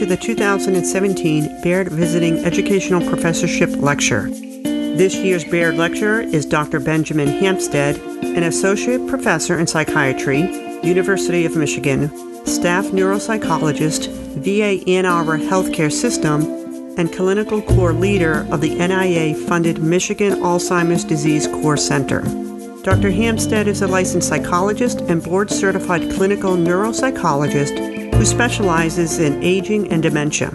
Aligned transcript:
to 0.00 0.06
the 0.06 0.16
2017 0.16 1.60
Baird 1.60 1.88
Visiting 1.88 2.38
Educational 2.38 3.06
Professorship 3.06 3.68
Lecture. 3.76 4.30
This 4.30 5.14
year's 5.16 5.44
Baird 5.44 5.76
lecturer 5.76 6.22
is 6.22 6.46
Dr. 6.46 6.80
Benjamin 6.80 7.28
Hampstead, 7.28 7.98
an 8.24 8.44
associate 8.44 9.06
professor 9.06 9.58
in 9.58 9.66
psychiatry, 9.66 10.40
University 10.82 11.44
of 11.44 11.54
Michigan, 11.54 12.08
staff 12.46 12.86
neuropsychologist, 12.86 14.08
VA 14.36 14.82
Ann 14.90 15.04
Arbor 15.04 15.36
Healthcare 15.36 15.92
System, 15.92 16.44
and 16.96 17.12
clinical 17.12 17.60
core 17.60 17.92
leader 17.92 18.46
of 18.50 18.62
the 18.62 18.74
NIA 18.76 19.34
funded 19.34 19.82
Michigan 19.82 20.32
Alzheimer's 20.40 21.04
Disease 21.04 21.46
Core 21.46 21.76
Center. 21.76 22.22
Dr. 22.84 23.10
Hampstead 23.10 23.68
is 23.68 23.82
a 23.82 23.86
licensed 23.86 24.28
psychologist 24.28 25.02
and 25.02 25.22
board 25.22 25.50
certified 25.50 26.10
clinical 26.10 26.56
neuropsychologist 26.56 27.99
who 28.20 28.26
specializes 28.26 29.18
in 29.18 29.42
aging 29.42 29.90
and 29.90 30.02
dementia. 30.02 30.50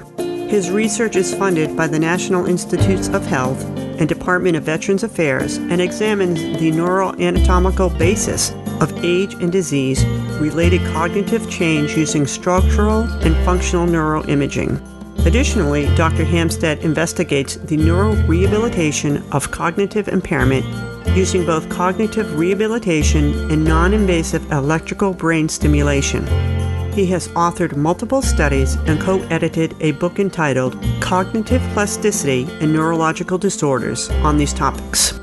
His 0.47 0.69
research 0.69 1.15
is 1.15 1.33
funded 1.33 1.75
by 1.75 1.87
the 1.87 1.97
National 1.97 2.45
Institutes 2.45 3.07
of 3.07 3.25
Health 3.25 3.59
and 3.99 4.07
Department 4.07 4.55
of 4.55 4.61
Veterans 4.61 5.01
Affairs 5.01 5.57
and 5.57 5.81
examines 5.81 6.39
the 6.59 6.71
neuroanatomical 6.71 7.97
basis 7.97 8.51
of 8.81 9.03
age 9.03 9.33
and 9.41 9.51
disease 9.51 10.05
related 10.39 10.79
cognitive 10.93 11.49
change 11.49 11.97
using 11.97 12.27
structural 12.27 13.01
and 13.23 13.35
functional 13.43 13.87
neuroimaging. 13.87 14.79
Additionally, 15.25 15.87
Dr. 15.95 16.23
Hampstead 16.23 16.77
investigates 16.84 17.55
the 17.55 17.77
neurorehabilitation 17.77 19.27
of 19.34 19.49
cognitive 19.49 20.07
impairment 20.07 20.67
using 21.17 21.43
both 21.47 21.67
cognitive 21.70 22.37
rehabilitation 22.37 23.49
and 23.51 23.65
non 23.65 23.91
invasive 23.91 24.51
electrical 24.51 25.15
brain 25.15 25.49
stimulation. 25.49 26.27
He 26.95 27.05
has 27.08 27.27
authored 27.30 27.76
multiple 27.76 28.22
studies 28.22 28.76
and 28.88 29.02
co 29.02 29.22
edited 29.23 29.76
a 29.81 29.91
book 29.91 30.17
entitled 30.17 30.82
Cognitive 31.02 31.62
Plasticity 31.74 32.48
and 32.62 32.71
Neurological 32.71 33.37
Disorders 33.37 34.10
on 34.24 34.37
these 34.37 34.54
topics. 34.54 35.20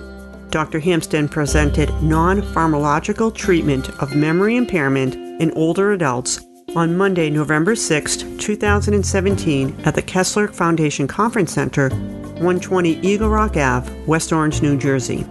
Dr. 0.51 0.81
Hampstead 0.81 1.31
presented 1.31 1.89
non 2.03 2.43
pharmacological 2.43 3.35
treatment 3.35 3.89
of 4.03 4.15
memory 4.15 4.59
impairment 4.59 5.15
in 5.41 5.51
older 5.53 5.93
adults 5.93 6.45
on 6.77 6.95
Monday, 6.95 7.31
November 7.31 7.75
6, 7.75 8.17
2017, 8.37 9.75
at 9.87 9.95
the 9.95 10.03
Kessler 10.03 10.49
Foundation 10.49 11.09
Conference 11.09 11.55
Center, 11.55 11.89
120 11.89 13.01
Eagle 13.01 13.31
Rock 13.31 13.57
Ave, 13.57 13.91
West 14.05 14.31
Orange, 14.31 14.61
New 14.61 14.77
Jersey. 14.77 15.25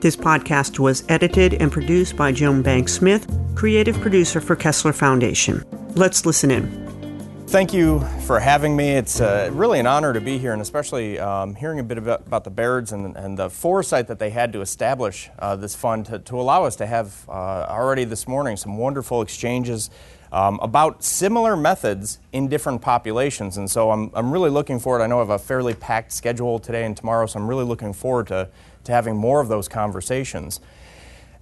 This 0.00 0.16
podcast 0.16 0.78
was 0.78 1.04
edited 1.10 1.52
and 1.60 1.70
produced 1.70 2.16
by 2.16 2.32
Joan 2.32 2.62
Banks 2.62 2.94
Smith, 2.94 3.26
creative 3.54 4.00
producer 4.00 4.40
for 4.40 4.56
Kessler 4.56 4.94
Foundation. 4.94 5.62
Let's 5.94 6.24
listen 6.24 6.50
in. 6.50 7.44
Thank 7.48 7.74
you 7.74 8.00
for 8.24 8.40
having 8.40 8.74
me. 8.74 8.92
It's 8.92 9.20
uh, 9.20 9.50
really 9.52 9.78
an 9.78 9.86
honor 9.86 10.14
to 10.14 10.22
be 10.22 10.38
here, 10.38 10.54
and 10.54 10.62
especially 10.62 11.18
um, 11.18 11.54
hearing 11.54 11.80
a 11.80 11.82
bit 11.82 11.98
about, 11.98 12.26
about 12.26 12.44
the 12.44 12.50
Bairds 12.50 12.92
and, 12.92 13.14
and, 13.14 13.38
the 13.38 13.50
foresight 13.50 14.06
that 14.06 14.18
they 14.18 14.30
had 14.30 14.54
to 14.54 14.62
establish 14.62 15.28
uh, 15.38 15.54
this 15.54 15.74
fund 15.74 16.06
to, 16.06 16.18
to, 16.20 16.40
allow 16.40 16.64
us 16.64 16.76
to 16.76 16.86
have 16.86 17.26
uh, 17.28 17.32
already 17.68 18.04
this 18.04 18.26
morning 18.26 18.56
some 18.56 18.78
wonderful 18.78 19.20
exchanges 19.20 19.90
um, 20.32 20.58
about 20.62 21.04
similar 21.04 21.58
methods 21.58 22.20
in 22.32 22.48
different 22.48 22.80
populations. 22.80 23.58
And 23.58 23.70
so 23.70 23.90
I'm, 23.90 24.10
I'm 24.14 24.32
really 24.32 24.48
looking 24.48 24.80
forward. 24.80 25.02
I 25.02 25.06
know 25.06 25.18
I 25.18 25.20
have 25.20 25.28
a 25.28 25.38
fairly 25.38 25.74
packed 25.74 26.12
schedule 26.12 26.58
today 26.58 26.86
and 26.86 26.96
tomorrow, 26.96 27.26
so 27.26 27.38
I'm 27.38 27.46
really 27.46 27.66
looking 27.66 27.92
forward 27.92 28.28
to 28.28 28.48
to 28.84 28.92
having 28.92 29.16
more 29.16 29.40
of 29.40 29.48
those 29.48 29.68
conversations. 29.68 30.60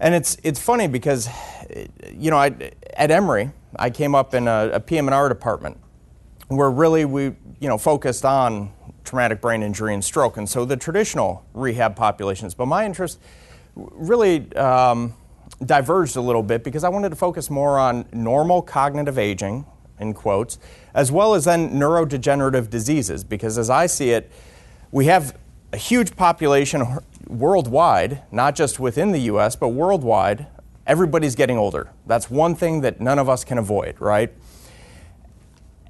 And 0.01 0.15
it's, 0.15 0.39
it's 0.43 0.59
funny 0.59 0.89
because, 0.89 1.29
you 2.11 2.31
know, 2.31 2.39
I, 2.39 2.73
at 2.95 3.11
Emory, 3.11 3.51
I 3.79 3.91
came 3.91 4.15
up 4.15 4.34
in 4.34 4.48
a, 4.48 4.70
a 4.73 4.81
PM&R 4.81 5.29
department 5.29 5.77
where 6.48 6.70
really 6.70 7.05
we, 7.05 7.25
you 7.25 7.69
know, 7.69 7.79
focused 7.79 8.25
on 8.25 8.73
traumatic 9.05 9.41
brain 9.41 9.62
injury 9.62 9.92
and 9.95 10.05
stroke, 10.05 10.37
and 10.37 10.48
so 10.48 10.65
the 10.65 10.77
traditional 10.77 11.45
rehab 11.53 11.95
populations. 11.95 12.55
But 12.55 12.67
my 12.67 12.85
interest 12.86 13.20
really 13.77 14.52
um, 14.57 15.14
diverged 15.64 16.17
a 16.17 16.20
little 16.20 16.42
bit 16.42 16.64
because 16.64 16.83
I 16.83 16.89
wanted 16.89 17.11
to 17.11 17.17
focus 17.17 17.51
more 17.51 17.79
on 17.79 18.07
normal 18.13 18.63
cognitive 18.63 19.19
aging, 19.19 19.67
in 20.01 20.14
quotes, 20.14 20.58
as 20.95 21.13
well 21.13 21.35
as 21.35 21.45
then 21.45 21.73
neurodegenerative 21.73 22.70
diseases, 22.70 23.23
because 23.23 23.58
as 23.58 23.69
I 23.69 23.86
see 23.86 24.11
it, 24.11 24.33
we 24.91 25.07
have 25.07 25.36
a 25.73 25.77
huge 25.77 26.17
population 26.17 26.98
worldwide, 27.27 28.23
not 28.33 28.55
just 28.55 28.81
within 28.81 29.13
the 29.13 29.20
US, 29.20 29.57
but 29.57 29.69
worldwide, 29.69 30.47
everybody's 30.86 31.35
getting 31.35 31.57
older. 31.57 31.91
That's 32.07 32.31
one 32.31 32.55
thing 32.55 32.81
that 32.81 33.01
none 33.01 33.19
of 33.19 33.29
us 33.29 33.45
can 33.45 33.58
avoid, 33.58 34.01
right? 34.01 34.33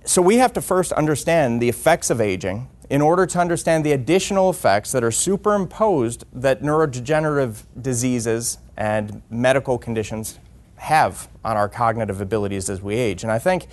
So 0.04 0.20
we 0.20 0.36
have 0.36 0.52
to 0.54 0.60
first 0.60 0.92
understand 0.92 1.60
the 1.62 1.68
effects 1.68 2.10
of 2.10 2.20
aging 2.20 2.68
in 2.90 3.00
order 3.00 3.24
to 3.24 3.38
understand 3.38 3.84
the 3.84 3.92
additional 3.92 4.50
effects 4.50 4.92
that 4.92 5.04
are 5.04 5.12
superimposed 5.12 6.24
that 6.32 6.62
neurodegenerative 6.62 7.62
diseases 7.80 8.58
and 8.76 9.22
medical 9.30 9.78
conditions 9.78 10.38
have 10.76 11.28
on 11.44 11.56
our 11.56 11.68
cognitive 11.68 12.20
abilities 12.20 12.68
as 12.68 12.82
we 12.82 12.96
age. 12.96 13.22
And 13.22 13.30
I 13.30 13.38
think 13.38 13.68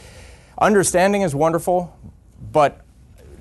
understanding 0.59 1.23
is 1.23 1.33
wonderful, 1.33 1.97
but 2.51 2.81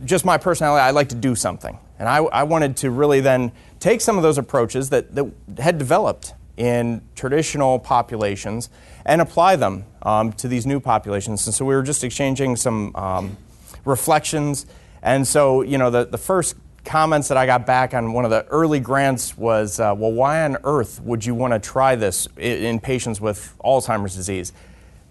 just 0.05 0.25
my 0.25 0.39
personality, 0.39 0.83
I 0.83 0.91
like 0.91 1.09
to 1.11 1.15
do 1.15 1.35
something. 1.35 1.79
And 1.99 2.09
I, 2.09 2.19
I 2.19 2.43
wanted 2.43 2.77
to 2.79 2.91
really 2.91 3.21
then 3.21 3.53
take 3.81 4.01
some 4.01 4.17
of 4.17 4.23
those 4.23 4.39
approaches 4.39 4.91
that, 4.91 5.15
that 5.15 5.27
had 5.59 5.79
developed 5.79 6.35
in 6.57 7.03
traditional 7.15 7.79
populations 7.79 8.71
and 9.05 9.21
apply 9.21 9.57
them 9.57 9.85
um, 10.03 10.33
to 10.35 10.49
these 10.49 10.67
new 10.67 10.81
populations. 10.81 11.47
And 11.47 11.55
so 11.55 11.65
we 11.65 11.75
were 11.75 11.83
just 11.83 12.05
exchanging 12.05 12.57
some 12.57 12.95
um, 12.97 13.37
reflections. 13.85 14.67
And 15.03 15.27
so, 15.27 15.63
you 15.63 15.79
know, 15.79 15.91
the, 15.91 16.07
the 16.07 16.19
first 16.19 16.57
comments 16.85 17.29
that 17.29 17.37
I 17.37 17.47
got 17.47 17.67
back 17.67 17.95
on 17.95 18.13
one 18.13 18.25
of 18.25 18.31
the 18.31 18.45
early 18.47 18.81
grants 18.81 19.37
was, 19.37 19.81
uh, 19.81 19.95
well, 19.97 20.13
why 20.13 20.45
on 20.45 20.57
earth 20.65 21.01
would 21.03 21.25
you 21.25 21.35
want 21.35 21.53
to 21.53 21.59
try 21.59 21.97
this 21.97 22.29
in, 22.37 22.65
in 22.65 22.81
patients 22.81 23.21
with 23.21 23.55
Alzheimer's 23.65 24.15
disease? 24.15 24.53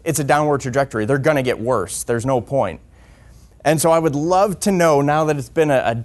It's 0.04 0.20
a 0.20 0.24
downward 0.24 0.62
trajectory. 0.62 1.06
They're 1.06 1.18
going 1.18 1.38
to 1.38 1.44
get 1.44 1.60
worse. 1.60 2.04
There's 2.04 2.26
no 2.26 2.40
point. 2.42 2.80
And 3.66 3.82
so 3.82 3.90
I 3.90 3.98
would 3.98 4.14
love 4.14 4.60
to 4.60 4.72
know, 4.72 5.02
now 5.02 5.26
that 5.26 5.38
it's 5.38 5.50
been 5.50 5.72
a, 5.72 5.96
decade, 5.96 5.98
a 5.98 6.02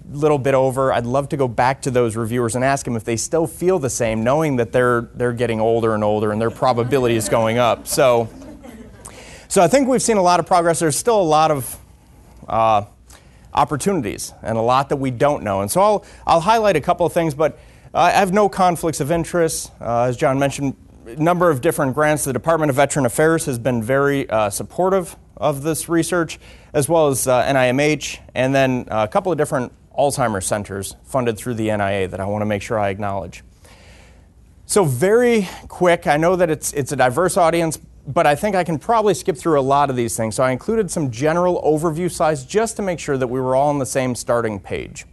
decade, 0.00 0.14
little 0.16 0.38
bit 0.38 0.54
over, 0.54 0.92
I'd 0.92 1.06
love 1.06 1.28
to 1.28 1.36
go 1.36 1.46
back 1.46 1.82
to 1.82 1.90
those 1.92 2.16
reviewers 2.16 2.56
and 2.56 2.64
ask 2.64 2.84
them 2.84 2.96
if 2.96 3.04
they 3.04 3.16
still 3.16 3.46
feel 3.46 3.78
the 3.78 3.88
same, 3.88 4.24
knowing 4.24 4.56
that 4.56 4.72
they're, 4.72 5.02
they're 5.14 5.32
getting 5.32 5.60
older 5.60 5.94
and 5.94 6.02
older 6.02 6.32
and 6.32 6.40
their 6.40 6.50
probability 6.50 7.14
is 7.14 7.28
going 7.28 7.58
up. 7.58 7.86
So, 7.86 8.28
so 9.46 9.62
I 9.62 9.68
think 9.68 9.86
we've 9.86 10.02
seen 10.02 10.16
a 10.16 10.22
lot 10.22 10.40
of 10.40 10.46
progress. 10.46 10.80
There's 10.80 10.96
still 10.96 11.20
a 11.20 11.22
lot 11.22 11.52
of 11.52 11.78
uh, 12.48 12.82
opportunities 13.54 14.34
and 14.42 14.58
a 14.58 14.60
lot 14.60 14.88
that 14.88 14.96
we 14.96 15.12
don't 15.12 15.44
know. 15.44 15.60
And 15.60 15.70
so 15.70 15.80
I'll, 15.80 16.04
I'll 16.26 16.40
highlight 16.40 16.74
a 16.74 16.80
couple 16.80 17.06
of 17.06 17.12
things, 17.12 17.34
but 17.34 17.56
I 17.94 18.10
have 18.10 18.32
no 18.32 18.48
conflicts 18.48 18.98
of 18.98 19.12
interest. 19.12 19.70
Uh, 19.80 20.06
as 20.06 20.16
John 20.16 20.40
mentioned, 20.40 20.74
a 21.06 21.14
number 21.14 21.50
of 21.50 21.60
different 21.60 21.94
grants. 21.94 22.24
The 22.24 22.32
Department 22.32 22.68
of 22.68 22.74
Veteran 22.74 23.06
Affairs 23.06 23.46
has 23.46 23.60
been 23.60 23.80
very 23.80 24.28
uh, 24.28 24.50
supportive 24.50 25.14
of 25.40 25.62
this 25.62 25.88
research, 25.88 26.38
as 26.72 26.88
well 26.88 27.08
as 27.08 27.26
uh, 27.26 27.42
NIMH, 27.44 28.20
and 28.34 28.54
then 28.54 28.86
a 28.88 29.08
couple 29.08 29.32
of 29.32 29.38
different 29.38 29.72
Alzheimer's 29.98 30.46
centers 30.46 30.94
funded 31.02 31.36
through 31.36 31.54
the 31.54 31.64
NIA 31.76 32.06
that 32.08 32.20
I 32.20 32.26
want 32.26 32.42
to 32.42 32.46
make 32.46 32.62
sure 32.62 32.78
I 32.78 32.90
acknowledge. 32.90 33.42
So, 34.66 34.84
very 34.84 35.48
quick, 35.66 36.06
I 36.06 36.16
know 36.16 36.36
that 36.36 36.48
it's, 36.48 36.72
it's 36.74 36.92
a 36.92 36.96
diverse 36.96 37.36
audience, 37.36 37.76
but 38.06 38.26
I 38.26 38.36
think 38.36 38.54
I 38.54 38.62
can 38.62 38.78
probably 38.78 39.14
skip 39.14 39.36
through 39.36 39.58
a 39.58 39.62
lot 39.62 39.90
of 39.90 39.96
these 39.96 40.16
things. 40.16 40.36
So, 40.36 40.44
I 40.44 40.52
included 40.52 40.90
some 40.90 41.10
general 41.10 41.60
overview 41.62 42.10
slides 42.10 42.44
just 42.44 42.76
to 42.76 42.82
make 42.82 43.00
sure 43.00 43.18
that 43.18 43.26
we 43.26 43.40
were 43.40 43.56
all 43.56 43.68
on 43.70 43.80
the 43.80 43.86
same 43.86 44.14
starting 44.14 44.60
page. 44.60 45.06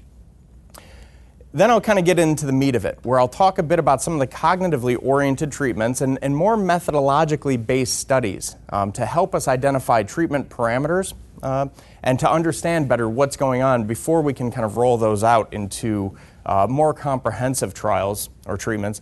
Then 1.53 1.71
I'll 1.71 1.81
kind 1.81 1.97
of 1.97 2.05
get 2.05 2.19
into 2.19 2.45
the 2.45 2.51
meat 2.51 2.75
of 2.75 2.85
it, 2.85 2.99
where 3.03 3.19
I'll 3.19 3.27
talk 3.27 3.57
a 3.57 3.63
bit 3.63 3.79
about 3.79 4.01
some 4.01 4.13
of 4.13 4.19
the 4.19 4.27
cognitively 4.27 4.97
oriented 5.01 5.51
treatments 5.51 6.01
and, 6.01 6.19
and 6.21 6.35
more 6.35 6.57
methodologically 6.57 7.63
based 7.65 7.99
studies 7.99 8.55
um, 8.69 8.91
to 8.91 9.05
help 9.05 9.33
us 9.33 9.47
identify 9.47 10.03
treatment 10.03 10.49
parameters 10.49 11.13
uh, 11.41 11.67
and 12.03 12.19
to 12.19 12.29
understand 12.29 12.89
better 12.89 13.07
what's 13.07 13.38
going 13.38 13.61
on 13.61 13.85
before 13.85 14.21
we 14.21 14.33
can 14.33 14.51
kind 14.51 14.65
of 14.65 14.75
roll 14.75 14.97
those 14.97 15.23
out 15.23 15.53
into 15.53 16.17
uh, 16.45 16.67
more 16.69 16.94
comprehensive 16.94 17.73
trials 17.73 18.29
or 18.45 18.57
treatments. 18.57 19.01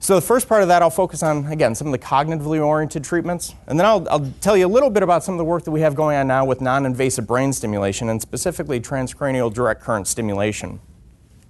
So, 0.00 0.14
the 0.14 0.20
first 0.20 0.48
part 0.48 0.62
of 0.62 0.68
that, 0.68 0.80
I'll 0.80 0.90
focus 0.90 1.24
on, 1.24 1.46
again, 1.46 1.74
some 1.74 1.88
of 1.88 1.92
the 1.92 1.98
cognitively 1.98 2.64
oriented 2.64 3.02
treatments. 3.02 3.54
And 3.66 3.78
then 3.78 3.84
I'll, 3.84 4.06
I'll 4.08 4.32
tell 4.40 4.56
you 4.56 4.66
a 4.66 4.68
little 4.68 4.90
bit 4.90 5.02
about 5.02 5.24
some 5.24 5.34
of 5.34 5.38
the 5.38 5.44
work 5.44 5.64
that 5.64 5.72
we 5.72 5.80
have 5.80 5.96
going 5.96 6.16
on 6.16 6.28
now 6.28 6.44
with 6.44 6.60
non 6.60 6.86
invasive 6.86 7.26
brain 7.26 7.52
stimulation 7.52 8.08
and 8.08 8.22
specifically 8.22 8.80
transcranial 8.80 9.52
direct 9.52 9.82
current 9.82 10.06
stimulation. 10.06 10.80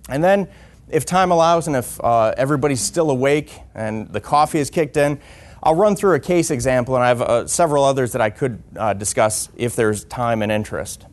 And 0.09 0.25
then, 0.25 0.49
if 0.91 1.05
time 1.05 1.31
allows 1.31 1.67
and 1.67 1.77
if 1.77 2.03
uh, 2.03 2.35
everybody's 2.37 2.81
still 2.81 3.11
awake 3.11 3.61
and 3.75 4.09
the 4.09 4.21
coffee 4.21 4.59
is 4.59 4.71
kicked 4.71 4.97
in, 4.97 5.21
I'll 5.63 5.75
run 5.75 5.97
through 5.97 6.15
a 6.15 6.21
case 6.21 6.51
example, 6.51 6.95
and 6.95 7.05
I 7.05 7.09
have 7.09 7.21
uh, 7.23 7.47
several 7.47 7.85
others 7.85 8.13
that 8.13 8.21
I 8.21 8.31
could 8.31 8.63
uh, 8.77 8.95
discuss 8.95 9.49
if 9.57 9.75
there's 9.75 10.05
time 10.05 10.41
and 10.43 10.53
interest. 10.53 11.05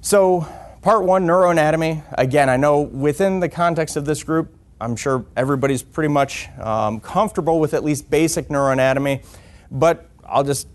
So, 0.00 0.46
part 0.82 1.04
one 1.04 1.26
neuroanatomy. 1.26 2.02
Again, 2.18 2.48
I 2.48 2.56
know 2.56 2.80
within 2.80 3.38
the 3.38 3.48
context 3.48 3.96
of 3.96 4.04
this 4.04 4.24
group, 4.24 4.52
I'm 4.80 4.96
sure 4.96 5.24
everybody's 5.36 5.82
pretty 5.82 6.08
much 6.08 6.48
um, 6.58 7.00
comfortable 7.00 7.60
with 7.60 7.72
at 7.72 7.84
least 7.84 8.10
basic 8.10 8.48
neuroanatomy, 8.48 9.24
but 9.70 10.08
I'll 10.26 10.44
just 10.44 10.66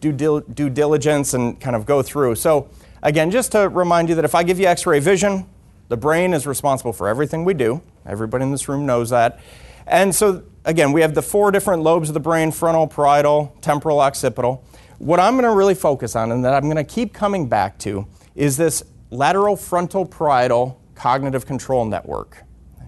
do 0.00 0.12
dil- 0.12 0.40
due 0.40 0.68
diligence 0.68 1.32
and 1.32 1.58
kind 1.58 1.74
of 1.74 1.86
go 1.86 2.02
through. 2.02 2.34
So, 2.34 2.68
again, 3.02 3.30
just 3.30 3.52
to 3.52 3.68
remind 3.68 4.10
you 4.10 4.14
that 4.16 4.24
if 4.24 4.34
I 4.34 4.42
give 4.42 4.60
you 4.60 4.66
x 4.66 4.84
ray 4.84 4.98
vision, 4.98 5.46
the 5.92 5.96
brain 5.98 6.32
is 6.32 6.46
responsible 6.46 6.94
for 6.94 7.06
everything 7.06 7.44
we 7.44 7.52
do. 7.52 7.82
Everybody 8.06 8.44
in 8.44 8.50
this 8.50 8.66
room 8.66 8.86
knows 8.86 9.10
that. 9.10 9.38
And 9.86 10.14
so, 10.14 10.42
again, 10.64 10.90
we 10.92 11.02
have 11.02 11.14
the 11.14 11.20
four 11.20 11.50
different 11.50 11.82
lobes 11.82 12.08
of 12.08 12.14
the 12.14 12.20
brain 12.20 12.50
frontal, 12.50 12.86
parietal, 12.86 13.54
temporal, 13.60 14.00
occipital. 14.00 14.64
What 14.96 15.20
I'm 15.20 15.34
going 15.34 15.44
to 15.44 15.54
really 15.54 15.74
focus 15.74 16.16
on 16.16 16.32
and 16.32 16.42
that 16.46 16.54
I'm 16.54 16.62
going 16.62 16.76
to 16.76 16.84
keep 16.84 17.12
coming 17.12 17.46
back 17.46 17.76
to 17.80 18.06
is 18.34 18.56
this 18.56 18.82
lateral 19.10 19.54
frontal 19.54 20.06
parietal 20.06 20.80
cognitive 20.94 21.44
control 21.44 21.84
network. 21.84 22.38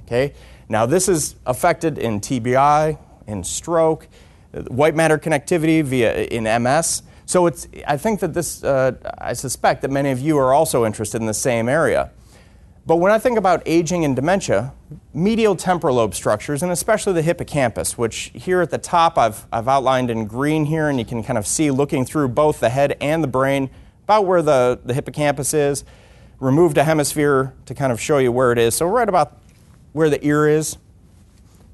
Okay? 0.04 0.32
Now, 0.70 0.86
this 0.86 1.06
is 1.06 1.34
affected 1.44 1.98
in 1.98 2.22
TBI, 2.22 2.98
in 3.26 3.44
stroke, 3.44 4.08
white 4.68 4.94
matter 4.94 5.18
connectivity 5.18 5.82
via 5.82 6.22
in 6.22 6.44
MS. 6.62 7.02
So 7.26 7.48
it's, 7.48 7.68
I 7.86 7.98
think 7.98 8.20
that 8.20 8.32
this, 8.32 8.64
uh, 8.64 8.92
I 9.18 9.34
suspect 9.34 9.82
that 9.82 9.90
many 9.90 10.10
of 10.10 10.20
you 10.20 10.38
are 10.38 10.54
also 10.54 10.86
interested 10.86 11.20
in 11.20 11.26
the 11.26 11.34
same 11.34 11.68
area. 11.68 12.10
But 12.86 12.96
when 12.96 13.12
I 13.12 13.18
think 13.18 13.38
about 13.38 13.62
aging 13.64 14.04
and 14.04 14.14
dementia, 14.14 14.74
medial 15.14 15.56
temporal 15.56 15.96
lobe 15.96 16.14
structures, 16.14 16.62
and 16.62 16.70
especially 16.70 17.14
the 17.14 17.22
hippocampus, 17.22 17.96
which 17.96 18.30
here 18.34 18.60
at 18.60 18.70
the 18.70 18.78
top 18.78 19.16
I've, 19.16 19.46
I've 19.50 19.68
outlined 19.68 20.10
in 20.10 20.26
green 20.26 20.66
here, 20.66 20.88
and 20.88 20.98
you 20.98 21.04
can 21.06 21.22
kind 21.22 21.38
of 21.38 21.46
see 21.46 21.70
looking 21.70 22.04
through 22.04 22.28
both 22.28 22.60
the 22.60 22.68
head 22.68 22.96
and 23.00 23.24
the 23.24 23.28
brain 23.28 23.70
about 24.02 24.26
where 24.26 24.42
the, 24.42 24.78
the 24.84 24.92
hippocampus 24.92 25.54
is. 25.54 25.84
Removed 26.40 26.76
a 26.76 26.84
hemisphere 26.84 27.54
to 27.64 27.74
kind 27.74 27.90
of 27.90 27.98
show 27.98 28.18
you 28.18 28.30
where 28.30 28.52
it 28.52 28.58
is. 28.58 28.74
So, 28.74 28.86
right 28.86 29.08
about 29.08 29.40
where 29.92 30.10
the 30.10 30.22
ear 30.26 30.46
is. 30.46 30.76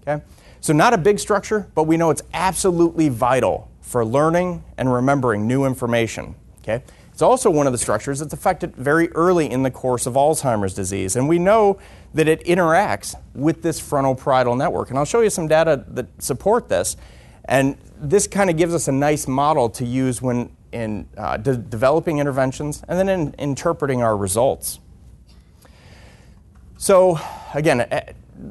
Okay? 0.02 0.22
So, 0.60 0.72
not 0.72 0.92
a 0.92 0.98
big 0.98 1.18
structure, 1.18 1.66
but 1.74 1.84
we 1.84 1.96
know 1.96 2.10
it's 2.10 2.22
absolutely 2.34 3.08
vital 3.08 3.68
for 3.80 4.04
learning 4.04 4.62
and 4.76 4.92
remembering 4.92 5.48
new 5.48 5.64
information. 5.64 6.36
Okay? 6.62 6.84
It's 7.20 7.22
also 7.22 7.50
one 7.50 7.66
of 7.66 7.74
the 7.74 7.78
structures 7.78 8.20
that's 8.20 8.32
affected 8.32 8.74
very 8.76 9.12
early 9.12 9.50
in 9.50 9.62
the 9.62 9.70
course 9.70 10.06
of 10.06 10.14
Alzheimer's 10.14 10.72
disease. 10.72 11.16
And 11.16 11.28
we 11.28 11.38
know 11.38 11.78
that 12.14 12.28
it 12.28 12.42
interacts 12.46 13.14
with 13.34 13.60
this 13.60 13.78
frontal 13.78 14.14
parietal 14.14 14.56
network. 14.56 14.88
And 14.88 14.98
I'll 14.98 15.04
show 15.04 15.20
you 15.20 15.28
some 15.28 15.46
data 15.46 15.84
that 15.88 16.06
support 16.22 16.70
this. 16.70 16.96
And 17.44 17.76
this 18.00 18.26
kind 18.26 18.48
of 18.48 18.56
gives 18.56 18.72
us 18.72 18.88
a 18.88 18.92
nice 18.92 19.28
model 19.28 19.68
to 19.68 19.84
use 19.84 20.22
when 20.22 20.56
in 20.72 21.10
uh, 21.18 21.36
de- 21.36 21.58
developing 21.58 22.20
interventions 22.20 22.82
and 22.88 22.98
then 22.98 23.10
in 23.10 23.34
interpreting 23.34 24.02
our 24.02 24.16
results. 24.16 24.78
So, 26.78 27.20
again, 27.52 27.86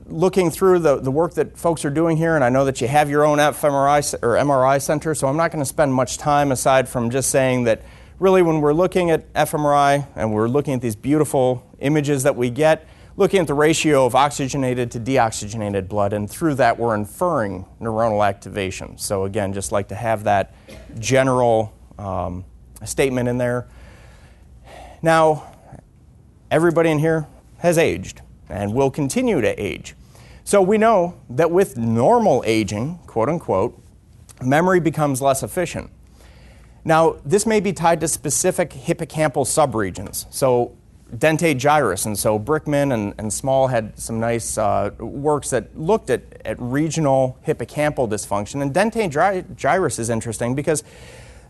looking 0.05 0.51
through 0.51 0.77
the, 0.77 0.97
the 0.97 1.09
work 1.09 1.33
that 1.33 1.57
folks 1.57 1.85
are 1.85 1.89
doing 1.89 2.17
here, 2.17 2.35
and 2.35 2.43
I 2.43 2.49
know 2.49 2.65
that 2.65 2.81
you 2.81 2.87
have 2.87 3.09
your 3.09 3.25
own 3.25 3.39
fMRI 3.39 4.13
or 4.21 4.35
MRI 4.35 4.79
center, 4.79 5.15
so 5.15 5.27
I'm 5.27 5.37
not 5.37 5.51
going 5.51 5.63
to 5.63 5.67
spend 5.67 5.91
much 5.91 6.19
time 6.19 6.51
aside 6.51 6.87
from 6.87 7.09
just 7.09 7.31
saying 7.31 7.63
that 7.63 7.81
really, 8.19 8.41
when 8.41 8.61
we're 8.61 8.73
looking 8.73 9.09
at 9.09 9.31
fMRI 9.33 10.05
and 10.15 10.33
we're 10.33 10.47
looking 10.47 10.73
at 10.73 10.81
these 10.81 10.95
beautiful 10.95 11.65
images 11.79 12.23
that 12.23 12.35
we 12.35 12.49
get, 12.49 12.87
looking 13.15 13.39
at 13.39 13.47
the 13.47 13.53
ratio 13.53 14.05
of 14.05 14.13
oxygenated 14.13 14.91
to 14.91 14.99
deoxygenated 14.99 15.87
blood, 15.87 16.13
and 16.13 16.29
through 16.29 16.55
that, 16.55 16.77
we're 16.77 16.95
inferring 16.95 17.65
neuronal 17.79 18.27
activation. 18.27 18.97
So, 18.97 19.23
again, 19.25 19.53
just 19.53 19.71
like 19.71 19.87
to 19.89 19.95
have 19.95 20.25
that 20.25 20.53
general 20.99 21.73
um, 21.97 22.45
statement 22.83 23.29
in 23.29 23.37
there. 23.37 23.67
Now, 25.01 25.55
everybody 26.51 26.89
in 26.89 26.99
here 26.99 27.27
has 27.59 27.77
aged 27.77 28.21
and 28.49 28.73
will 28.73 28.91
continue 28.91 29.41
to 29.41 29.61
age. 29.61 29.95
So, 30.43 30.61
we 30.61 30.77
know 30.77 31.19
that 31.29 31.51
with 31.51 31.77
normal 31.77 32.43
aging, 32.45 32.99
quote 33.05 33.29
unquote, 33.29 33.81
memory 34.41 34.79
becomes 34.79 35.21
less 35.21 35.43
efficient. 35.43 35.91
Now, 36.85 37.17
this 37.25 37.45
may 37.45 37.59
be 37.59 37.73
tied 37.73 37.99
to 38.01 38.07
specific 38.07 38.71
hippocampal 38.71 39.45
subregions. 39.45 40.25
So, 40.33 40.75
dentate 41.15 41.57
gyrus, 41.57 42.05
and 42.05 42.17
so 42.17 42.39
Brickman 42.39 42.93
and, 42.93 43.13
and 43.17 43.33
Small 43.33 43.67
had 43.67 43.97
some 43.97 44.19
nice 44.19 44.57
uh, 44.57 44.91
works 44.99 45.49
that 45.49 45.77
looked 45.77 46.09
at, 46.09 46.21
at 46.45 46.59
regional 46.59 47.37
hippocampal 47.45 48.07
dysfunction. 48.07 48.61
And 48.61 48.73
dentate 48.73 49.09
gy- 49.09 49.55
gyrus 49.55 49.99
is 49.99 50.09
interesting 50.09 50.55
because 50.55 50.83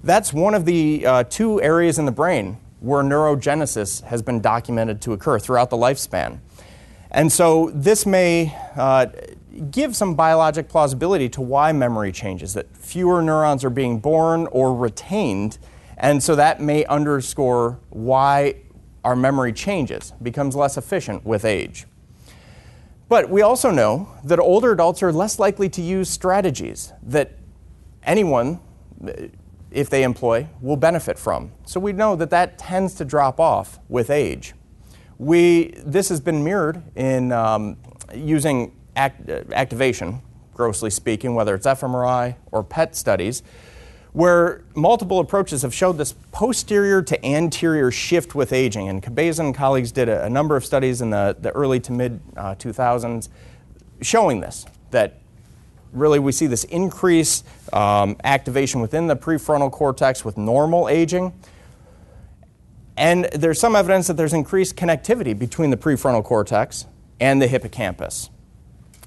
that's 0.03 0.31
one 0.33 0.55
of 0.55 0.65
the 0.65 1.05
uh, 1.05 1.23
two 1.25 1.61
areas 1.61 1.99
in 1.99 2.05
the 2.05 2.11
brain 2.11 2.57
where 2.79 3.03
neurogenesis 3.03 4.03
has 4.03 4.21
been 4.21 4.39
documented 4.39 5.01
to 5.01 5.11
occur 5.11 5.37
throughout 5.37 5.69
the 5.69 5.77
lifespan. 5.77 6.39
And 7.11 7.31
so 7.31 7.71
this 7.73 8.05
may 8.05 8.55
uh, 8.75 9.07
give 9.71 9.95
some 9.95 10.15
biologic 10.15 10.69
plausibility 10.69 11.29
to 11.29 11.41
why 11.41 11.71
memory 11.71 12.11
changes, 12.11 12.53
that 12.53 12.75
fewer 12.75 13.21
neurons 13.21 13.63
are 13.63 13.69
being 13.69 13.99
born 13.99 14.47
or 14.47 14.75
retained, 14.75 15.57
and 15.97 16.21
so 16.23 16.35
that 16.35 16.61
may 16.61 16.85
underscore 16.85 17.79
why 17.89 18.55
our 19.03 19.15
memory 19.15 19.53
changes, 19.53 20.13
becomes 20.21 20.55
less 20.55 20.77
efficient 20.77 21.25
with 21.25 21.45
age. 21.45 21.85
But 23.07 23.29
we 23.29 23.41
also 23.41 23.71
know 23.71 24.09
that 24.23 24.39
older 24.39 24.71
adults 24.71 25.01
are 25.01 25.11
less 25.11 25.39
likely 25.39 25.69
to 25.69 25.81
use 25.81 26.09
strategies 26.09 26.93
that 27.01 27.31
anyone, 28.03 28.59
if 29.71 29.89
they 29.89 30.03
employ, 30.03 30.47
will 30.61 30.77
benefit 30.77 31.17
from. 31.17 31.51
So 31.65 31.79
we 31.79 31.91
know 31.91 32.15
that 32.15 32.29
that 32.29 32.59
tends 32.59 32.93
to 32.95 33.05
drop 33.05 33.39
off 33.39 33.79
with 33.87 34.09
age. 34.09 34.53
We, 35.17 35.73
this 35.77 36.09
has 36.09 36.19
been 36.19 36.43
mirrored 36.43 36.83
in 36.95 37.31
um, 37.31 37.77
using 38.13 38.75
act, 38.99 39.29
uh, 39.29 39.43
activation, 39.53 40.21
grossly 40.53 40.89
speaking, 40.89 41.33
whether 41.33 41.55
it's 41.55 41.65
fMRI 41.65 42.35
or 42.51 42.63
PET 42.63 42.95
studies, 42.95 43.41
where 44.11 44.61
multiple 44.75 45.19
approaches 45.19 45.61
have 45.61 45.73
showed 45.73 45.97
this 45.97 46.13
posterior 46.31 47.01
to 47.01 47.25
anterior 47.25 47.91
shift 47.91 48.35
with 48.35 48.51
aging. 48.51 48.89
And 48.89 49.01
Cabeza 49.01 49.43
and 49.43 49.55
colleagues 49.55 49.91
did 49.91 50.09
a, 50.09 50.25
a 50.25 50.29
number 50.29 50.55
of 50.55 50.65
studies 50.65 51.01
in 51.01 51.11
the, 51.11 51.37
the 51.39 51.51
early 51.51 51.79
to 51.81 51.91
mid 51.91 52.19
uh, 52.35 52.55
2000s 52.55 53.29
showing 54.01 54.41
this, 54.41 54.65
that 54.91 55.19
really 55.93 56.19
we 56.19 56.31
see 56.31 56.47
this 56.47 56.65
increase 56.65 57.43
um, 57.71 58.17
activation 58.23 58.81
within 58.81 59.07
the 59.07 59.15
prefrontal 59.15 59.71
cortex 59.71 60.25
with 60.25 60.37
normal 60.37 60.89
aging. 60.89 61.33
And 62.97 63.25
there's 63.25 63.59
some 63.59 63.77
evidence 63.77 64.07
that 64.07 64.17
there's 64.17 64.33
increased 64.33 64.75
connectivity 64.75 65.37
between 65.37 65.69
the 65.69 65.77
prefrontal 65.77 66.23
cortex 66.23 66.85
and 67.21 67.41
the 67.41 67.47
hippocampus 67.47 68.29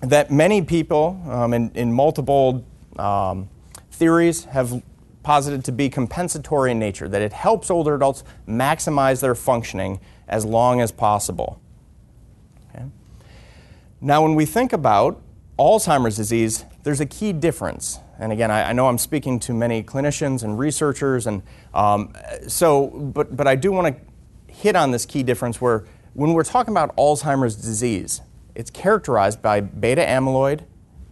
that 0.03 0.31
many 0.31 0.63
people 0.63 1.21
um, 1.29 1.55
in, 1.55 1.71
in, 1.75 1.93
multiple 1.93 2.67
um, 2.99 3.49
theories 3.93 4.45
have 4.45 4.83
posited 5.23 5.65
to 5.65 5.73
be 5.73 5.89
compensatory 5.89 6.73
in 6.73 6.79
nature, 6.79 7.09
that 7.09 7.23
it 7.23 7.33
helps 7.33 7.71
older 7.71 7.95
adults 7.95 8.25
maximize 8.47 9.21
their 9.21 9.37
functioning 9.37 10.01
as 10.27 10.45
long 10.45 10.81
as 10.81 10.91
possible. 10.91 11.61
Okay? 12.75 12.85
Now, 14.01 14.23
when 14.23 14.35
we 14.35 14.45
think 14.45 14.73
about 14.73 15.23
Alzheimer's 15.57 16.17
disease, 16.17 16.65
there's 16.83 17.01
a 17.01 17.07
key 17.07 17.33
difference. 17.33 18.01
And 18.19 18.33
again, 18.33 18.51
I, 18.51 18.71
I 18.71 18.73
know 18.73 18.89
I'm 18.89 18.99
speaking 18.99 19.39
to 19.41 19.55
many 19.55 19.85
clinicians 19.85 20.43
and 20.43 20.59
researchers, 20.59 21.29
and 21.29 21.43
um, 21.73 22.13
so, 22.49 22.89
but, 22.89 23.37
but 23.37 23.47
I 23.47 23.55
do 23.55 23.71
want 23.71 23.97
to 23.97 24.53
hit 24.53 24.75
on 24.75 24.91
this 24.91 25.07
key 25.07 25.23
difference 25.23 25.61
where 25.61 25.85
when 26.15 26.33
we're 26.33 26.45
talking 26.45 26.75
about 26.75 26.95
Alzheimer's 26.97 27.55
disease, 27.55 28.21
it's 28.55 28.71
characterized 28.71 29.43
by 29.43 29.61
beta 29.61 30.03
amyloid 30.03 30.65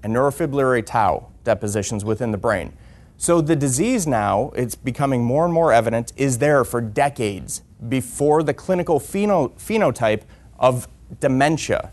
and 0.02 0.14
neurofibrillary 0.14 0.85
tau 0.85 1.28
depositions 1.44 2.04
within 2.04 2.30
the 2.30 2.38
brain. 2.38 2.73
So 3.16 3.40
the 3.40 3.56
disease 3.56 4.06
now, 4.06 4.50
it's 4.56 4.75
becoming 4.75 5.23
more 5.23 5.44
and 5.44 5.52
more 5.52 5.73
evident, 5.73 6.12
is 6.16 6.38
there 6.38 6.64
for 6.64 6.80
decades 6.80 7.62
before 7.88 8.42
the 8.42 8.54
clinical 8.54 8.99
pheno- 8.99 9.52
phenotype 9.59 10.23
of 10.59 10.88
dementia 11.20 11.90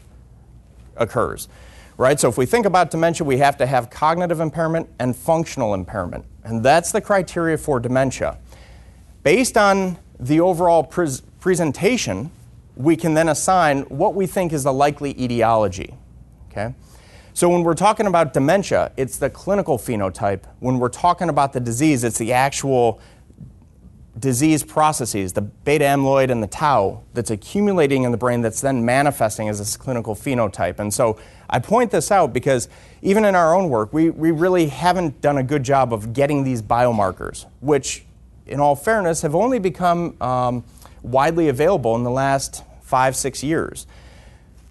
occurs. 0.96 1.48
Right? 1.98 2.20
So 2.20 2.30
if 2.30 2.38
we 2.38 2.46
think 2.46 2.66
about 2.66 2.92
dementia, 2.92 3.26
we 3.26 3.38
have 3.38 3.58
to 3.58 3.66
have 3.66 3.90
cognitive 3.90 4.40
impairment 4.40 4.88
and 5.00 5.16
functional 5.16 5.74
impairment. 5.74 6.26
And 6.44 6.64
that's 6.64 6.92
the 6.92 7.02
criteria 7.02 7.58
for 7.58 7.80
dementia. 7.80 8.38
Based 9.24 9.58
on 9.58 9.98
the 10.20 10.40
overall 10.40 10.84
pre- 10.84 11.10
presentation, 11.40 12.32
we 12.78 12.96
can 12.96 13.14
then 13.14 13.30
assign 13.30 13.82
what 13.84 14.16
we 14.16 14.28
think 14.28 14.54
is 14.54 14.64
the 14.64 14.74
likely 14.74 15.20
etiology. 15.22 15.96
Okay? 16.52 16.74
So 17.34 17.50
when 17.50 17.64
we're 17.64 17.76
talking 17.76 18.08
about 18.08 18.34
dementia, 18.34 18.92
it's 18.98 19.18
the 19.18 19.30
clinical 19.30 19.78
phenotype. 19.78 20.44
When 20.60 20.80
we're 20.80 20.90
talking 20.90 21.30
about 21.30 21.54
the 21.54 21.60
disease, 21.60 22.04
it's 22.04 22.18
the 22.18 22.34
actual 22.34 23.00
disease 24.20 24.64
processes, 24.64 25.34
the 25.34 25.42
beta 25.42 25.86
amyloid 25.86 26.32
and 26.32 26.42
the 26.42 26.48
tau 26.48 27.04
that's 27.14 27.30
accumulating 27.30 28.04
in 28.04 28.12
the 28.12 28.18
brain 28.18 28.42
that's 28.42 28.62
then 28.62 28.84
manifesting 28.84 29.50
as 29.50 29.60
this 29.60 29.78
clinical 29.78 30.16
phenotype. 30.16 30.80
And 30.80 30.92
so 30.94 31.20
I 31.50 31.60
point 31.60 31.92
this 31.92 32.12
out 32.12 32.34
because 32.34 32.70
even 33.02 33.26
in 33.26 33.36
our 33.36 33.56
own 33.56 33.70
work, 33.70 33.94
we, 33.94 34.10
we 34.10 34.32
really 34.32 34.68
haven't 34.68 35.22
done 35.22 35.38
a 35.38 35.44
good 35.44 35.64
job 35.64 35.94
of 35.94 36.14
getting 36.14 36.44
these 36.44 36.62
biomarkers, 36.62 37.46
which, 37.60 38.06
in 38.48 38.60
all 38.60 38.76
fairness, 38.76 39.22
have 39.22 39.36
only 39.36 39.60
become 39.60 40.20
um, 40.22 40.64
widely 41.08 41.50
available 41.50 41.96
in 41.96 42.04
the 42.04 42.12
last 42.12 42.64
five, 42.82 43.16
six 43.16 43.44
years. 43.44 43.88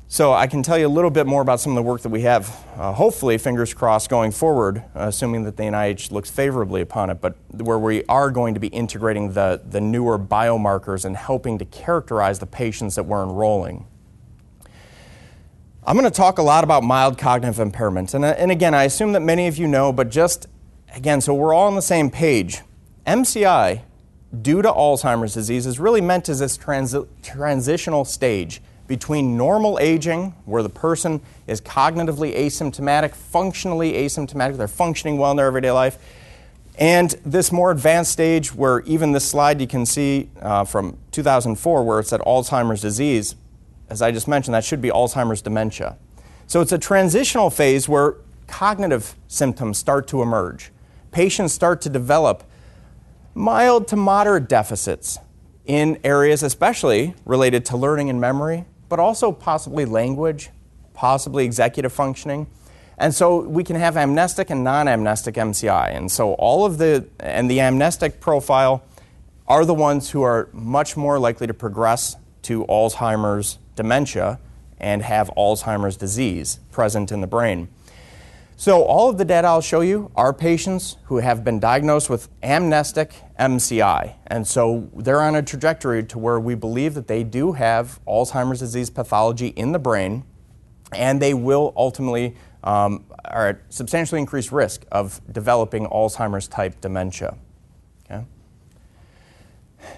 So 0.09 0.33
I 0.33 0.47
can 0.47 0.63
tell 0.63 0.79
you 0.79 0.87
a 0.87 0.89
little 0.89 1.11
bit 1.11 1.27
more 1.27 1.43
about 1.43 1.59
some 1.59 1.73
of 1.73 1.77
the 1.77 1.83
work 1.83 2.03
that 2.03 2.11
we 2.11 2.23
have, 2.23 2.49
uh, 2.77 2.93
hopefully, 2.93 3.39
fingers 3.39 3.75
crossed, 3.75 4.09
going 4.09 4.31
forward, 4.31 4.85
assuming 4.95 5.43
that 5.43 5.57
the 5.57 5.65
NIH 5.65 6.13
looks 6.13 6.31
favorably 6.31 6.81
upon 6.81 7.11
it, 7.11 7.21
but 7.21 7.35
where 7.51 7.79
we 7.79 8.05
are 8.05 8.31
going 8.31 8.55
to 8.55 8.61
be 8.61 8.69
integrating 8.69 9.33
the, 9.33 9.61
the 9.69 9.81
newer 9.81 10.17
biomarkers 10.17 11.05
and 11.05 11.17
helping 11.17 11.59
to 11.59 11.65
characterize 11.65 12.39
the 12.39 12.47
patients 12.47 12.95
that 12.95 13.03
we're 13.03 13.25
enrolling. 13.25 13.85
I'm 15.85 15.97
going 15.97 16.11
to 16.11 16.17
talk 16.17 16.39
a 16.39 16.43
lot 16.43 16.63
about 16.63 16.85
mild 16.85 17.19
cognitive 17.19 17.57
impairments. 17.57 18.15
And, 18.15 18.25
and 18.25 18.53
again, 18.53 18.75
I 18.75 18.85
assume 18.85 19.13
that 19.13 19.23
many 19.23 19.49
of 19.49 19.59
you 19.59 19.67
know, 19.67 19.93
but 19.93 20.11
just 20.11 20.47
again, 20.95 21.21
so 21.21 21.35
we're 21.35 21.53
all 21.53 21.67
on 21.67 21.75
the 21.75 21.83
same 21.83 22.11
page. 22.11 22.63
MCI, 23.07 23.83
due 24.43 24.63
to 24.63 24.71
Alzheimer's 24.71 25.35
disease, 25.35 25.67
is 25.67 25.79
really 25.79 26.01
meant 26.01 26.29
as 26.29 26.41
this 26.41 26.57
transi- 26.59 27.07
transitional 27.23 28.05
stage 28.05 28.61
between 28.87 29.37
normal 29.37 29.79
aging, 29.81 30.35
where 30.45 30.63
the 30.63 30.69
person 30.69 31.21
is 31.47 31.61
cognitively 31.61 32.37
asymptomatic, 32.37 33.15
functionally 33.15 33.95
asymptomatic, 33.95 34.57
they're 34.57 34.69
functioning 34.69 35.19
well 35.19 35.33
in 35.33 35.37
their 35.37 35.47
everyday 35.47 35.73
life, 35.73 35.99
and 36.79 37.13
this 37.25 37.51
more 37.51 37.71
advanced 37.71 38.13
stage 38.13 38.55
where 38.55 38.81
even 38.81 39.13
this 39.13 39.27
slide 39.29 39.61
you 39.61 39.67
can 39.67 39.87
see 39.87 40.29
uh, 40.41 40.65
from 40.65 40.99
2004 41.11 41.85
where 41.85 42.01
it 42.01 42.07
said 42.07 42.21
Alzheimer's 42.21 42.83
disease, 42.83 43.35
as 43.89 44.03
I 44.03 44.13
just 44.13 44.29
mentioned, 44.29 44.55
that 44.55 44.65
should 44.65 44.83
be 44.83 44.91
Alzheimer's 44.91 45.41
dementia. 45.41 45.97
So 46.47 46.61
it's 46.61 46.73
a 46.73 46.79
transitional 46.79 47.51
phase 47.51 47.89
where 47.89 48.17
cognitive 48.47 49.15
symptoms 49.27 49.79
start 49.79 50.07
to 50.09 50.23
emerge. 50.23 50.71
Patients 51.13 51.53
start 51.53 51.81
to 51.83 51.89
develop 51.89 52.45
mild 53.37 53.87
to 53.87 53.97
moderate 53.97 54.49
deficits 54.49 55.19
in 55.67 56.01
areas 56.03 56.43
especially 56.43 57.15
related 57.27 57.65
to 57.67 57.77
learning 57.77 58.09
and 58.09 58.21
memory, 58.21 58.65
but 58.89 58.99
also 58.99 59.31
possibly 59.31 59.85
language, 59.85 60.49
possibly 60.95 61.45
executive 61.45 61.93
functioning. 61.93 62.47
And 62.99 63.15
so 63.15 63.41
we 63.41 63.63
can 63.63 63.77
have 63.77 63.97
amnestic 63.99 64.49
and 64.49 64.65
non 64.65 64.89
amnestic 64.89 65.35
MCI. 65.35 65.95
And 65.95 66.11
so 66.11 66.33
all 66.35 66.65
of 66.65 66.79
the, 66.79 67.07
and 67.21 67.51
the 67.51 67.61
amnestic 67.61 68.21
profile 68.21 68.83
are 69.47 69.67
the 69.67 69.75
ones 69.75 70.11
who 70.11 70.23
are 70.23 70.49
much 70.53 70.97
more 70.97 71.19
likely 71.19 71.47
to 71.47 71.55
progress 71.55 72.17
to 72.43 72.65
Alzheimer's 72.65 73.59
dementia 73.75 74.41
and 74.79 75.03
have 75.03 75.31
Alzheimer's 75.37 75.97
disease 75.97 76.59
present 76.73 77.13
in 77.13 77.21
the 77.21 77.27
brain. 77.27 77.69
So, 78.59 78.85
all 78.85 79.11
of 79.11 79.19
the 79.19 79.25
data 79.27 79.49
I'll 79.49 79.61
show 79.61 79.83
you 79.83 80.11
are 80.17 80.33
patients 80.33 80.97
who 81.05 81.19
have 81.19 81.45
been 81.45 81.61
diagnosed 81.61 82.09
with 82.09 82.31
amnestic 82.43 83.13
MCI. 83.39 84.15
And 84.29 84.47
so 84.47 84.89
they're 84.97 85.21
on 85.21 85.35
a 85.35 85.43
trajectory 85.43 86.03
to 86.05 86.19
where 86.19 86.41
we 86.41 86.55
believe 86.55 86.95
that 86.95 87.07
they 87.07 87.23
do 87.23 87.53
have 87.53 88.01
Alzheimer's 88.07 88.61
disease 88.61 88.89
pathology 88.89 89.49
in 89.49 89.73
the 89.73 89.79
brain, 89.79 90.25
and 90.93 91.21
they 91.21 91.35
will 91.35 91.75
ultimately 91.77 92.35
um, 92.65 93.05
are 93.27 93.49
at 93.49 93.61
substantially 93.69 94.23
increased 94.23 94.51
risk 94.51 94.87
of 94.91 95.21
developing 95.31 95.87
Alzheimer's 95.89 96.49
type 96.49 96.81
dementia. 96.81 97.37
Okay? 98.07 98.25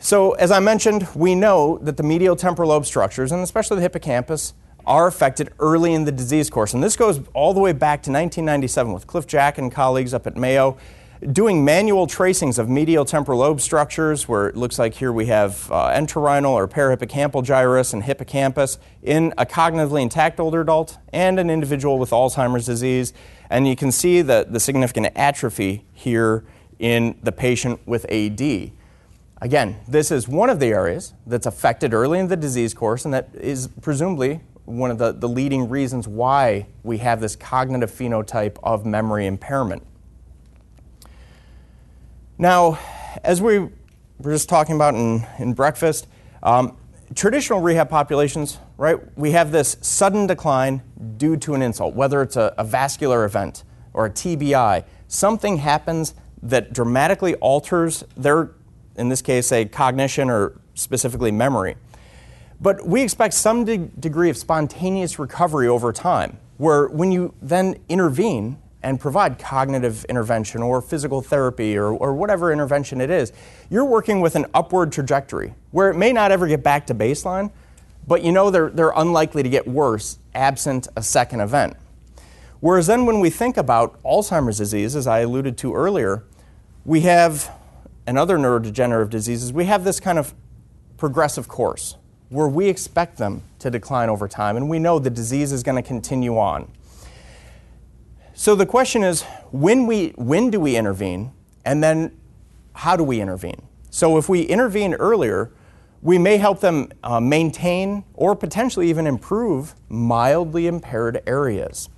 So, 0.01 0.33
as 0.33 0.51
I 0.51 0.59
mentioned, 0.59 1.07
we 1.15 1.37
know 1.37 1.79
that 1.83 1.97
the 1.97 2.03
medial 2.03 2.35
temporal 2.35 2.71
lobe 2.71 2.87
structures, 2.87 3.31
and 3.31 3.41
especially 3.41 3.77
the 3.77 3.83
hippocampus, 3.83 4.55
are 4.87 5.07
affected 5.07 5.53
early 5.59 5.93
in 5.93 6.05
the 6.05 6.13
disease 6.13 6.49
course. 6.51 6.75
And 6.75 6.83
this 6.83 6.97
goes 6.97 7.21
all 7.35 7.53
the 7.55 7.61
way 7.61 7.73
back 7.73 8.03
to 8.03 8.11
1997 8.11 8.93
with 8.93 9.07
Cliff 9.07 9.27
Jack 9.27 9.59
and 9.59 9.71
colleagues 9.71 10.15
up 10.15 10.27
at 10.27 10.37
Mayo 10.37 10.79
doing 11.33 11.65
manual 11.65 12.07
tracings 12.07 12.59
of 12.59 12.69
medial 12.69 13.05
temporal 13.05 13.41
lobe 13.41 13.61
structures, 13.61 14.29
where 14.29 14.49
it 14.49 14.57
looks 14.57 14.79
like 14.79 14.95
here 14.95 15.13
we 15.13 15.27
have 15.27 15.71
uh, 15.71 15.91
entorhinal 15.91 16.51
or 16.51 16.69
parahippocampal 16.69 17.43
gyrus 17.43 17.93
and 17.93 18.05
hippocampus 18.05 18.79
in 19.03 19.33
a 19.37 19.45
cognitively 19.45 20.03
intact 20.03 20.39
older 20.39 20.61
adult 20.61 20.99
and 21.13 21.39
an 21.39 21.51
individual 21.51 21.99
with 21.99 22.11
Alzheimer's 22.11 22.67
disease. 22.67 23.13
And 23.51 23.67
you 23.67 23.77
can 23.77 23.91
see 23.91 24.23
the, 24.23 24.47
the 24.49 24.61
significant 24.61 25.09
atrophy 25.17 25.85
here 25.93 26.45
in 26.79 27.19
the 27.23 27.33
patient 27.33 27.81
with 27.87 28.05
AD. 28.11 28.73
Again, 29.41 29.77
this 29.87 30.11
is 30.11 30.29
one 30.29 30.51
of 30.51 30.61
the 30.61 30.67
areas 30.67 31.15
that's 31.27 31.47
affected 31.47 31.95
early 31.95 32.19
in 32.19 32.29
the 32.29 32.37
disease 32.37 32.75
course, 32.75 33.05
and 33.05 33.15
that 33.15 33.29
is 33.35 33.69
presumably 33.81 34.41
one 34.69 34.91
of 34.91 34.99
the, 34.99 35.13
the 35.13 35.29
leading 35.29 35.69
reasons 35.69 36.07
why 36.07 36.67
we 36.83 36.99
have 36.99 37.21
this 37.21 37.35
cognitive 37.35 37.91
phenotype 37.91 38.59
of 38.63 38.85
memory 38.85 39.27
impairment. 39.27 39.85
Now, 42.37 42.79
as 43.25 43.41
we 43.41 43.59
were 43.59 44.33
just 44.33 44.49
talking 44.49 44.77
about 44.77 44.95
in, 44.95 45.27
in 45.39 45.55
breakfast, 45.55 46.07
um, 46.43 46.77
traditional 47.15 47.61
rehab 47.61 47.89
populations, 47.89 48.59
right, 48.77 48.99
we 49.17 49.33
have 49.33 49.51
this 49.51 49.79
sudden 49.81 50.27
decline 50.27 50.83
due 51.17 51.37
to 51.39 51.55
an 51.55 51.63
insult, 51.63 51.95
whether 51.95 52.21
it's 52.21 52.37
a, 52.37 52.55
a 52.59 52.65
vascular 52.65 53.25
event 53.25 53.65
or 53.95 54.07
a 54.07 54.11
TBI. 54.11 54.85
Something 55.09 55.57
happens 55.57 56.15
that 56.43 56.75
dramatically 56.75 57.35
alters 57.37 58.05
their, 58.17 58.51
in 58.97 59.09
this 59.09 59.23
case, 59.23 59.51
a 59.51 59.65
cognition 59.65 60.29
or 60.29 60.61
specifically 60.75 61.33
memory. 61.33 61.77
But 62.61 62.87
we 62.87 63.03
expect 63.03 63.35
some 63.35 63.65
de- 63.65 63.79
degree 63.79 64.31
of 64.31 64.37
spontaneous 64.37 65.19
recovery 65.19 65.69
over 65.69 65.93
time, 65.93 66.39
where 66.57 66.89
when 66.89 67.13
you 67.13 67.35
then 67.41 67.77
intervene 67.89 68.59
and 68.83 68.99
provide 68.99 69.39
cognitive 69.39 70.05
intervention 70.07 70.63
or 70.63 70.81
physical 70.81 71.21
therapy 71.21 71.77
or, 71.77 71.93
or 71.93 72.15
whatever 72.15 72.53
intervention 72.53 73.01
it 73.01 73.11
is, 73.11 73.33
you're 73.71 73.85
working 73.85 74.21
with 74.21 74.35
an 74.37 74.47
upward 74.55 74.93
trajectory 74.93 75.55
where 75.71 75.91
it 75.91 75.97
may 75.97 76.13
not 76.13 76.31
ever 76.31 76.47
get 76.47 76.63
back 76.63 76.87
to 76.87 76.95
baseline, 76.95 77.51
but 78.07 78.23
you 78.23 78.33
know 78.33 78.51
they're, 78.51 78.71
they're 78.71 78.93
unlikely 78.97 79.43
to 79.43 79.49
get 79.49 79.67
worse 79.67 80.19
absent 80.35 80.89
a 80.97 81.03
second 81.03 81.41
event. 81.41 81.77
Whereas 82.61 82.87
then 82.89 83.07
when 83.07 83.21
we 83.21 83.31
think 83.31 83.57
about 83.57 84.03
Alzheimer's 84.03 84.59
disease, 84.59 84.97
as 84.97 85.07
I 85.07 85.21
alluded 85.21 85.57
to 85.59 85.75
earlier, 85.75 86.25
we 86.85 87.03
have, 87.03 87.53
and 88.07 88.19
other 88.19 88.37
neurodegenerative 88.37 89.11
diseases, 89.11 89.53
we 89.53 89.67
have 89.67 89.85
this 89.85 90.01
kind 90.01 90.19
of 90.19 90.35
progressive 90.97 91.47
course 91.47 91.97
where 92.29 92.49
we 92.49 92.69
expect 92.69 93.17
them 93.17 93.43
to 93.59 93.71
decline 93.71 94.09
over 94.09 94.29
time, 94.29 94.57
and 94.57 94.69
we 94.69 94.79
know 94.79 94.99
the 94.99 95.11
disease 95.11 95.53
is 95.53 95.63
going 95.63 95.77
to 95.77 95.87
continue 95.87 96.39
on. 96.39 96.71
So 98.35 98.55
the 98.55 98.67
question 98.67 99.03
is 99.03 99.23
when, 99.51 99.87
we, 99.87 100.11
when 100.11 100.51
do 100.51 100.61
we 100.61 100.77
intervene, 100.77 101.33
and 101.65 101.83
then 101.83 102.17
how 102.75 102.97
do 102.97 103.03
we 103.03 103.21
intervene? 103.21 103.63
So 103.91 104.19
if 104.19 104.29
we 104.29 104.43
intervene 104.43 104.95
earlier, 104.95 105.51
we 106.03 106.19
may 106.19 106.37
help 106.37 106.61
them 106.61 106.91
uh, 107.03 107.19
maintain 107.19 108.05
or 108.15 108.37
potentially 108.37 108.89
even 108.89 109.07
improve 109.07 109.75
mildly 109.89 110.67
impaired 110.67 111.23
areas. 111.27 111.89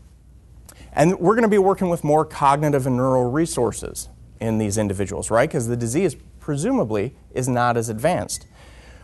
And 0.92 1.18
we're 1.20 1.34
going 1.34 1.42
to 1.42 1.49
be 1.49 1.58
working 1.58 1.88
with 1.88 2.02
more 2.02 2.25
cognitive 2.25 2.87
and 2.87 2.96
neural 2.96 3.30
resources 3.30 4.08
in 4.40 4.58
these 4.58 4.78
individuals, 4.78 5.30
right? 5.30 5.49
Because 5.49 5.68
the 5.68 5.76
disease 5.76 6.16
presumably 6.40 7.14
is 7.34 7.49
not 7.49 7.76
as 7.76 7.88
advanced. 7.88 8.46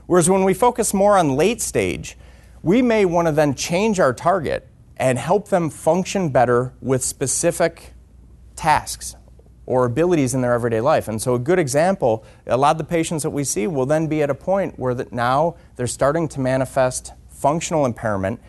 Whereas 0.06 0.30
when 0.30 0.44
we 0.44 0.54
focus 0.54 0.94
more 0.94 1.18
on 1.18 1.36
late 1.36 1.60
stage, 1.60 2.16
we 2.62 2.82
may 2.82 3.04
want 3.04 3.28
to 3.28 3.32
then 3.32 3.54
change 3.54 4.00
our 4.00 4.12
target 4.12 4.68
and 4.96 5.18
help 5.18 5.48
them 5.48 5.68
function 5.68 6.30
better 6.30 6.72
with 6.80 7.04
specific 7.04 7.92
tasks 8.54 9.16
or 9.66 9.84
abilities 9.84 10.32
in 10.32 10.40
their 10.40 10.54
everyday 10.54 10.80
life. 10.80 11.08
And 11.08 11.20
so 11.20 11.34
a 11.34 11.38
good 11.38 11.58
example, 11.58 12.24
a 12.46 12.56
lot 12.56 12.72
of 12.72 12.78
the 12.78 12.84
patients 12.84 13.24
that 13.24 13.30
we 13.30 13.44
see 13.44 13.66
will 13.66 13.86
then 13.86 14.06
be 14.06 14.22
at 14.22 14.30
a 14.30 14.34
point 14.34 14.78
where 14.78 14.94
that 14.94 15.12
now 15.12 15.56
they're 15.74 15.86
starting 15.86 16.28
to 16.28 16.40
manifest 16.40 17.12
functional 17.28 17.84
impairment, 17.84 18.40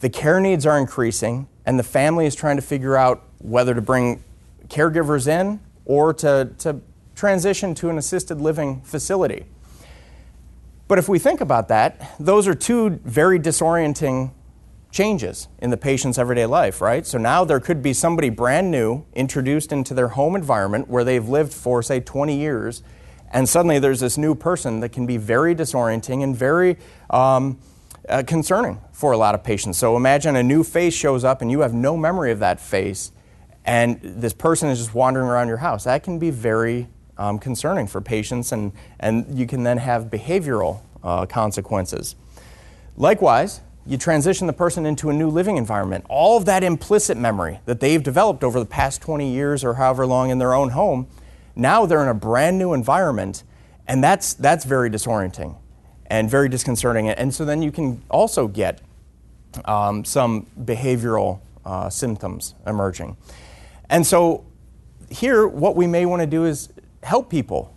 the 0.00 0.10
care 0.10 0.40
needs 0.40 0.66
are 0.66 0.78
increasing, 0.78 1.48
and 1.64 1.78
the 1.78 1.84
family 1.84 2.26
is 2.26 2.34
trying 2.34 2.56
to 2.56 2.62
figure 2.62 2.96
out 2.96 3.24
whether 3.38 3.74
to 3.74 3.80
bring 3.80 4.22
caregivers 4.68 5.26
in 5.26 5.60
or 5.84 6.12
to, 6.14 6.50
to 6.58 6.80
transition 7.14 7.74
to 7.74 7.88
an 7.88 7.98
assisted 7.98 8.40
living 8.40 8.80
facility. 8.82 9.46
But 10.88 10.98
if 10.98 11.08
we 11.08 11.18
think 11.18 11.40
about 11.40 11.68
that, 11.68 12.16
those 12.18 12.46
are 12.46 12.54
two 12.54 13.00
very 13.04 13.38
disorienting 13.38 14.32
changes 14.90 15.48
in 15.58 15.70
the 15.70 15.76
patient's 15.76 16.18
everyday 16.18 16.46
life, 16.46 16.80
right? 16.80 17.06
So 17.06 17.18
now 17.18 17.44
there 17.44 17.58
could 17.58 17.82
be 17.82 17.94
somebody 17.94 18.28
brand 18.28 18.70
new 18.70 19.04
introduced 19.14 19.72
into 19.72 19.94
their 19.94 20.08
home 20.08 20.36
environment 20.36 20.88
where 20.88 21.02
they've 21.02 21.26
lived 21.26 21.52
for, 21.52 21.82
say, 21.82 21.98
20 21.98 22.36
years, 22.36 22.82
and 23.32 23.48
suddenly 23.48 23.78
there's 23.78 24.00
this 24.00 24.18
new 24.18 24.34
person 24.34 24.80
that 24.80 24.90
can 24.90 25.06
be 25.06 25.16
very 25.16 25.54
disorienting 25.54 26.22
and 26.22 26.36
very 26.36 26.76
um, 27.08 27.58
uh, 28.08 28.22
concerning 28.26 28.80
for 28.92 29.12
a 29.12 29.16
lot 29.16 29.34
of 29.34 29.42
patients. 29.42 29.78
So 29.78 29.96
imagine 29.96 30.36
a 30.36 30.42
new 30.42 30.62
face 30.62 30.94
shows 30.94 31.24
up 31.24 31.40
and 31.40 31.50
you 31.50 31.60
have 31.60 31.72
no 31.72 31.96
memory 31.96 32.30
of 32.30 32.40
that 32.40 32.60
face, 32.60 33.12
and 33.64 33.98
this 34.02 34.34
person 34.34 34.68
is 34.68 34.78
just 34.78 34.94
wandering 34.94 35.26
around 35.26 35.48
your 35.48 35.56
house. 35.56 35.84
That 35.84 36.02
can 36.02 36.18
be 36.18 36.30
very 36.30 36.88
um, 37.18 37.38
concerning 37.38 37.86
for 37.86 38.00
patients, 38.00 38.52
and, 38.52 38.72
and 39.00 39.38
you 39.38 39.46
can 39.46 39.62
then 39.62 39.78
have 39.78 40.04
behavioral 40.04 40.80
uh, 41.02 41.26
consequences. 41.26 42.16
Likewise, 42.96 43.60
you 43.86 43.98
transition 43.98 44.46
the 44.46 44.52
person 44.52 44.86
into 44.86 45.10
a 45.10 45.12
new 45.12 45.28
living 45.28 45.56
environment. 45.56 46.04
All 46.08 46.36
of 46.36 46.44
that 46.44 46.62
implicit 46.62 47.16
memory 47.16 47.60
that 47.66 47.80
they've 47.80 48.02
developed 48.02 48.44
over 48.44 48.60
the 48.60 48.66
past 48.66 49.02
20 49.02 49.32
years 49.32 49.64
or 49.64 49.74
however 49.74 50.06
long 50.06 50.30
in 50.30 50.38
their 50.38 50.54
own 50.54 50.70
home, 50.70 51.08
now 51.56 51.84
they're 51.84 52.02
in 52.02 52.08
a 52.08 52.14
brand 52.14 52.58
new 52.58 52.72
environment, 52.72 53.42
and 53.88 54.02
that's, 54.02 54.34
that's 54.34 54.64
very 54.64 54.88
disorienting 54.88 55.56
and 56.06 56.30
very 56.30 56.48
disconcerting. 56.48 57.08
And 57.08 57.34
so 57.34 57.44
then 57.44 57.62
you 57.62 57.72
can 57.72 58.02
also 58.08 58.46
get 58.46 58.80
um, 59.64 60.04
some 60.04 60.46
behavioral 60.60 61.40
uh, 61.64 61.90
symptoms 61.90 62.54
emerging. 62.66 63.16
And 63.90 64.06
so, 64.06 64.44
here, 65.10 65.46
what 65.46 65.76
we 65.76 65.86
may 65.86 66.06
want 66.06 66.20
to 66.20 66.26
do 66.26 66.46
is 66.46 66.71
help 67.02 67.30
people 67.30 67.74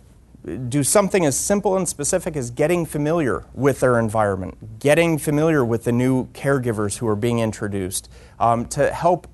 do 0.68 0.84
something 0.84 1.26
as 1.26 1.36
simple 1.36 1.76
and 1.76 1.88
specific 1.88 2.36
as 2.36 2.50
getting 2.50 2.86
familiar 2.86 3.44
with 3.52 3.80
their 3.80 3.98
environment, 3.98 4.78
getting 4.78 5.18
familiar 5.18 5.64
with 5.64 5.84
the 5.84 5.92
new 5.92 6.26
caregivers 6.28 6.98
who 6.98 7.08
are 7.08 7.16
being 7.16 7.40
introduced 7.40 8.08
um, 8.38 8.64
to 8.66 8.92
help, 8.92 9.26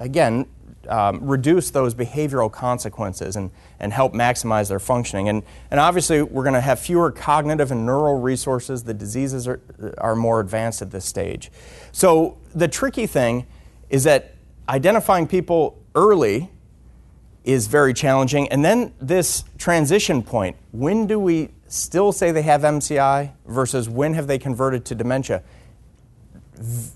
again, 0.00 0.46
um, 0.88 1.24
reduce 1.24 1.70
those 1.70 1.94
behavioral 1.94 2.50
consequences 2.50 3.36
and, 3.36 3.50
and 3.80 3.92
help 3.92 4.12
maximize 4.12 4.68
their 4.68 4.80
functioning. 4.80 5.28
And, 5.28 5.42
and 5.70 5.80
obviously, 5.80 6.20
we're 6.22 6.42
going 6.42 6.54
to 6.54 6.60
have 6.60 6.80
fewer 6.80 7.10
cognitive 7.10 7.70
and 7.70 7.86
neural 7.86 8.20
resources. 8.20 8.82
The 8.84 8.92
diseases 8.92 9.46
are, 9.48 9.60
are 9.98 10.16
more 10.16 10.40
advanced 10.40 10.82
at 10.82 10.90
this 10.90 11.04
stage. 11.04 11.50
So, 11.92 12.38
the 12.54 12.68
tricky 12.68 13.06
thing 13.06 13.46
is 13.88 14.04
that 14.04 14.34
identifying 14.68 15.26
people 15.26 15.82
early 15.94 16.50
is 17.44 17.66
very 17.66 17.92
challenging. 17.92 18.48
And 18.48 18.64
then 18.64 18.92
this 19.00 19.44
transition 19.58 20.22
point 20.22 20.56
when 20.72 21.06
do 21.06 21.18
we 21.18 21.50
still 21.68 22.12
say 22.12 22.30
they 22.30 22.42
have 22.42 22.62
MCI 22.62 23.32
versus 23.46 23.88
when 23.88 24.14
have 24.14 24.26
they 24.26 24.38
converted 24.38 24.84
to 24.86 24.94
dementia? 24.94 25.42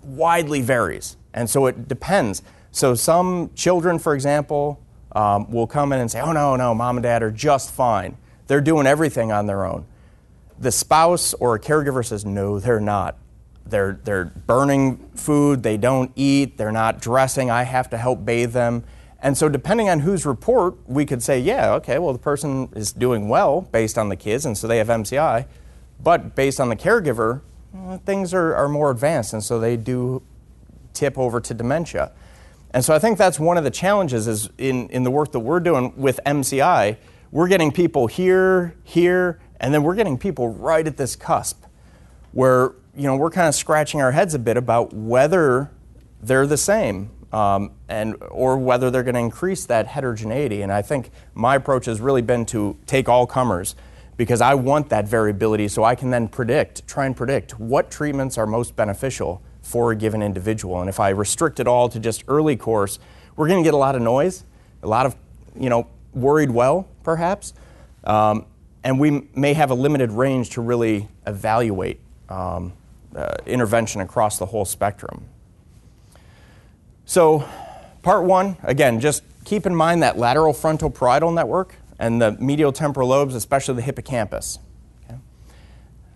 Widely 0.05 0.63
varies. 0.63 1.17
And 1.35 1.49
so 1.49 1.67
it 1.67 1.89
depends. 1.89 2.43
So 2.71 2.95
some 2.95 3.51
children, 3.55 3.99
for 3.99 4.15
example, 4.15 4.81
um, 5.13 5.51
will 5.51 5.67
come 5.67 5.93
in 5.93 6.01
and 6.01 6.11
say, 6.11 6.21
oh, 6.21 6.33
no, 6.33 6.57
no, 6.57 6.75
mom 6.75 6.97
and 6.97 7.03
dad 7.03 7.23
are 7.23 7.31
just 7.31 7.73
fine. 7.73 8.17
They're 8.47 8.61
doing 8.61 8.87
everything 8.87 9.33
on 9.33 9.47
their 9.47 9.65
own. 9.65 9.87
The 10.59 10.73
spouse 10.73 11.35
or 11.35 11.55
a 11.55 11.61
caregiver 11.61 12.05
says, 12.05 12.25
no, 12.25 12.59
they're 12.59 12.81
not. 12.81 13.17
They're, 13.67 14.01
they're 14.05 14.25
burning 14.25 15.11
food, 15.15 15.63
they 15.63 15.77
don't 15.77 16.11
eat, 16.17 16.57
they're 16.57 16.73
not 16.73 17.01
dressing, 17.01 17.51
I 17.51 17.65
have 17.65 17.91
to 17.91 17.99
help 17.99 18.25
bathe 18.25 18.53
them. 18.53 18.85
And 19.21 19.37
so, 19.37 19.49
depending 19.49 19.89
on 19.89 20.01
whose 20.01 20.25
report, 20.25 20.77
we 20.87 21.05
could 21.05 21.23
say, 21.23 21.41
yeah, 21.41 21.73
okay, 21.75 21.99
well, 21.99 22.13
the 22.13 22.21
person 22.21 22.69
is 22.77 22.93
doing 22.93 23.29
well 23.29 23.63
based 23.63 23.99
on 23.99 24.09
the 24.09 24.17
kids, 24.17 24.47
and 24.47 24.57
so 24.57 24.69
they 24.69 24.79
have 24.79 24.89
MCI. 24.89 25.47
But 26.01 26.37
based 26.37 26.61
on 26.61 26.69
the 26.69 26.77
caregiver, 26.77 27.41
well, 27.73 27.99
things 27.99 28.33
are, 28.33 28.55
are 28.55 28.69
more 28.69 28.91
advanced, 28.93 29.33
and 29.33 29.43
so 29.43 29.59
they 29.59 29.77
do 29.77 30.23
tip 30.95 31.19
over 31.19 31.41
to 31.41 31.53
dementia. 31.53 32.13
And 32.71 32.85
so, 32.85 32.95
I 32.95 33.01
think 33.01 33.19
that's 33.19 33.41
one 33.41 33.59
of 33.59 33.65
the 33.65 33.73
challenges 33.73 34.29
is 34.29 34.51
in, 34.57 34.89
in 34.91 35.03
the 35.03 35.11
work 35.11 35.33
that 35.33 35.41
we're 35.41 35.61
doing 35.61 35.93
with 35.97 36.21
MCI, 36.25 36.97
we're 37.33 37.49
getting 37.49 37.73
people 37.73 38.07
here, 38.07 38.77
here, 38.85 39.41
and 39.61 39.75
then 39.75 39.83
we're 39.83 39.97
getting 39.97 40.17
people 40.17 40.49
right 40.49 40.87
at 40.87 40.97
this 40.97 41.17
cusp 41.17 41.65
where 42.33 42.73
you 42.97 43.05
know 43.05 43.17
we're 43.17 43.31
kind 43.31 43.49
of 43.49 43.55
scratching 43.55 44.01
our 44.01 44.13
heads 44.13 44.35
a 44.35 44.39
bit 44.39 44.57
about 44.57 44.93
whether 44.93 45.71
they're 46.21 46.47
the 46.47 46.57
same 46.57 47.11
um, 47.33 47.73
and 47.89 48.17
or 48.31 48.57
whether 48.57 48.91
they're 48.91 49.03
going 49.03 49.15
to 49.15 49.21
increase 49.21 49.67
that 49.67 49.87
heterogeneity. 49.87 50.63
And 50.63 50.73
I 50.73 50.83
think 50.83 51.11
my 51.35 51.57
approach 51.57 51.87
has 51.87 52.01
really 52.01 52.23
been 52.23 52.47
to 52.47 52.77
take 52.87 53.09
all 53.09 53.27
comers 53.27 53.75
because 54.17 54.41
I 54.41 54.55
want 54.55 54.89
that 54.89 55.07
variability 55.07 55.69
so 55.69 55.85
I 55.85 55.95
can 55.95 56.11
then 56.11 56.29
predict, 56.29 56.87
try 56.87 57.07
and 57.07 57.17
predict 57.17 57.59
what 57.59 57.91
treatments 57.91 58.37
are 58.37 58.47
most 58.47 58.75
beneficial 58.75 59.43
for 59.63 59.93
a 59.93 59.97
given 59.97 60.23
individual. 60.23 60.81
And 60.81 60.89
if 60.89 60.99
I 60.99 61.11
restrict 61.11 61.61
it 61.61 61.69
all 61.69 61.89
to 61.89 62.01
just 62.01 62.25
early 62.27 62.57
course, 62.57 62.99
we're 63.37 63.47
going 63.47 63.63
to 63.63 63.67
get 63.67 63.75
a 63.75 63.79
lot 63.79 63.95
of 63.95 64.03
noise, 64.03 64.45
a 64.83 64.89
lot 64.89 65.07
of, 65.07 65.15
you 65.59 65.71
know, 65.71 65.87
worried 66.15 66.51
well, 66.51 66.89
perhaps, 67.05 67.53
um, 68.05 68.47
and 68.83 68.99
we 68.99 69.29
may 69.35 69.53
have 69.53 69.71
a 69.71 69.75
limited 69.75 70.11
range 70.11 70.51
to 70.51 70.61
really 70.61 71.09
evaluate 71.27 72.01
um, 72.29 72.73
uh, 73.15 73.35
intervention 73.47 74.01
across 74.01 74.39
the 74.39 74.47
whole 74.47 74.65
spectrum. 74.65 75.25
So, 77.09 77.49
part 78.03 78.25
one, 78.25 78.59
again, 78.63 79.01
just 79.01 79.23
keep 79.47 79.65
in 79.65 79.75
mind 79.75 80.03
that 80.03 80.19
lateral 80.19 80.53
frontal 80.53 80.91
parietal 80.91 81.31
network 81.31 81.75
and 81.99 82.21
the 82.21 82.33
medial 82.33 82.71
temporal 82.71 83.09
lobes, 83.09 83.35
especially 83.35 83.77
the 83.77 83.81
hippocampus. 83.83 84.59
Okay? 85.07 85.19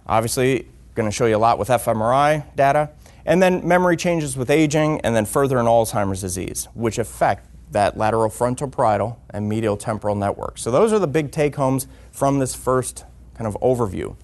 Obviously, 0.06 0.66
going 0.94 1.08
to 1.08 1.10
show 1.10 1.24
you 1.24 1.34
a 1.34 1.38
lot 1.38 1.58
with 1.58 1.68
fMRI 1.68 2.44
data. 2.56 2.90
And 3.24 3.42
then 3.42 3.66
memory 3.66 3.96
changes 3.96 4.36
with 4.36 4.50
aging, 4.50 5.00
and 5.00 5.16
then 5.16 5.24
further 5.24 5.58
in 5.58 5.64
Alzheimer's 5.64 6.20
disease, 6.20 6.68
which 6.74 6.98
affect 6.98 7.48
that 7.70 7.96
lateral 7.96 8.28
frontal 8.28 8.68
parietal 8.68 9.18
and 9.30 9.48
medial 9.48 9.78
temporal 9.78 10.14
network. 10.14 10.58
So, 10.58 10.70
those 10.70 10.92
are 10.92 10.98
the 10.98 11.06
big 11.06 11.32
take 11.32 11.56
homes 11.56 11.86
from 12.10 12.38
this 12.38 12.54
first 12.54 13.06
kind 13.34 13.46
of 13.46 13.56
overview. 13.62 14.14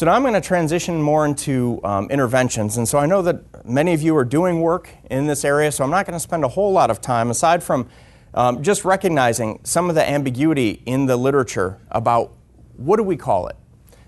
So 0.00 0.06
now 0.06 0.14
I'm 0.14 0.22
going 0.22 0.32
to 0.32 0.40
transition 0.40 1.02
more 1.02 1.26
into 1.26 1.78
um, 1.84 2.08
interventions. 2.10 2.78
And 2.78 2.88
so 2.88 2.96
I 2.96 3.04
know 3.04 3.20
that 3.20 3.66
many 3.66 3.92
of 3.92 4.00
you 4.00 4.16
are 4.16 4.24
doing 4.24 4.62
work 4.62 4.88
in 5.10 5.26
this 5.26 5.44
area, 5.44 5.70
so 5.70 5.84
I'm 5.84 5.90
not 5.90 6.06
going 6.06 6.14
to 6.14 6.20
spend 6.20 6.42
a 6.42 6.48
whole 6.48 6.72
lot 6.72 6.88
of 6.88 7.02
time, 7.02 7.30
aside 7.30 7.62
from 7.62 7.86
um, 8.32 8.62
just 8.62 8.86
recognizing 8.86 9.60
some 9.62 9.90
of 9.90 9.94
the 9.94 10.08
ambiguity 10.08 10.82
in 10.86 11.04
the 11.04 11.18
literature 11.18 11.82
about 11.90 12.32
what 12.78 12.96
do 12.96 13.02
we 13.02 13.14
call 13.14 13.48
it? 13.48 13.56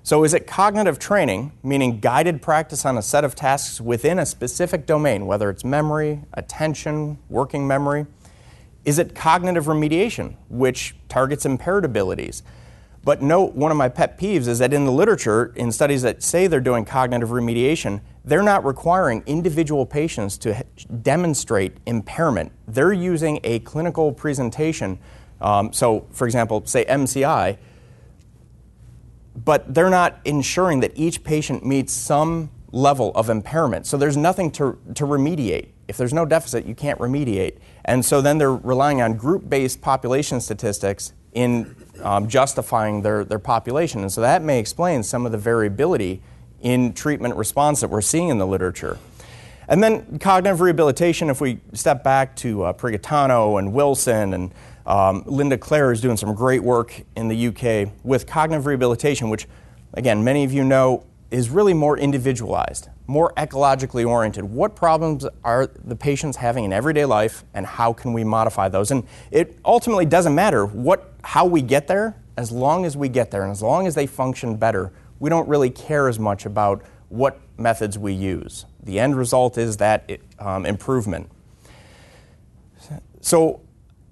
So 0.03 0.25
is 0.25 0.33
it 0.33 0.47
cognitive 0.47 0.99
training, 0.99 1.53
meaning 1.63 2.01
guided 2.01 2.41
practice 2.41 2.87
on 2.87 2.97
a 2.97 3.03
set 3.03 3.23
of 3.23 3.35
tasks 3.35 3.79
within 3.79 4.19
a 4.19 4.25
specific 4.25 4.87
domain, 4.87 5.27
whether 5.27 5.51
it's 5.51 5.63
memory, 5.63 6.23
attention, 6.33 7.19
working 7.29 7.67
memory? 7.67 8.07
Is 8.87 8.99
it 8.99 9.15
cognitive 9.15 9.67
remediation, 9.67 10.37
which 10.49 10.97
targets 11.11 11.45
impaired 11.45 11.85
abilities? 11.85 12.43
But 13.05 13.21
note, 13.21 13.55
one 13.55 13.73
of 13.73 13.77
my 13.77 13.89
pet 13.89 14.19
peeves 14.19 14.47
is 14.47 14.61
that 14.61 14.73
in 14.73 14.85
the 14.85 14.93
literature, 14.93 15.53
in 15.57 15.73
studies 15.73 16.03
that 16.03 16.23
say 16.23 16.47
they're 16.47 16.61
doing 16.61 16.85
cognitive 16.85 17.31
remediation, 17.31 18.01
they're 18.25 18.45
not 18.45 18.65
requiring 18.65 19.25
individual 19.27 19.85
patients 19.85 20.39
to 20.39 20.65
demonstrate 21.03 21.79
impairment. 21.87 22.53
They're 22.69 22.93
using 22.93 23.41
a 23.43 23.59
clinical 23.61 24.13
presentation. 24.13 25.01
Um, 25.41 25.73
so, 25.73 26.07
for 26.13 26.27
example, 26.27 26.65
say 26.65 26.85
MCI, 26.85 27.59
but 29.45 29.75
they're 29.75 29.91
not 29.91 30.21
ensuring 30.25 30.81
that 30.81 30.93
each 30.95 31.25
patient 31.25 31.67
meets 31.67 31.93
some 31.93 32.51
level 32.71 33.11
of 33.15 33.29
impairment. 33.29 33.87
So 33.87 33.97
there's 33.97 34.17
nothing 34.17 34.51
to, 34.53 34.79
to 34.95 35.05
remediate. 35.05 35.69
If 35.89 35.97
there's 35.97 36.15
no 36.15 36.25
deficit, 36.25 36.67
you 36.67 36.75
can't 36.75 36.99
remediate. 37.01 37.59
And 37.85 38.05
so 38.05 38.21
then 38.21 38.39
they're 38.39 38.55
relying 38.55 39.03
on 39.03 39.15
group 39.15 39.49
based 39.49 39.81
population 39.81 40.41
statistics 40.41 41.13
in 41.33 41.75
um, 42.03 42.29
justifying 42.29 43.03
their, 43.03 43.25
their 43.25 43.39
population. 43.39 44.01
And 44.01 44.13
so 44.13 44.21
that 44.21 44.43
may 44.43 44.59
explain 44.59 45.03
some 45.03 45.27
of 45.27 45.33
the 45.33 45.39
variability 45.39 46.23
in 46.61 46.93
treatment 46.93 47.37
response 47.37 47.81
that 47.81 47.89
we're 47.89 48.01
seeing 48.01 48.29
in 48.29 48.39
the 48.39 48.47
literature. 48.47 48.99
And 49.69 49.83
then 49.83 50.19
cognitive 50.19 50.61
rehabilitation, 50.61 51.31
if 51.31 51.41
we 51.41 51.61
step 51.73 52.03
back 52.03 52.37
to 52.37 52.65
uh, 52.65 52.73
Prigatano 52.73 53.59
and 53.59 53.73
Wilson 53.73 54.35
and 54.35 54.53
um, 54.87 55.23
Linda 55.27 55.57
Clare 55.57 55.93
is 55.93 56.01
doing 56.01 56.17
some 56.17 56.35
great 56.35 56.63
work 56.63 57.03
in 57.17 57.29
the 57.29 57.47
UK 57.49 57.93
with 58.03 58.27
cognitive 58.27 58.67
rehabilitation, 58.67 59.31
which, 59.31 59.47
again, 59.95 60.25
many 60.25 60.45
of 60.45 60.53
you 60.53 60.65
know 60.65 61.07
is 61.31 61.49
really 61.49 61.73
more 61.73 61.97
individualized, 61.97 62.89
more 63.07 63.33
ecologically 63.37 64.07
oriented. 64.09 64.45
What 64.45 64.77
problems 64.77 65.27
are 65.45 65.67
the 65.67 65.97
patients 65.97 66.37
having 66.37 66.65
in 66.65 66.73
everyday 66.73 67.05
life, 67.05 67.45
and 67.55 67.67
how 67.67 67.93
can 67.93 68.13
we 68.13 68.25
modify 68.25 68.69
those? 68.69 68.91
And 68.91 69.07
it 69.31 69.59
ultimately 69.65 70.07
doesn't 70.07 70.35
matter 70.35 70.65
what, 70.67 71.13
how 71.25 71.45
we 71.45 71.63
get 71.63 71.89
there, 71.89 72.17
as 72.37 72.51
long 72.51 72.85
as 72.85 72.97
we 72.97 73.09
get 73.09 73.31
there, 73.31 73.43
and 73.43 73.51
as 73.51 73.63
long 73.63 73.87
as 73.87 73.95
they 73.95 74.07
function 74.07 74.57
better, 74.57 74.93
we 75.19 75.29
don't 75.29 75.49
really 75.49 75.71
care 75.71 76.09
as 76.09 76.19
much 76.19 76.47
about 76.47 76.83
what 77.09 77.39
methods 77.59 77.99
we 77.99 78.13
use. 78.13 78.65
The 78.83 78.99
end 78.99 79.17
result 79.17 79.59
is 79.59 79.77
that 79.77 80.05
it, 80.09 80.23
um, 80.39 80.65
improvement. 80.65 81.31
So, 83.21 83.61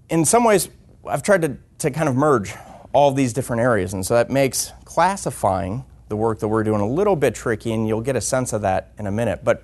in 0.09 0.25
some 0.25 0.45
ways, 0.45 0.69
I've 1.07 1.23
tried 1.23 1.43
to, 1.43 1.57
to 1.79 1.91
kind 1.91 2.09
of 2.09 2.15
merge 2.15 2.55
all 2.93 3.09
of 3.09 3.17
these 3.17 3.33
different 3.33 3.63
areas, 3.63 3.95
and 3.95 4.05
so 4.05 4.15
that 4.15 4.31
makes 4.31 4.73
classifying 4.85 5.85
the 6.11 6.17
work 6.17 6.41
that 6.41 6.49
we're 6.49 6.65
doing 6.65 6.81
a 6.81 6.87
little 6.87 7.17
bit 7.17 7.35
tricky, 7.35 7.73
and 7.73 7.89
you'll 7.89 8.03
get 8.03 8.17
a 8.17 8.21
sense 8.21 8.53
of 8.53 8.63
that 8.63 8.93
in 8.99 9.07
a 9.07 9.13
minute. 9.13 9.43
But 9.45 9.63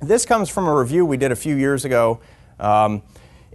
this 0.00 0.24
comes 0.24 0.48
from 0.48 0.68
a 0.68 0.74
review 0.74 1.04
we 1.04 1.16
did 1.16 1.32
a 1.32 1.36
few 1.36 1.56
years 1.56 1.84
ago 1.84 2.20
um, 2.60 3.02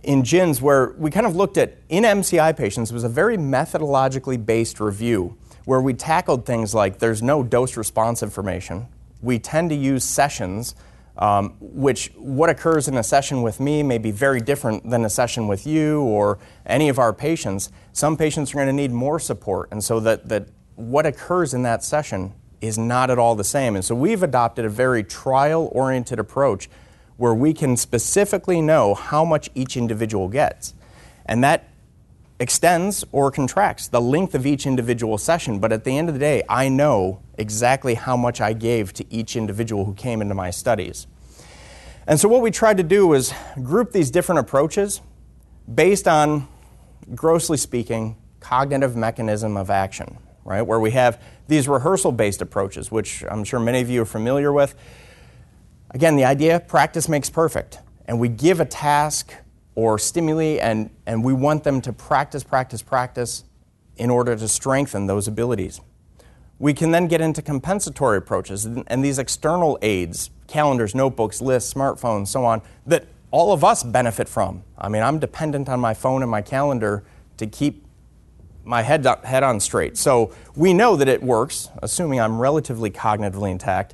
in 0.02 0.24
JINS 0.24 0.60
where 0.60 0.94
we 0.98 1.12
kind 1.12 1.28
of 1.28 1.36
looked 1.36 1.58
at 1.58 1.78
in 1.90 2.04
MCI 2.04 2.58
patients. 2.58 2.90
It 2.90 2.94
was 2.96 3.04
a 3.04 3.10
very 3.10 3.38
methodologically 3.38 4.44
based 4.44 4.80
review 4.80 5.38
where 5.66 5.80
we 5.80 5.94
tackled 5.94 6.46
things 6.46 6.74
like 6.74 6.98
there's 6.98 7.22
no 7.22 7.44
dose 7.44 7.78
response 7.78 8.24
information. 8.24 8.88
We 9.22 9.38
tend 9.38 9.70
to 9.70 9.76
use 9.76 10.04
sessions. 10.04 10.76
Um, 11.16 11.58
which 11.60 12.12
what 12.18 12.50
occurs 12.50 12.88
in 12.88 12.98
a 12.98 13.04
session 13.04 13.44
with 13.44 13.60
me 13.60 13.84
may 13.84 14.00
be 14.00 14.10
very 14.10 14.42
different 14.42 14.90
than 14.90 15.06
a 15.06 15.10
session 15.12 15.48
with 15.48 15.68
you 15.68 16.02
or 16.02 16.40
any 16.66 16.90
of 16.90 16.98
our 16.98 17.14
patients. 17.14 17.70
Some 17.92 18.18
patients 18.18 18.50
are 18.50 18.56
going 18.56 18.66
to 18.66 18.74
need 18.74 18.90
more 18.90 19.20
support, 19.20 19.70
and 19.72 19.84
so 19.84 20.00
that, 20.00 20.28
that 20.30 20.48
what 20.76 21.06
occurs 21.06 21.54
in 21.54 21.64
that 21.64 21.84
session 21.84 22.34
is 22.62 22.78
not 22.78 23.10
at 23.10 23.20
all 23.20 23.36
the 23.36 23.44
same. 23.44 23.76
And 23.76 23.84
so 23.84 23.94
we've 23.94 24.24
adopted 24.24 24.66
a 24.66 24.70
very 24.70 25.04
trial 25.04 25.70
oriented 25.72 26.20
approach 26.20 26.70
where 27.18 27.34
we 27.34 27.54
can 27.54 27.78
specifically 27.78 28.62
know 28.62 28.94
how 28.94 29.24
much 29.24 29.50
each 29.54 29.78
individual 29.78 30.30
gets. 30.30 30.74
And 31.26 31.44
that 31.44 31.70
extends 32.40 33.06
or 33.12 33.32
contracts 33.32 33.88
the 33.88 34.02
length 34.02 34.36
of 34.36 34.46
each 34.46 34.66
individual 34.66 35.18
session, 35.18 35.60
but 35.60 35.72
at 35.72 35.84
the 35.84 35.98
end 35.98 36.10
of 36.10 36.16
the 36.16 36.20
day, 36.20 36.44
I 36.50 36.70
know 36.70 37.22
exactly 37.38 37.94
how 37.96 38.18
much 38.18 38.42
I 38.42 38.54
gave 38.54 38.94
to 38.94 39.14
each 39.14 39.36
individual 39.36 39.86
who 39.86 39.94
came 39.94 40.22
into 40.22 40.36
my 40.36 40.50
studies. 40.50 41.08
And 42.06 42.20
so, 42.20 42.28
what 42.28 42.42
we 42.42 42.52
tried 42.52 42.78
to 42.78 42.84
do 42.84 43.08
was 43.08 43.34
group 43.62 43.92
these 43.94 44.12
different 44.12 44.40
approaches 44.40 45.00
based 45.74 46.08
on, 46.08 46.48
grossly 47.16 47.58
speaking, 47.58 48.18
cognitive 48.42 48.96
mechanism 48.96 49.56
of 49.56 49.70
action, 49.70 50.18
right? 50.46 50.62
Where 50.62 50.80
we 50.80 50.92
have 50.92 51.22
these 51.48 51.68
rehearsal 51.68 52.12
based 52.12 52.42
approaches, 52.42 52.92
which 52.92 53.24
I'm 53.30 53.44
sure 53.44 53.60
many 53.60 53.82
of 53.82 53.90
you 53.90 54.02
are 54.02 54.06
familiar 54.06 54.52
with. 54.52 54.76
Again, 55.92 56.16
the 56.16 56.26
idea 56.26 56.60
practice 56.60 57.08
makes 57.08 57.30
perfect. 57.30 57.80
And 58.06 58.20
we 58.20 58.28
give 58.28 58.60
a 58.60 58.66
task 58.66 59.34
or 59.76 59.98
stimuli, 59.98 60.58
and, 60.60 60.90
and 61.06 61.24
we 61.24 61.34
want 61.34 61.64
them 61.64 61.82
to 61.82 61.94
practice, 61.94 62.44
practice, 62.44 62.82
practice 62.82 63.44
in 63.98 64.10
order 64.10 64.36
to 64.36 64.48
strengthen 64.48 65.08
those 65.08 65.28
abilities. 65.28 65.82
We 66.60 66.74
can 66.74 66.92
then 66.92 67.08
get 67.08 67.22
into 67.22 67.42
compensatory 67.42 68.18
approaches 68.18 68.66
and 68.66 69.04
these 69.04 69.20
external 69.20 69.78
aids, 69.82 70.30
calendars, 70.48 70.94
notebooks, 70.94 71.42
lists, 71.42 71.74
smartphones, 71.74 72.28
so 72.28 72.46
on, 72.46 72.62
that 72.86 73.06
all 73.32 73.52
of 73.52 73.64
us 73.64 73.84
benefit 73.84 74.30
from. 74.30 74.64
I 74.78 74.90
mean, 74.90 75.02
I'm 75.02 75.20
dependent 75.20 75.68
on 75.68 75.80
my 75.80 75.94
phone 75.94 76.22
and 76.22 76.30
my 76.30 76.42
calendar 76.42 77.04
to 77.38 77.48
keep 77.48 77.83
my 78.64 78.82
head, 78.82 79.06
head 79.24 79.44
on 79.44 79.60
straight. 79.60 79.98
So 79.98 80.34
we 80.56 80.74
know 80.74 80.96
that 80.96 81.08
it 81.08 81.22
works, 81.22 81.70
assuming 81.82 82.20
I'm 82.20 82.40
relatively 82.40 82.90
cognitively 82.90 83.52
intact, 83.52 83.94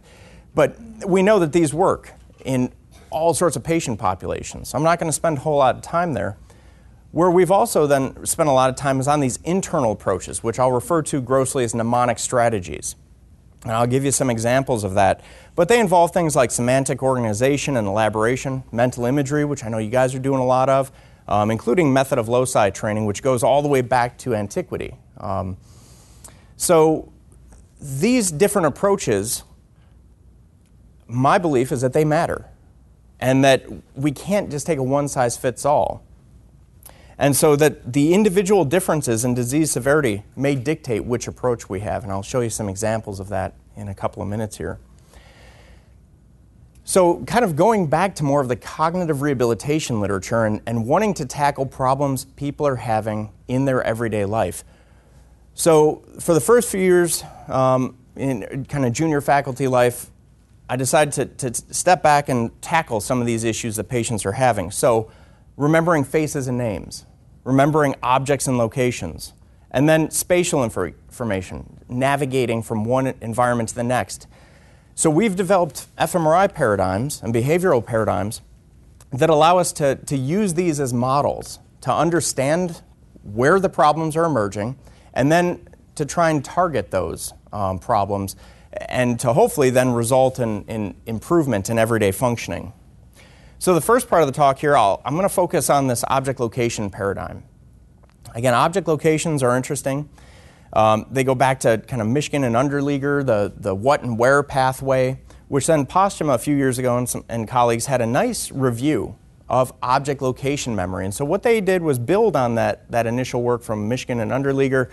but 0.54 0.78
we 1.06 1.24
know 1.24 1.40
that 1.40 1.54
these 1.54 1.74
work 1.74 2.14
in 2.46 2.72
all 3.10 3.34
sorts 3.34 3.56
of 3.56 3.64
patient 3.64 4.00
populations. 4.00 4.74
I'm 4.74 4.84
not 4.84 5.00
going 5.00 5.10
to 5.10 5.14
spend 5.14 5.38
a 5.38 5.42
whole 5.42 5.58
lot 5.58 5.76
of 5.76 5.82
time 5.82 6.14
there. 6.14 6.38
Where 7.12 7.32
we've 7.32 7.50
also 7.50 7.88
then 7.88 8.24
spent 8.26 8.50
a 8.50 8.52
lot 8.52 8.70
of 8.70 8.76
time 8.76 9.00
is 9.00 9.08
on 9.08 9.20
these 9.20 9.38
internal 9.44 9.92
approaches, 9.92 10.44
which 10.44 10.60
I'll 10.60 10.72
refer 10.72 11.02
to 11.04 11.22
grossly 11.22 11.64
as 11.64 11.74
mnemonic 11.74 12.20
strategies. 12.20 12.96
And 13.64 13.72
I'll 13.72 13.88
give 13.88 14.06
you 14.06 14.12
some 14.12 14.30
examples 14.30 14.84
of 14.84 14.94
that. 14.94 15.22
But 15.56 15.68
they 15.68 15.80
involve 15.80 16.12
things 16.12 16.36
like 16.36 16.52
semantic 16.52 17.02
organization 17.02 17.78
and 17.78 17.88
elaboration, 17.88 18.64
mental 18.72 19.06
imagery, 19.06 19.44
which 19.44 19.66
I 19.66 19.70
know 19.70 19.80
you 19.80 19.90
guys 19.90 20.14
are 20.14 20.20
doing 20.20 20.40
a 20.40 20.46
lot 20.46 20.70
of, 20.70 20.92
um, 21.30 21.52
including 21.52 21.94
method 21.94 22.18
of 22.18 22.28
loci 22.28 22.72
training, 22.72 23.06
which 23.06 23.22
goes 23.22 23.44
all 23.44 23.62
the 23.62 23.68
way 23.68 23.82
back 23.82 24.18
to 24.18 24.36
antiquity. 24.36 24.96
Um, 25.18 25.58
so 26.58 27.13
these 27.80 28.32
different 28.32 28.65
approaches, 28.65 29.44
my 31.08 31.38
belief 31.38 31.72
is 31.72 31.82
that 31.82 31.94
they 31.94 32.04
matter 32.04 32.50
and 33.20 33.44
that 33.44 33.63
we 33.96 34.12
can't 34.12 34.50
just 34.50 34.65
take 34.65 34.80
a 34.80 34.84
one 34.84 35.08
size 35.08 35.38
fits 35.38 35.65
all. 35.65 36.04
And 37.20 37.36
so 37.36 37.56
that 37.58 37.94
the 37.94 38.13
individual 38.13 38.65
differences 38.65 39.24
in 39.24 39.34
disease 39.34 39.72
severity 39.72 40.24
may 40.36 40.56
dictate 40.56 41.06
which 41.06 41.28
approach 41.28 41.70
we 41.70 41.82
have. 41.82 42.04
And 42.04 42.12
I'll 42.12 42.24
show 42.24 42.39
you 42.39 42.50
some 42.50 42.70
examples 42.70 43.20
of 43.20 43.30
that 43.30 43.54
in 43.76 43.88
a 43.88 43.94
couple 43.94 44.24
of 44.24 44.30
minutes 44.30 44.58
here. 44.58 44.80
So, 46.89 47.23
kind 47.25 47.45
of 47.45 47.56
going 47.56 47.86
back 47.86 48.15
to 48.15 48.23
more 48.23 48.41
of 48.41 48.47
the 48.47 48.56
cognitive 48.56 49.21
rehabilitation 49.21 50.02
literature 50.02 50.45
and, 50.45 50.60
and 50.65 50.88
wanting 50.88 51.13
to 51.13 51.25
tackle 51.28 51.67
problems 51.67 52.25
people 52.25 52.65
are 52.65 52.78
having 52.78 53.32
in 53.47 53.65
their 53.65 53.84
everyday 53.84 54.25
life. 54.25 54.63
So, 55.54 56.02
for 56.19 56.34
the 56.34 56.41
first 56.41 56.67
few 56.67 56.82
years 56.82 57.23
um, 57.47 57.95
in 58.15 58.65
kind 58.65 58.88
of 58.88 58.93
junior 58.93 59.21
faculty 59.21 59.67
life, 59.67 60.10
I 60.67 60.78
decided 60.78 61.38
to, 61.38 61.52
to 61.52 61.73
step 61.75 62.02
back 62.02 62.28
and 62.28 62.60
tackle 62.60 63.02
some 63.02 63.21
of 63.21 63.28
these 63.28 63.43
issues 63.43 63.75
that 63.75 63.84
patients 63.84 64.25
are 64.25 64.32
having. 64.32 64.71
So, 64.71 65.12
remembering 65.58 66.04
faces 66.04 66.47
and 66.47 66.58
names, 66.58 67.06
remembering 67.43 67.93
objects 68.02 68.47
and 68.47 68.58
locations, 68.58 69.34
and 69.69 69.88
then 69.88 70.10
spatial 70.10 70.62
infor- 70.62 70.95
information, 71.08 71.82
navigating 71.88 72.63
from 72.63 72.84
one 72.84 73.13
environment 73.21 73.69
to 73.69 73.75
the 73.75 73.84
next. 73.84 74.25
So 75.00 75.10
we've 75.10 75.38
developed 75.38 75.88
fMRI 75.98 76.54
paradigms 76.54 77.22
and 77.24 77.34
behavioral 77.34 77.86
paradigms 77.86 78.42
that 79.12 79.30
allow 79.30 79.58
us 79.58 79.72
to, 79.72 79.96
to 79.96 80.18
use 80.18 80.56
these 80.56 80.78
as 80.82 80.94
models 80.94 81.60
to 81.80 81.94
understand 81.94 82.82
where 83.24 83.62
the 83.62 83.70
problems 83.70 84.18
are 84.18 84.26
emerging 84.26 84.78
and 85.14 85.32
then 85.32 85.66
to 85.96 86.06
try 86.06 86.32
and 86.32 86.44
target 86.44 86.92
those 86.92 87.34
um, 87.54 87.80
problems 87.80 88.36
and 88.90 89.18
to 89.22 89.32
hopefully 89.32 89.70
then 89.70 89.94
result 89.94 90.38
in, 90.38 90.66
in 90.66 90.94
improvement 91.06 91.70
in 91.70 91.80
everyday 91.80 92.12
functioning. 92.12 92.74
So, 93.58 93.74
the 93.74 93.80
first 93.80 94.10
part 94.10 94.22
of 94.22 94.28
the 94.28 94.34
talk 94.34 94.60
here, 94.60 94.76
i 94.76 94.98
am 95.06 95.14
going 95.14 95.24
to 95.24 95.30
focus 95.30 95.70
on 95.70 95.88
this 95.88 96.04
object 96.10 96.42
location 96.42 96.90
paradigm. 96.90 97.46
Again, 98.36 98.54
object 98.54 98.86
locations 98.86 99.44
are 99.44 99.56
interesting. 99.56 100.10
Um, 100.74 101.06
they 101.10 101.24
go 101.24 101.36
back 101.36 101.60
to 101.62 101.80
kind 101.88 102.02
of 102.02 102.08
Mishkin 102.08 102.46
and 102.46 102.56
Ungerleider, 102.56 103.26
the, 103.26 103.54
the 103.58 103.74
what 103.74 104.04
and 104.04 104.18
where 104.18 104.44
pathway, 104.44 105.20
which 105.48 105.66
then 105.68 105.86
Posthuma 105.86 106.36
a 106.36 106.38
few 106.38 106.56
years 106.56 106.78
ago 106.78 106.98
and, 106.98 107.10
some, 107.10 107.26
and 107.28 107.48
colleagues 107.48 107.88
had 107.88 108.02
a 108.02 108.06
nice 108.06 108.52
review 108.52 109.16
of 109.50 109.74
object 109.82 110.22
location 110.22 110.76
memory. 110.76 111.06
And 111.06 111.14
so 111.14 111.26
what 111.26 111.42
they 111.42 111.60
did 111.60 111.82
was 111.82 111.98
build 111.98 112.36
on 112.36 112.56
that, 112.56 112.90
that 112.92 113.08
initial 113.08 113.42
work 113.42 113.64
from 113.64 113.90
Mishkin 113.90 114.22
and 114.22 114.32
Ungerleider 114.32 114.92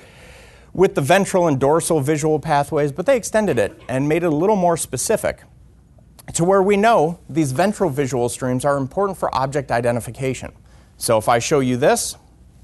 with 0.72 0.94
the 0.94 1.02
ventral 1.02 1.46
and 1.46 1.60
dorsal 1.60 2.00
visual 2.00 2.38
pathways, 2.38 2.92
but 2.92 3.06
they 3.06 3.16
extended 3.16 3.58
it 3.58 3.78
and 3.88 4.08
made 4.08 4.22
it 4.22 4.26
a 4.26 4.36
little 4.36 4.56
more 4.56 4.76
specific 4.76 5.42
to 6.34 6.44
where 6.44 6.62
we 6.62 6.76
know 6.76 7.18
these 7.28 7.52
ventral 7.52 7.88
visual 7.88 8.28
streams 8.28 8.64
are 8.64 8.76
important 8.76 9.18
for 9.18 9.34
object 9.34 9.70
identification. 9.70 10.52
So 10.96 11.18
if 11.18 11.28
I 11.28 11.38
show 11.38 11.60
you 11.60 11.76
this, 11.76 12.16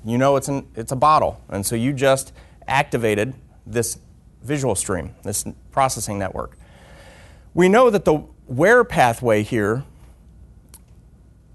you 0.05 0.19
know 0.19 0.37
it's, 0.37 0.49
an, 0.49 0.67
it's 0.75 0.93
a 0.93 0.97
bottle. 0.97 1.43
And 1.49 1.65
so 1.65 1.77
you 1.77 1.93
just 1.93 2.33
activated 2.69 3.35
this 3.67 3.99
visual 4.43 4.75
stream, 4.75 5.15
this 5.23 5.45
processing 5.71 6.19
network. 6.19 6.57
We 7.55 7.69
know 7.69 7.91
that 7.91 8.05
the 8.05 8.25
where 8.47 8.85
pathway 8.85 9.43
here 9.43 9.85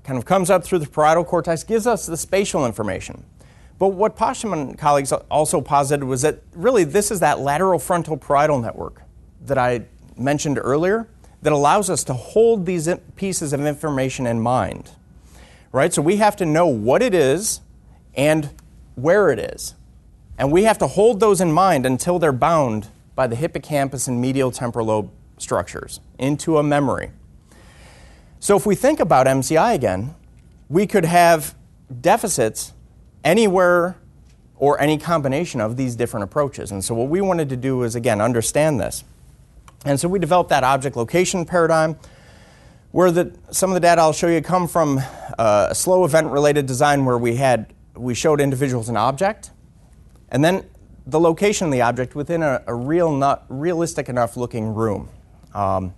kind 0.03 0.17
of 0.17 0.25
comes 0.25 0.49
up 0.49 0.63
through 0.63 0.79
the 0.79 0.87
parietal 0.87 1.25
cortex, 1.25 1.63
gives 1.63 1.85
us 1.85 2.05
the 2.05 2.15
spatial 2.15 2.65
information. 2.65 3.25
But 3.77 3.89
what 3.89 4.15
Posthuma 4.15 4.53
and 4.53 4.77
colleagues 4.77 5.11
also 5.11 5.61
posited 5.61 6.05
was 6.05 6.21
that 6.21 6.41
really 6.55 6.83
this 6.83 7.11
is 7.11 7.19
that 7.19 7.39
lateral 7.39 7.77
frontal 7.77 8.17
parietal 8.17 8.59
network 8.59 9.03
that 9.41 9.57
I 9.57 9.85
mentioned 10.15 10.59
earlier 10.61 11.07
that 11.41 11.53
allows 11.53 11.89
us 11.89 12.03
to 12.05 12.13
hold 12.13 12.65
these 12.65 12.89
pieces 13.15 13.53
of 13.53 13.63
information 13.65 14.25
in 14.25 14.39
mind. 14.39 14.91
Right? 15.71 15.93
So 15.93 16.01
we 16.01 16.15
have 16.15 16.35
to 16.37 16.45
know 16.45 16.65
what 16.65 17.03
it 17.03 17.13
is 17.13 17.61
and 18.15 18.49
where 18.95 19.29
it 19.29 19.37
is. 19.37 19.75
And 20.37 20.51
we 20.51 20.63
have 20.63 20.77
to 20.79 20.87
hold 20.87 21.19
those 21.19 21.41
in 21.41 21.51
mind 21.51 21.85
until 21.85 22.19
they're 22.19 22.31
bound 22.31 22.89
by 23.15 23.27
the 23.27 23.35
hippocampus 23.35 24.07
and 24.07 24.21
medial 24.21 24.51
temporal 24.51 24.87
lobe 24.87 25.11
structures 25.37 25.99
into 26.19 26.57
a 26.57 26.63
memory. 26.63 27.11
So 28.39 28.55
if 28.55 28.65
we 28.65 28.75
think 28.75 28.99
about 28.99 29.25
MCI 29.25 29.73
again, 29.73 30.13
we 30.69 30.85
could 30.85 31.05
have 31.05 31.55
deficits 32.01 32.73
anywhere 33.23 33.97
or 34.55 34.79
any 34.79 34.97
combination 34.97 35.61
of 35.61 35.77
these 35.77 35.95
different 35.95 36.23
approaches. 36.23 36.71
And 36.71 36.83
so 36.83 36.93
what 36.93 37.09
we 37.09 37.21
wanted 37.21 37.49
to 37.49 37.55
do 37.55 37.83
is 37.83 37.95
again 37.95 38.21
understand 38.21 38.79
this. 38.79 39.03
And 39.85 39.99
so 39.99 40.07
we 40.07 40.19
developed 40.19 40.49
that 40.49 40.63
object 40.63 40.95
location 40.95 41.45
paradigm 41.45 41.97
where 42.91 43.11
the, 43.11 43.35
some 43.51 43.69
of 43.69 43.73
the 43.73 43.79
data 43.79 44.01
I'll 44.01 44.13
show 44.13 44.27
you 44.27 44.41
come 44.41 44.67
from 44.67 44.99
uh, 45.37 45.67
a 45.69 45.75
slow 45.75 46.05
event 46.05 46.27
related 46.27 46.65
design 46.65 47.05
where 47.05 47.17
we 47.17 47.35
had 47.35 47.73
we 47.95 48.13
showed 48.13 48.39
individuals 48.39 48.89
an 48.89 48.97
object 48.97 49.51
and 50.29 50.43
then 50.43 50.65
the 51.05 51.19
location 51.19 51.67
of 51.67 51.71
the 51.71 51.81
object 51.81 52.15
within 52.15 52.43
a, 52.43 52.61
a 52.67 52.75
real 52.75 53.15
not 53.15 53.45
realistic 53.49 54.09
enough 54.09 54.35
looking 54.35 54.73
room. 54.73 55.09
Um, 55.53 55.93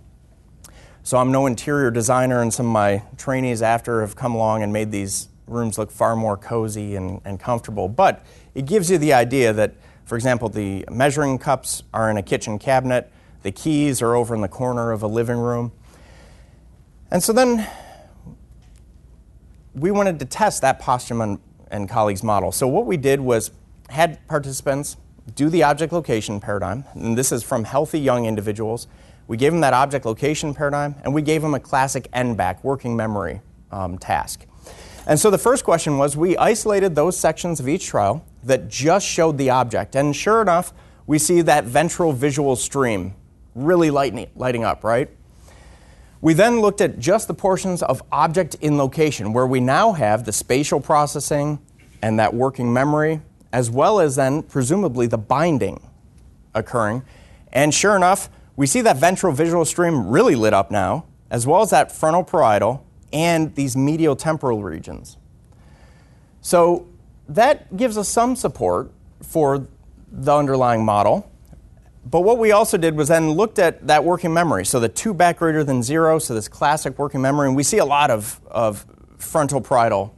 so 1.02 1.18
I'm 1.18 1.32
no 1.32 1.46
interior 1.46 1.90
designer 1.90 2.42
and 2.42 2.52
some 2.52 2.66
of 2.66 2.72
my 2.72 3.02
trainees 3.16 3.62
after 3.62 4.02
have 4.02 4.14
come 4.14 4.34
along 4.34 4.62
and 4.62 4.72
made 4.72 4.92
these 4.92 5.28
rooms 5.46 5.78
look 5.78 5.90
far 5.90 6.14
more 6.14 6.36
cozy 6.36 6.94
and, 6.94 7.20
and 7.24 7.40
comfortable. 7.40 7.88
But 7.88 8.24
it 8.54 8.66
gives 8.66 8.90
you 8.90 8.98
the 8.98 9.12
idea 9.12 9.52
that, 9.52 9.74
for 10.04 10.14
example, 10.14 10.48
the 10.48 10.84
measuring 10.90 11.38
cups 11.38 11.82
are 11.92 12.10
in 12.10 12.16
a 12.16 12.22
kitchen 12.22 12.58
cabinet 12.58 13.10
the 13.42 13.50
keys 13.50 14.02
are 14.02 14.14
over 14.14 14.34
in 14.34 14.40
the 14.40 14.48
corner 14.48 14.92
of 14.92 15.02
a 15.02 15.06
living 15.06 15.38
room. 15.38 15.72
And 17.10 17.22
so 17.22 17.32
then 17.32 17.66
we 19.74 19.90
wanted 19.90 20.18
to 20.18 20.24
test 20.24 20.62
that 20.62 20.80
Posthuma 20.80 21.24
and, 21.24 21.38
and 21.70 21.88
colleagues 21.88 22.22
model. 22.22 22.52
So 22.52 22.68
what 22.68 22.86
we 22.86 22.96
did 22.96 23.20
was 23.20 23.50
had 23.90 24.26
participants 24.28 24.96
do 25.34 25.48
the 25.48 25.62
object 25.62 25.92
location 25.92 26.40
paradigm, 26.40 26.84
and 26.94 27.16
this 27.16 27.32
is 27.32 27.42
from 27.42 27.64
healthy 27.64 28.00
young 28.00 28.24
individuals. 28.24 28.88
We 29.28 29.36
gave 29.36 29.52
them 29.52 29.60
that 29.60 29.74
object 29.74 30.04
location 30.06 30.54
paradigm, 30.54 30.96
and 31.04 31.14
we 31.14 31.22
gave 31.22 31.42
them 31.42 31.54
a 31.54 31.60
classic 31.60 32.08
N-back, 32.12 32.64
working 32.64 32.96
memory 32.96 33.40
um, 33.70 33.98
task. 33.98 34.46
And 35.06 35.18
so 35.18 35.30
the 35.30 35.38
first 35.38 35.64
question 35.64 35.98
was 35.98 36.16
we 36.16 36.36
isolated 36.36 36.94
those 36.94 37.16
sections 37.16 37.60
of 37.60 37.68
each 37.68 37.86
trial 37.86 38.24
that 38.44 38.68
just 38.68 39.06
showed 39.06 39.38
the 39.38 39.50
object. 39.50 39.96
And 39.96 40.14
sure 40.14 40.42
enough, 40.42 40.72
we 41.06 41.18
see 41.18 41.42
that 41.42 41.64
ventral 41.64 42.12
visual 42.12 42.56
stream 42.56 43.14
really 43.54 43.90
lighting, 43.90 44.28
lighting 44.36 44.64
up, 44.64 44.84
right? 44.84 45.10
We 46.20 46.34
then 46.34 46.60
looked 46.60 46.80
at 46.80 46.98
just 46.98 47.28
the 47.28 47.34
portions 47.34 47.82
of 47.82 48.02
object 48.12 48.56
in 48.56 48.76
location, 48.76 49.32
where 49.32 49.46
we 49.46 49.58
now 49.60 49.92
have 49.92 50.24
the 50.24 50.32
spatial 50.32 50.80
processing 50.80 51.58
and 52.02 52.18
that 52.18 52.34
working 52.34 52.72
memory, 52.72 53.22
as 53.52 53.70
well 53.70 54.00
as 54.00 54.16
then 54.16 54.42
presumably 54.42 55.06
the 55.06 55.18
binding 55.18 55.80
occurring. 56.54 57.02
And 57.52 57.74
sure 57.74 57.96
enough, 57.96 58.28
we 58.56 58.66
see 58.66 58.80
that 58.82 58.96
ventral 58.96 59.32
visual 59.32 59.64
stream 59.64 60.08
really 60.08 60.34
lit 60.34 60.54
up 60.54 60.70
now, 60.70 61.06
as 61.30 61.46
well 61.46 61.62
as 61.62 61.70
that 61.70 61.90
frontal 61.90 62.24
parietal 62.24 62.84
and 63.12 63.54
these 63.54 63.76
medial 63.76 64.14
temporal 64.14 64.62
regions. 64.62 65.16
So 66.40 66.86
that 67.28 67.76
gives 67.76 67.96
us 67.98 68.08
some 68.08 68.36
support 68.36 68.90
for 69.22 69.66
the 70.10 70.34
underlying 70.34 70.84
model. 70.84 71.30
But 72.04 72.20
what 72.20 72.38
we 72.38 72.52
also 72.52 72.78
did 72.78 72.96
was 72.96 73.08
then 73.08 73.32
looked 73.32 73.58
at 73.58 73.86
that 73.86 74.04
working 74.04 74.32
memory. 74.32 74.64
So 74.64 74.80
the 74.80 74.88
two 74.88 75.12
back 75.12 75.38
greater 75.38 75.62
than 75.62 75.82
zero, 75.82 76.18
so 76.18 76.34
this 76.34 76.48
classic 76.48 76.98
working 76.98 77.20
memory, 77.20 77.48
and 77.48 77.56
we 77.56 77.62
see 77.62 77.78
a 77.78 77.84
lot 77.84 78.10
of, 78.10 78.40
of 78.50 78.86
frontal 79.18 79.60
parietal 79.60 80.14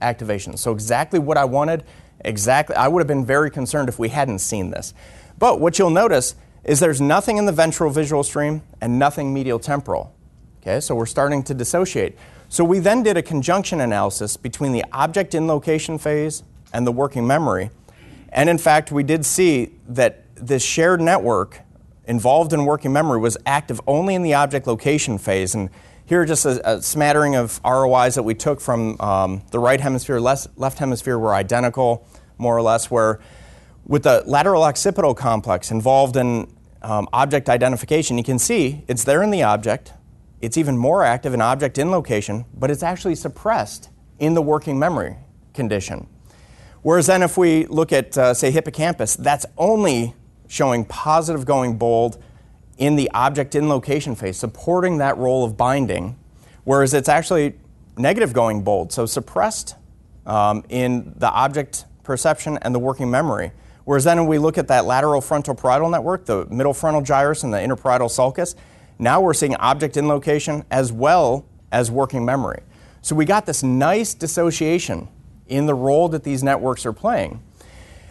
activation. 0.00 0.56
So 0.56 0.72
exactly 0.72 1.18
what 1.18 1.36
I 1.36 1.44
wanted, 1.44 1.84
exactly 2.20 2.76
I 2.76 2.88
would 2.88 3.00
have 3.00 3.06
been 3.06 3.24
very 3.24 3.50
concerned 3.50 3.88
if 3.88 3.98
we 3.98 4.08
hadn't 4.08 4.40
seen 4.40 4.70
this. 4.70 4.94
But 5.38 5.60
what 5.60 5.78
you'll 5.78 5.90
notice 5.90 6.34
is 6.64 6.80
there's 6.80 7.00
nothing 7.00 7.36
in 7.36 7.46
the 7.46 7.52
ventral 7.52 7.90
visual 7.90 8.22
stream 8.22 8.62
and 8.80 8.98
nothing 8.98 9.32
medial 9.32 9.58
temporal. 9.58 10.14
Okay, 10.62 10.80
so 10.80 10.94
we're 10.94 11.06
starting 11.06 11.42
to 11.44 11.54
dissociate. 11.54 12.18
So 12.48 12.64
we 12.64 12.78
then 12.78 13.02
did 13.02 13.16
a 13.16 13.22
conjunction 13.22 13.80
analysis 13.80 14.36
between 14.36 14.72
the 14.72 14.84
object 14.92 15.34
in 15.34 15.46
location 15.46 15.98
phase 15.98 16.42
and 16.72 16.86
the 16.86 16.92
working 16.92 17.26
memory. 17.26 17.70
And 18.30 18.48
in 18.48 18.58
fact, 18.58 18.90
we 18.90 19.02
did 19.02 19.24
see 19.24 19.72
that 19.88 20.24
this 20.34 20.64
shared 20.64 21.00
network 21.00 21.60
involved 22.06 22.52
in 22.52 22.64
working 22.64 22.92
memory 22.92 23.18
was 23.18 23.36
active 23.46 23.80
only 23.86 24.14
in 24.14 24.22
the 24.22 24.34
object 24.34 24.66
location 24.66 25.18
phase. 25.18 25.54
And 25.54 25.70
here 26.06 26.22
are 26.22 26.24
just 26.24 26.46
a, 26.46 26.76
a 26.76 26.80
smattering 26.80 27.34
of 27.34 27.60
ROIs 27.64 28.14
that 28.14 28.22
we 28.22 28.34
took 28.34 28.60
from 28.60 28.98
um, 29.00 29.42
the 29.50 29.58
right 29.58 29.80
hemisphere, 29.80 30.20
left, 30.20 30.48
left 30.56 30.78
hemisphere 30.78 31.18
were 31.18 31.34
identical, 31.34 32.06
more 32.38 32.56
or 32.56 32.62
less, 32.62 32.90
where 32.90 33.20
with 33.84 34.04
the 34.04 34.22
lateral 34.24 34.62
occipital 34.62 35.14
complex 35.14 35.70
involved 35.70 36.16
in 36.16 36.52
um, 36.82 37.08
object 37.12 37.48
identification, 37.48 38.16
you 38.16 38.24
can 38.24 38.38
see 38.38 38.84
it's 38.86 39.02
there 39.02 39.22
in 39.22 39.30
the 39.30 39.42
object. 39.42 39.92
It's 40.40 40.56
even 40.56 40.76
more 40.76 41.02
active 41.02 41.34
in 41.34 41.40
object 41.40 41.76
in 41.76 41.90
location, 41.90 42.44
but 42.54 42.70
it's 42.70 42.82
actually 42.82 43.16
suppressed 43.16 43.90
in 44.20 44.34
the 44.34 44.42
working 44.42 44.78
memory 44.78 45.16
condition. 45.54 46.06
Whereas 46.82 47.06
then, 47.06 47.22
if 47.22 47.36
we 47.36 47.66
look 47.66 47.92
at, 47.92 48.16
uh, 48.16 48.32
say, 48.32 48.52
hippocampus, 48.52 49.16
that's 49.16 49.44
only 49.58 50.14
showing 50.46 50.84
positive 50.84 51.44
going 51.44 51.78
bold 51.78 52.22
in 52.78 52.96
the 52.96 53.10
object 53.14 53.54
in 53.54 53.68
location 53.68 54.14
phase, 54.14 54.36
supporting 54.36 54.98
that 54.98 55.16
role 55.16 55.44
of 55.44 55.56
binding, 55.56 56.16
whereas 56.64 56.94
it's 56.94 57.08
actually 57.08 57.54
negative 57.96 58.32
going 58.32 58.62
bold, 58.62 58.92
so 58.92 59.06
suppressed 59.06 59.76
um, 60.26 60.62
in 60.68 61.14
the 61.16 61.30
object 61.30 61.86
perception 62.02 62.58
and 62.62 62.74
the 62.74 62.78
working 62.78 63.10
memory. 63.10 63.52
Whereas 63.84 64.04
then, 64.04 64.18
when 64.18 64.26
we 64.26 64.38
look 64.38 64.58
at 64.58 64.68
that 64.68 64.84
lateral 64.84 65.20
frontal 65.20 65.54
parietal 65.54 65.88
network, 65.88 66.26
the 66.26 66.46
middle 66.46 66.74
frontal 66.74 67.02
gyrus 67.02 67.44
and 67.44 67.54
the 67.54 67.58
intraparietal 67.58 68.10
sulcus, 68.10 68.56
now 68.98 69.20
we're 69.20 69.34
seeing 69.34 69.54
object 69.56 69.96
in 69.96 70.08
location 70.08 70.64
as 70.70 70.92
well 70.92 71.46
as 71.70 71.90
working 71.90 72.24
memory. 72.24 72.62
So 73.02 73.14
we 73.14 73.24
got 73.24 73.46
this 73.46 73.62
nice 73.62 74.14
dissociation 74.14 75.08
in 75.46 75.66
the 75.66 75.74
role 75.74 76.08
that 76.08 76.24
these 76.24 76.42
networks 76.42 76.84
are 76.84 76.92
playing. 76.92 77.40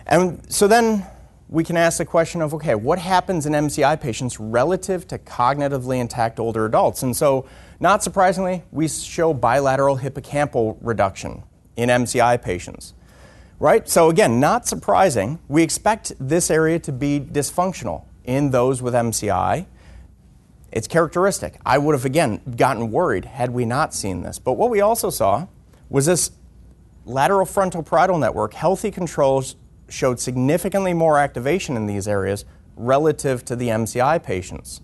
And 0.08 0.42
so 0.52 0.68
then 0.68 1.06
we 1.48 1.64
can 1.64 1.78
ask 1.78 1.98
the 2.00 2.06
question 2.06 2.42
of 2.42 2.54
okay, 2.54 2.76
what 2.76 3.00
happens 3.00 3.46
in 3.46 3.54
MCI 3.54 4.00
patients 4.02 4.40
relative 4.40 5.08
to 5.08 5.18
cognitively 5.20 6.00
intact 6.00 6.40
older 6.40 6.66
adults? 6.66 7.04
And 7.04 7.16
so, 7.16 7.48
not 7.80 8.04
surprisingly, 8.04 8.64
we 8.72 8.88
show 8.88 9.34
bilateral 9.34 9.98
hippocampal 9.98 10.78
reduction 10.82 11.44
in 11.76 11.90
MCI 11.90 12.42
patients. 12.42 12.94
Right? 13.60 13.88
So, 13.88 14.10
again, 14.10 14.40
not 14.40 14.68
surprising. 14.68 15.40
We 15.48 15.64
expect 15.64 16.14
this 16.20 16.52
area 16.52 16.80
to 16.80 16.92
be 16.92 17.20
dysfunctional 17.20 18.04
in 18.26 18.52
those 18.52 18.82
with 18.82 18.94
MCI. 18.94 19.66
It's 20.72 20.88
characteristic. 20.88 21.60
I 21.66 21.78
would 21.78 21.94
have, 21.94 22.04
again, 22.04 22.42
gotten 22.58 22.92
worried 22.92 23.26
had 23.26 23.52
we 23.52 23.64
not 23.66 23.94
seen 23.94 24.24
this. 24.24 24.40
But 24.40 24.54
what 24.54 24.70
we 24.70 24.82
also 24.82 25.10
saw 25.10 25.48
was 25.90 26.06
this 26.06 26.32
lateral 27.06 27.46
frontal 27.46 27.82
parietal 27.84 28.18
network, 28.18 28.54
healthy 28.54 28.92
controls 28.92 29.56
showed 29.90 30.20
significantly 30.20 30.94
more 30.94 31.18
activation 31.18 31.78
in 31.78 31.86
these 31.86 32.08
areas 32.08 32.46
relative 32.76 33.46
to 33.46 33.56
the 33.56 33.70
MCI 33.70 34.22
patients. 34.24 34.82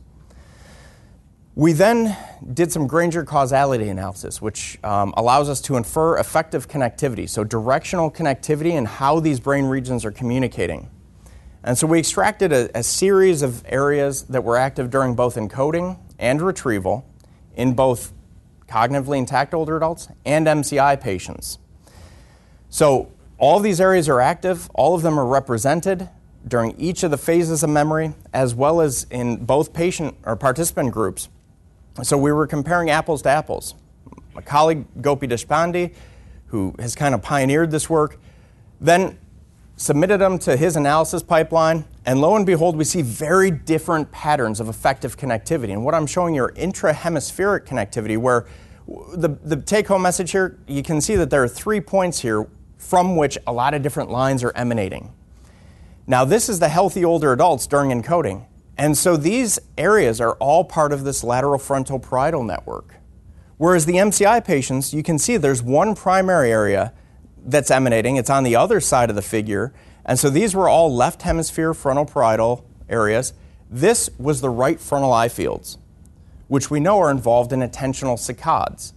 We 1.53 1.73
then 1.73 2.15
did 2.53 2.71
some 2.71 2.87
Granger 2.87 3.25
causality 3.25 3.89
analysis, 3.89 4.41
which 4.41 4.79
um, 4.83 5.13
allows 5.17 5.49
us 5.49 5.59
to 5.61 5.75
infer 5.75 6.17
effective 6.17 6.69
connectivity, 6.69 7.27
so 7.27 7.43
directional 7.43 8.09
connectivity 8.09 8.71
and 8.71 8.87
how 8.87 9.19
these 9.19 9.39
brain 9.39 9.65
regions 9.65 10.05
are 10.05 10.11
communicating. 10.11 10.89
And 11.63 11.77
so 11.77 11.87
we 11.87 11.99
extracted 11.99 12.53
a, 12.53 12.75
a 12.77 12.83
series 12.83 13.41
of 13.41 13.63
areas 13.67 14.23
that 14.23 14.43
were 14.43 14.57
active 14.57 14.89
during 14.89 15.13
both 15.13 15.35
encoding 15.35 15.99
and 16.17 16.41
retrieval 16.41 17.05
in 17.55 17.73
both 17.73 18.13
cognitively 18.67 19.17
intact 19.17 19.53
older 19.53 19.75
adults 19.75 20.07
and 20.25 20.47
MCI 20.47 20.99
patients. 21.01 21.59
So 22.69 23.11
all 23.41 23.57
of 23.57 23.63
these 23.63 23.81
areas 23.81 24.07
are 24.07 24.21
active, 24.21 24.69
all 24.75 24.93
of 24.93 25.01
them 25.01 25.19
are 25.19 25.25
represented 25.25 26.07
during 26.47 26.79
each 26.79 27.01
of 27.01 27.09
the 27.09 27.17
phases 27.17 27.63
of 27.63 27.71
memory, 27.71 28.13
as 28.33 28.53
well 28.53 28.81
as 28.81 29.07
in 29.09 29.35
both 29.45 29.73
patient 29.73 30.15
or 30.25 30.35
participant 30.35 30.91
groups. 30.91 31.27
So 32.03 32.19
we 32.19 32.31
were 32.31 32.45
comparing 32.45 32.91
apples 32.91 33.23
to 33.23 33.29
apples. 33.29 33.73
My 34.35 34.41
colleague 34.41 34.85
Gopi 35.01 35.27
Deshpande, 35.27 35.93
who 36.45 36.75
has 36.77 36.93
kind 36.93 37.15
of 37.15 37.23
pioneered 37.23 37.71
this 37.71 37.89
work, 37.89 38.19
then 38.79 39.17
submitted 39.75 40.19
them 40.19 40.37
to 40.37 40.55
his 40.55 40.75
analysis 40.75 41.23
pipeline, 41.23 41.83
and 42.05 42.21
lo 42.21 42.35
and 42.35 42.45
behold, 42.45 42.75
we 42.75 42.83
see 42.83 43.01
very 43.01 43.49
different 43.49 44.11
patterns 44.11 44.59
of 44.59 44.69
effective 44.69 45.17
connectivity. 45.17 45.71
And 45.71 45.83
what 45.83 45.95
I'm 45.95 46.05
showing 46.05 46.35
you 46.35 46.43
are 46.43 46.51
intrahemispheric 46.51 47.65
connectivity, 47.65 48.19
where 48.19 48.45
the, 49.15 49.29
the 49.43 49.55
take 49.55 49.87
home 49.87 50.03
message 50.03 50.31
here, 50.31 50.59
you 50.67 50.83
can 50.83 51.01
see 51.01 51.15
that 51.15 51.31
there 51.31 51.41
are 51.43 51.47
three 51.47 51.81
points 51.81 52.19
here 52.19 52.47
from 52.81 53.15
which 53.15 53.37
a 53.45 53.53
lot 53.53 53.75
of 53.75 53.83
different 53.83 54.09
lines 54.09 54.43
are 54.43 54.51
emanating. 54.55 55.13
Now, 56.07 56.25
this 56.25 56.49
is 56.49 56.59
the 56.59 56.67
healthy 56.67 57.05
older 57.05 57.31
adults 57.31 57.67
during 57.67 57.89
encoding. 57.91 58.47
And 58.75 58.97
so 58.97 59.15
these 59.15 59.59
areas 59.77 60.19
are 60.19 60.33
all 60.33 60.63
part 60.63 60.91
of 60.91 61.03
this 61.03 61.23
lateral 61.23 61.59
frontal 61.59 61.99
parietal 61.99 62.43
network. 62.43 62.95
Whereas 63.57 63.85
the 63.85 63.93
MCI 63.93 64.43
patients, 64.43 64.95
you 64.95 65.03
can 65.03 65.19
see 65.19 65.37
there's 65.37 65.61
one 65.61 65.93
primary 65.93 66.51
area 66.51 66.91
that's 67.45 67.69
emanating, 67.69 68.15
it's 68.15 68.31
on 68.31 68.43
the 68.43 68.55
other 68.55 68.79
side 68.79 69.11
of 69.11 69.15
the 69.15 69.21
figure. 69.21 69.73
And 70.03 70.17
so 70.17 70.31
these 70.31 70.55
were 70.55 70.67
all 70.67 70.93
left 70.93 71.21
hemisphere 71.21 71.75
frontal 71.75 72.05
parietal 72.05 72.65
areas. 72.89 73.33
This 73.69 74.09
was 74.17 74.41
the 74.41 74.49
right 74.49 74.79
frontal 74.79 75.13
eye 75.13 75.29
fields, 75.29 75.77
which 76.47 76.71
we 76.71 76.79
know 76.79 76.99
are 76.99 77.11
involved 77.11 77.53
in 77.53 77.59
attentional 77.59 78.17
saccades. 78.17 78.93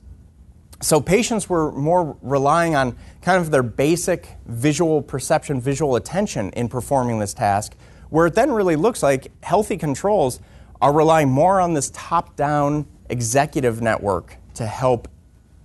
So 0.84 1.00
patients 1.00 1.48
were 1.48 1.72
more 1.72 2.14
relying 2.20 2.74
on 2.74 2.94
kind 3.22 3.40
of 3.40 3.50
their 3.50 3.62
basic 3.62 4.28
visual 4.44 5.00
perception, 5.00 5.58
visual 5.58 5.96
attention 5.96 6.50
in 6.50 6.68
performing 6.68 7.18
this 7.18 7.32
task, 7.32 7.74
where 8.10 8.26
it 8.26 8.34
then 8.34 8.52
really 8.52 8.76
looks 8.76 9.02
like 9.02 9.32
healthy 9.42 9.78
controls 9.78 10.40
are 10.82 10.92
relying 10.92 11.30
more 11.30 11.58
on 11.58 11.72
this 11.72 11.90
top 11.94 12.36
down 12.36 12.86
executive 13.08 13.80
network 13.80 14.36
to 14.56 14.66
help 14.66 15.08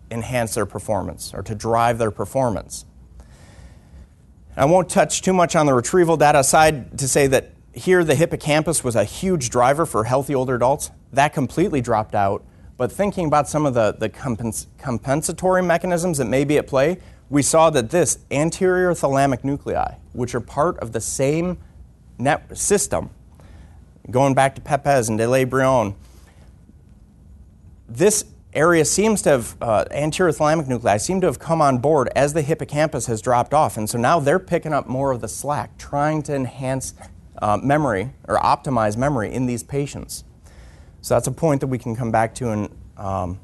enhance 0.09 0.55
their 0.55 0.65
performance 0.65 1.33
or 1.33 1.43
to 1.43 1.53
drive 1.53 1.97
their 1.97 2.11
performance. 2.11 2.85
I 4.55 4.63
won't 4.63 4.89
touch 4.89 5.21
too 5.21 5.33
much 5.33 5.53
on 5.53 5.65
the 5.65 5.73
retrieval 5.73 6.15
data 6.15 6.39
aside 6.39 6.97
to 6.97 7.09
say 7.09 7.27
that 7.27 7.51
here 7.73 8.05
the 8.05 8.15
hippocampus 8.15 8.85
was 8.85 8.95
a 8.95 9.03
huge 9.03 9.49
driver 9.49 9.85
for 9.85 10.05
healthy 10.05 10.33
older 10.33 10.55
adults. 10.55 10.91
That 11.11 11.33
completely 11.33 11.81
dropped 11.81 12.15
out 12.15 12.45
but 12.79 12.89
thinking 12.89 13.25
about 13.25 13.49
some 13.49 13.65
of 13.65 13.73
the, 13.73 13.91
the 13.91 14.09
compens- 14.09 14.67
compensatory 14.77 15.61
mechanisms 15.61 16.17
that 16.17 16.27
may 16.27 16.45
be 16.45 16.57
at 16.57 16.65
play, 16.65 16.97
we 17.29 17.41
saw 17.41 17.69
that 17.69 17.89
this 17.89 18.19
anterior 18.31 18.93
thalamic 18.93 19.43
nuclei, 19.43 19.95
which 20.13 20.33
are 20.33 20.39
part 20.39 20.79
of 20.79 20.93
the 20.93 21.01
same 21.01 21.57
net 22.17 22.57
system, 22.57 23.09
going 24.09 24.33
back 24.33 24.55
to 24.55 24.61
Papez 24.61 25.09
and 25.09 25.17
de 25.17 25.27
Le 25.27 25.93
this 27.89 28.23
area 28.53 28.85
seems 28.85 29.21
to 29.23 29.29
have, 29.29 29.57
uh, 29.59 29.83
anterior 29.91 30.31
thalamic 30.31 30.69
nuclei 30.69 30.95
seem 30.95 31.19
to 31.19 31.27
have 31.27 31.37
come 31.37 31.61
on 31.61 31.79
board 31.79 32.09
as 32.15 32.31
the 32.31 32.41
hippocampus 32.41 33.07
has 33.07 33.21
dropped 33.21 33.53
off. 33.53 33.75
And 33.75 33.89
so 33.89 33.97
now 33.97 34.21
they're 34.21 34.39
picking 34.39 34.71
up 34.71 34.87
more 34.87 35.11
of 35.11 35.19
the 35.19 35.27
slack, 35.27 35.77
trying 35.77 36.23
to 36.23 36.33
enhance 36.33 36.93
uh, 37.41 37.57
memory 37.61 38.13
or 38.25 38.37
optimize 38.37 38.95
memory 38.95 39.33
in 39.33 39.47
these 39.47 39.63
patients. 39.63 40.23
So 41.01 41.15
that's 41.15 41.27
a 41.27 41.31
point 41.31 41.61
that 41.61 41.67
we 41.67 41.77
can 41.77 41.95
come 41.95 42.11
back 42.11 42.35
to 42.35 42.49
in, 42.49 42.75
um, 42.97 43.39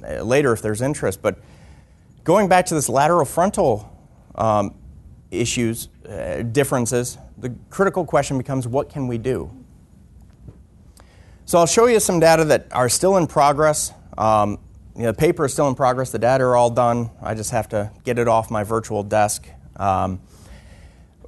later 0.00 0.52
if 0.52 0.62
there's 0.62 0.82
interest. 0.82 1.22
But 1.22 1.38
going 2.24 2.48
back 2.48 2.66
to 2.66 2.74
this 2.74 2.88
lateral 2.88 3.24
frontal 3.24 3.96
um, 4.34 4.74
issues, 5.30 5.88
uh, 6.08 6.42
differences, 6.42 7.18
the 7.38 7.54
critical 7.70 8.04
question 8.04 8.38
becomes 8.38 8.66
what 8.66 8.88
can 8.88 9.06
we 9.06 9.18
do? 9.18 9.50
So 11.44 11.58
I'll 11.58 11.66
show 11.66 11.86
you 11.86 12.00
some 12.00 12.20
data 12.20 12.44
that 12.44 12.68
are 12.72 12.88
still 12.88 13.16
in 13.16 13.26
progress. 13.26 13.92
Um, 14.16 14.58
you 14.94 15.02
know, 15.02 15.12
the 15.12 15.18
paper 15.18 15.46
is 15.46 15.52
still 15.52 15.68
in 15.68 15.74
progress, 15.74 16.10
the 16.10 16.18
data 16.18 16.44
are 16.44 16.56
all 16.56 16.70
done. 16.70 17.10
I 17.22 17.34
just 17.34 17.50
have 17.52 17.68
to 17.70 17.90
get 18.04 18.18
it 18.18 18.28
off 18.28 18.50
my 18.50 18.64
virtual 18.64 19.02
desk. 19.02 19.48
Um, 19.76 20.20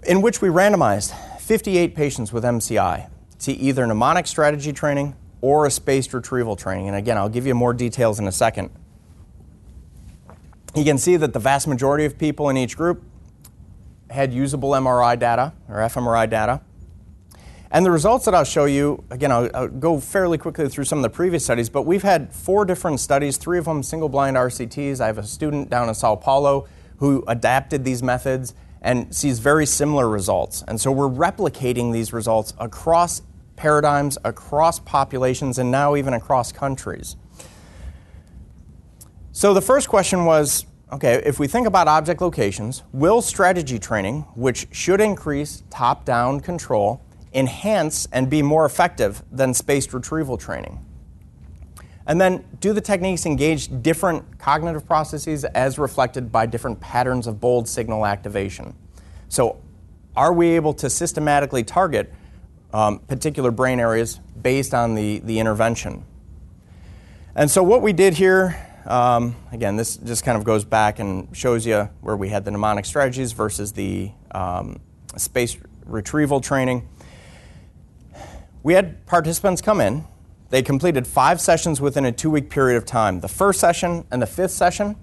in 0.04 0.20
which 0.20 0.42
we 0.42 0.48
randomized 0.48 1.14
58 1.40 1.94
patients 1.94 2.32
with 2.32 2.44
MCI 2.44 3.08
to 3.40 3.52
either 3.52 3.86
mnemonic 3.86 4.26
strategy 4.26 4.72
training 4.72 5.16
or 5.42 5.66
a 5.66 5.70
spaced 5.70 6.14
retrieval 6.14 6.56
training. 6.56 6.88
And 6.88 6.96
again, 6.96 7.18
I'll 7.18 7.28
give 7.28 7.46
you 7.46 7.54
more 7.54 7.74
details 7.74 8.18
in 8.18 8.26
a 8.26 8.32
second. 8.32 8.70
you 10.74 10.84
can 10.84 10.96
see 10.96 11.18
that 11.18 11.34
the 11.34 11.38
vast 11.38 11.68
majority 11.68 12.06
of 12.06 12.16
people 12.16 12.48
in 12.48 12.56
each 12.56 12.78
group 12.78 13.02
had 14.08 14.32
usable 14.32 14.70
MRI 14.70 15.18
data 15.18 15.52
or 15.68 15.76
fMRI 15.76 16.30
data. 16.30 16.62
And 17.70 17.84
the 17.84 17.90
results 17.90 18.26
that 18.26 18.34
I'll 18.34 18.44
show 18.44 18.66
you, 18.66 19.02
again, 19.10 19.32
I'll, 19.32 19.50
I'll, 19.54 19.68
go 19.68 19.98
fairly 19.98 20.36
quickly 20.36 20.68
through 20.68 20.84
some 20.84 20.98
of 20.98 21.02
the 21.02 21.10
previous 21.10 21.42
studies, 21.42 21.70
but 21.70 21.82
we've 21.82 22.02
had 22.02 22.32
four 22.32 22.66
different 22.66 23.00
studies, 23.00 23.38
three 23.38 23.58
of 23.58 23.64
them 23.64 23.82
single 23.82 24.10
blind 24.10 24.36
RCTs. 24.36 25.00
I 25.00 25.06
have 25.06 25.16
a 25.16 25.26
student 25.26 25.70
down 25.70 25.88
in 25.88 25.94
Sao 25.94 26.14
Paulo 26.14 26.68
who 26.98 27.24
adapted 27.26 27.84
these 27.84 28.02
methods 28.02 28.54
and 28.82 29.14
sees 29.14 29.38
very 29.38 29.64
similar 29.64 30.08
results. 30.08 30.62
And 30.68 30.78
so 30.80 30.92
we're 30.92 31.08
replicating 31.08 31.92
these 31.92 32.12
results 32.12 32.52
across 32.58 33.22
paradigms, 33.62 34.18
across 34.24 34.80
populations, 34.80 35.56
and 35.56 35.70
now 35.70 35.94
even 35.94 36.14
across 36.14 36.50
countries. 36.50 37.14
So 39.30 39.54
the 39.54 39.60
first 39.60 39.88
question 39.88 40.24
was 40.24 40.66
okay, 40.90 41.22
if 41.24 41.38
we 41.38 41.46
think 41.46 41.68
about 41.68 41.86
object 41.86 42.20
locations, 42.20 42.82
will 42.92 43.22
strategy 43.22 43.78
training, 43.78 44.22
which 44.34 44.66
should 44.72 45.00
increase 45.00 45.62
top 45.70 46.04
down 46.04 46.40
control, 46.40 47.00
enhance 47.32 48.08
and 48.12 48.28
be 48.28 48.42
more 48.42 48.66
effective 48.66 49.22
than 49.30 49.54
spaced 49.54 49.94
retrieval 49.94 50.36
training? 50.36 50.84
And 52.08 52.20
then, 52.20 52.44
do 52.58 52.72
the 52.72 52.80
techniques 52.80 53.26
engage 53.26 53.80
different 53.80 54.40
cognitive 54.40 54.84
processes 54.84 55.44
as 55.44 55.78
reflected 55.78 56.32
by 56.32 56.46
different 56.46 56.80
patterns 56.80 57.28
of 57.28 57.40
bold 57.40 57.68
signal 57.68 58.06
activation? 58.06 58.74
So, 59.28 59.62
are 60.16 60.32
we 60.32 60.48
able 60.48 60.74
to 60.74 60.90
systematically 60.90 61.62
target 61.62 62.12
um, 62.72 62.98
particular 63.00 63.50
brain 63.50 63.80
areas 63.80 64.20
based 64.40 64.74
on 64.74 64.94
the, 64.94 65.20
the 65.20 65.38
intervention? 65.38 66.04
And 67.34 67.50
so, 67.50 67.62
what 67.62 67.80
we 67.80 67.92
did 67.92 68.14
here, 68.14 68.56
um, 68.84 69.36
again, 69.52 69.76
this 69.76 69.96
just 69.96 70.24
kind 70.24 70.36
of 70.36 70.44
goes 70.44 70.64
back 70.64 70.98
and 70.98 71.34
shows 71.36 71.64
you 71.64 71.88
where 72.00 72.16
we 72.16 72.28
had 72.28 72.44
the 72.44 72.50
mnemonic 72.50 72.84
strategies 72.84 73.32
versus 73.32 73.72
the 73.72 74.10
um, 74.32 74.80
spaced 75.16 75.58
retrieval 75.86 76.40
training. 76.40 76.88
We 78.62 78.74
had 78.74 79.06
participants 79.06 79.60
come 79.62 79.80
in. 79.80 80.04
They 80.50 80.62
completed 80.62 81.06
five 81.06 81.40
sessions 81.40 81.80
within 81.80 82.04
a 82.04 82.12
two 82.12 82.30
week 82.30 82.50
period 82.50 82.76
of 82.76 82.84
time. 82.84 83.20
The 83.20 83.28
first 83.28 83.58
session 83.58 84.04
and 84.10 84.20
the 84.20 84.26
fifth 84.26 84.50
session, 84.50 84.96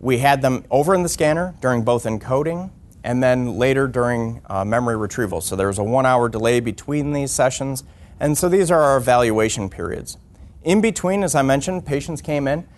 we 0.00 0.18
had 0.18 0.42
them 0.42 0.64
over 0.70 0.94
in 0.94 1.04
the 1.04 1.08
scanner 1.08 1.54
during 1.60 1.82
both 1.82 2.04
encoding 2.04 2.70
and 3.02 3.22
then 3.22 3.56
later 3.56 3.86
during 3.86 4.42
uh, 4.46 4.64
memory 4.64 4.96
retrieval. 4.96 5.40
So 5.40 5.56
there 5.56 5.68
was 5.68 5.78
a 5.78 5.84
one 5.84 6.06
hour 6.06 6.28
delay 6.28 6.60
between 6.60 7.12
these 7.12 7.30
sessions. 7.30 7.84
And 8.18 8.36
so 8.36 8.48
these 8.48 8.70
are 8.70 8.80
our 8.80 8.96
evaluation 8.96 9.70
periods. 9.70 10.18
In 10.62 10.80
between, 10.80 11.22
as 11.22 11.34
I 11.34 11.42
mentioned, 11.42 11.86
patients 11.86 12.20
came 12.20 12.46
in, 12.46 12.68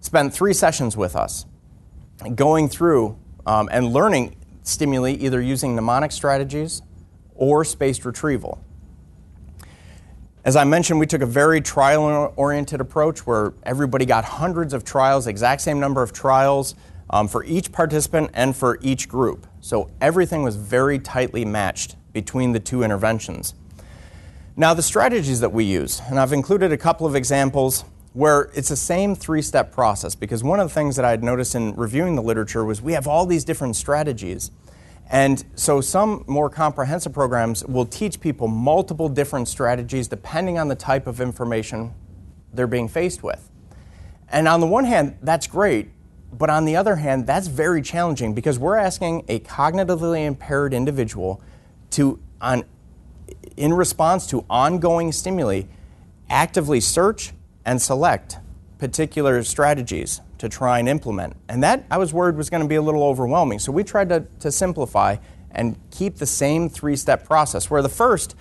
spent 0.00 0.34
three 0.34 0.52
sessions 0.52 0.96
with 0.96 1.14
us, 1.14 1.46
going 2.34 2.68
through 2.68 3.16
um, 3.46 3.68
and 3.70 3.92
learning 3.92 4.36
stimuli 4.62 5.12
either 5.12 5.40
using 5.40 5.74
mnemonic 5.74 6.12
strategies 6.12 6.82
or 7.34 7.64
spaced 7.64 8.04
retrieval. 8.04 8.62
As 10.44 10.56
I 10.56 10.64
mentioned, 10.64 10.98
we 10.98 11.06
took 11.06 11.22
a 11.22 11.26
very 11.26 11.60
trial 11.60 12.32
oriented 12.36 12.80
approach 12.80 13.26
where 13.26 13.52
everybody 13.62 14.06
got 14.06 14.24
hundreds 14.24 14.72
of 14.72 14.84
trials, 14.84 15.26
exact 15.26 15.60
same 15.60 15.78
number 15.78 16.02
of 16.02 16.12
trials 16.12 16.74
um, 17.10 17.28
for 17.28 17.44
each 17.44 17.70
participant 17.70 18.30
and 18.32 18.56
for 18.56 18.78
each 18.80 19.08
group. 19.08 19.46
So 19.70 19.88
everything 20.00 20.42
was 20.42 20.56
very 20.56 20.98
tightly 20.98 21.44
matched 21.44 21.94
between 22.12 22.50
the 22.50 22.58
two 22.58 22.82
interventions. 22.82 23.54
Now, 24.56 24.74
the 24.74 24.82
strategies 24.82 25.38
that 25.38 25.52
we 25.52 25.62
use, 25.62 26.02
and 26.08 26.18
I've 26.18 26.32
included 26.32 26.72
a 26.72 26.76
couple 26.76 27.06
of 27.06 27.14
examples 27.14 27.84
where 28.12 28.50
it's 28.52 28.70
the 28.70 28.74
same 28.74 29.14
three 29.14 29.42
step 29.42 29.70
process 29.70 30.16
because 30.16 30.42
one 30.42 30.58
of 30.58 30.68
the 30.68 30.74
things 30.74 30.96
that 30.96 31.04
I 31.04 31.10
had 31.10 31.22
noticed 31.22 31.54
in 31.54 31.76
reviewing 31.76 32.16
the 32.16 32.20
literature 32.20 32.64
was 32.64 32.82
we 32.82 32.94
have 32.94 33.06
all 33.06 33.26
these 33.26 33.44
different 33.44 33.76
strategies. 33.76 34.50
And 35.08 35.44
so 35.54 35.80
some 35.80 36.24
more 36.26 36.50
comprehensive 36.50 37.12
programs 37.12 37.64
will 37.64 37.86
teach 37.86 38.20
people 38.20 38.48
multiple 38.48 39.08
different 39.08 39.46
strategies 39.46 40.08
depending 40.08 40.58
on 40.58 40.66
the 40.66 40.74
type 40.74 41.06
of 41.06 41.20
information 41.20 41.94
they're 42.52 42.66
being 42.66 42.88
faced 42.88 43.22
with. 43.22 43.48
And 44.30 44.48
on 44.48 44.58
the 44.58 44.66
one 44.66 44.84
hand, 44.84 45.18
that's 45.22 45.46
great, 45.46 45.90
but 46.32 46.50
on 46.50 46.64
the 46.64 46.76
other 46.76 46.96
hand, 46.96 47.26
that's 47.26 47.48
very 47.48 47.82
challenging 47.82 48.34
because 48.34 48.58
we're 48.58 48.76
asking 48.76 49.24
a 49.28 49.40
cognitively 49.40 50.24
impaired 50.24 50.72
individual 50.72 51.42
to, 51.90 52.20
on, 52.40 52.64
in 53.56 53.72
response 53.72 54.26
to 54.28 54.44
ongoing 54.48 55.12
stimuli, 55.12 55.62
actively 56.28 56.80
search 56.80 57.32
and 57.64 57.82
select 57.82 58.38
particular 58.78 59.42
strategies 59.42 60.20
to 60.38 60.48
try 60.48 60.78
and 60.78 60.88
implement. 60.88 61.36
And 61.48 61.62
that 61.62 61.84
I 61.90 61.98
was 61.98 62.14
worried 62.14 62.36
was 62.36 62.48
going 62.48 62.62
to 62.62 62.68
be 62.68 62.76
a 62.76 62.82
little 62.82 63.02
overwhelming. 63.02 63.58
So 63.58 63.72
we 63.72 63.84
tried 63.84 64.08
to, 64.08 64.26
to 64.40 64.50
simplify 64.50 65.16
and 65.50 65.78
keep 65.90 66.16
the 66.16 66.26
same 66.26 66.68
three 66.68 66.96
step 66.96 67.26
process, 67.26 67.68
where 67.68 67.82
the 67.82 67.88
first, 67.88 68.36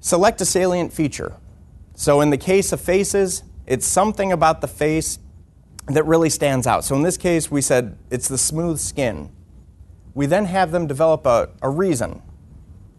select 0.00 0.40
a 0.40 0.44
salient 0.44 0.92
feature. 0.92 1.36
So 1.94 2.20
in 2.20 2.30
the 2.30 2.36
case 2.36 2.72
of 2.72 2.80
faces, 2.80 3.44
it's 3.66 3.86
something 3.86 4.32
about 4.32 4.60
the 4.60 4.68
face 4.68 5.18
that 5.86 6.04
really 6.04 6.30
stands 6.30 6.66
out. 6.66 6.84
So 6.84 6.94
in 6.94 7.02
this 7.02 7.16
case, 7.16 7.50
we 7.50 7.60
said 7.60 7.98
it's 8.10 8.28
the 8.28 8.38
smooth 8.38 8.78
skin. 8.78 9.30
We 10.14 10.26
then 10.26 10.46
have 10.46 10.70
them 10.70 10.86
develop 10.86 11.26
a, 11.26 11.50
a 11.60 11.68
reason. 11.68 12.22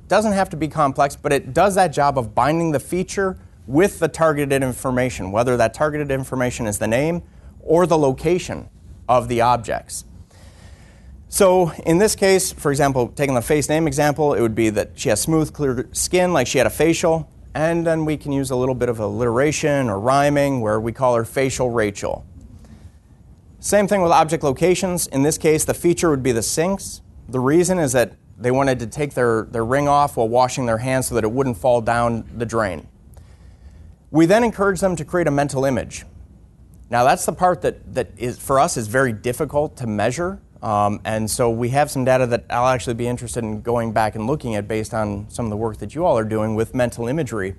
Doesn't 0.08 0.34
have 0.34 0.50
to 0.52 0.58
be 0.58 0.68
complex, 0.68 1.16
but 1.16 1.34
it 1.34 1.54
does 1.54 1.76
that 1.76 1.88
job 1.88 2.18
of 2.18 2.36
binding 2.36 2.72
the 2.72 2.80
feature 2.80 3.40
with 3.66 4.00
the 4.00 4.08
targeted 4.08 4.62
information, 4.62 5.32
whether 5.32 5.58
that 5.58 5.74
targeted 5.74 6.12
information 6.12 6.68
is 6.68 6.78
the 6.78 6.88
name 6.88 7.24
or 7.62 7.88
the 7.88 7.98
location 7.98 8.70
of 9.10 9.28
the 9.28 9.42
objects. 9.42 10.06
So 11.28 11.72
in 11.86 11.98
this 11.98 12.16
case, 12.16 12.54
for 12.54 12.72
example, 12.72 13.08
taking 13.10 13.34
the 13.34 13.42
face 13.42 13.68
name 13.68 13.88
example, 13.88 14.36
it 14.36 14.42
would 14.42 14.56
be 14.56 14.70
that 14.70 14.92
she 14.96 15.10
has 15.10 15.20
smooth, 15.20 15.52
clear 15.52 15.90
skin, 15.92 16.34
like 16.34 16.46
she 16.46 16.60
had 16.60 16.68
a 16.68 16.72
facial, 16.72 17.30
and 17.56 17.86
then 17.86 18.06
we 18.06 18.16
can 18.18 18.32
use 18.32 18.52
a 18.52 18.56
little 18.56 18.76
bit 18.76 18.90
of 18.90 19.00
alliteration 19.00 19.90
or 19.90 20.00
rhyming 20.00 20.62
where 20.62 20.80
we 20.80 20.92
call 20.92 21.16
her 21.16 21.26
facial 21.26 21.72
Rachel. 21.72 22.26
Same 23.66 23.88
thing 23.88 24.04
with 24.04 24.12
object 24.12 24.44
locations. 24.44 25.08
In 25.08 25.24
this 25.24 25.40
case, 25.40 25.66
the 25.66 25.74
feature 25.74 26.12
would 26.12 26.22
be 26.22 26.32
the 26.32 26.44
sinks. 26.44 27.02
The 27.30 27.40
reason 27.40 27.80
is 27.80 27.94
that 27.94 28.14
they 28.38 28.52
wanted 28.52 28.78
to 28.78 28.86
take 28.86 29.16
their, 29.16 29.48
their 29.50 29.66
ring 29.66 29.88
off 29.88 30.18
while 30.18 30.30
washing 30.30 30.68
their 30.68 30.78
hands 30.78 31.08
so 31.08 31.16
that 31.16 31.24
it 31.24 31.32
wouldn't 31.32 31.58
fall 31.58 31.82
down 31.82 32.30
the 32.38 32.46
drain. 32.46 32.88
We 34.12 34.28
then 34.28 34.44
encourage 34.44 34.82
them 34.82 34.96
to 34.98 35.04
create 35.04 35.26
a 35.26 35.32
mental 35.32 35.66
image. 35.66 36.06
Now, 36.92 37.04
that's 37.06 37.26
the 37.26 37.34
part 37.34 37.64
that, 37.64 37.96
that 37.96 38.10
is, 38.18 38.38
for 38.38 38.60
us 38.60 38.78
is 38.78 38.86
very 38.86 39.12
difficult 39.12 39.78
to 39.78 39.88
measure. 39.88 40.40
Um, 40.62 41.02
and 41.04 41.30
so 41.30 41.50
we 41.50 41.70
have 41.70 41.90
some 41.90 42.06
data 42.06 42.28
that 42.28 42.46
I'll 42.52 42.68
actually 42.68 42.94
be 42.94 43.08
interested 43.08 43.44
in 43.44 43.62
going 43.62 43.94
back 43.94 44.14
and 44.14 44.28
looking 44.28 44.54
at 44.54 44.68
based 44.68 44.94
on 44.94 45.28
some 45.32 45.48
of 45.48 45.50
the 45.50 45.58
work 45.58 45.78
that 45.78 45.96
you 45.96 46.06
all 46.06 46.20
are 46.20 46.24
doing 46.24 46.54
with 46.54 46.76
mental 46.76 47.08
imagery 47.08 47.56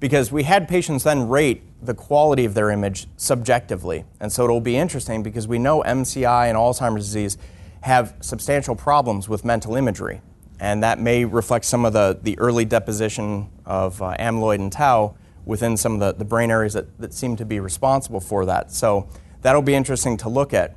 because 0.00 0.32
we 0.32 0.42
had 0.42 0.66
patients 0.66 1.04
then 1.04 1.28
rate 1.28 1.62
the 1.82 1.94
quality 1.94 2.44
of 2.44 2.54
their 2.54 2.70
image 2.70 3.06
subjectively. 3.16 4.04
And 4.18 4.32
so 4.32 4.44
it'll 4.44 4.60
be 4.60 4.76
interesting 4.76 5.22
because 5.22 5.46
we 5.46 5.58
know 5.58 5.82
MCI 5.82 6.48
and 6.48 6.56
Alzheimer's 6.56 7.04
disease 7.04 7.38
have 7.82 8.14
substantial 8.20 8.74
problems 8.74 9.28
with 9.28 9.44
mental 9.44 9.76
imagery. 9.76 10.20
And 10.58 10.82
that 10.82 10.98
may 10.98 11.24
reflect 11.24 11.64
some 11.64 11.84
of 11.84 11.92
the, 11.92 12.18
the 12.22 12.38
early 12.38 12.64
deposition 12.64 13.48
of 13.64 14.02
uh, 14.02 14.14
amyloid 14.18 14.56
and 14.56 14.72
tau 14.72 15.14
within 15.46 15.76
some 15.76 15.94
of 15.94 16.00
the, 16.00 16.12
the 16.12 16.24
brain 16.24 16.50
areas 16.50 16.74
that, 16.74 16.98
that 16.98 17.14
seem 17.14 17.36
to 17.36 17.44
be 17.44 17.60
responsible 17.60 18.20
for 18.20 18.44
that. 18.46 18.70
So 18.70 19.08
that'll 19.42 19.62
be 19.62 19.74
interesting 19.74 20.16
to 20.18 20.28
look 20.28 20.52
at. 20.52 20.76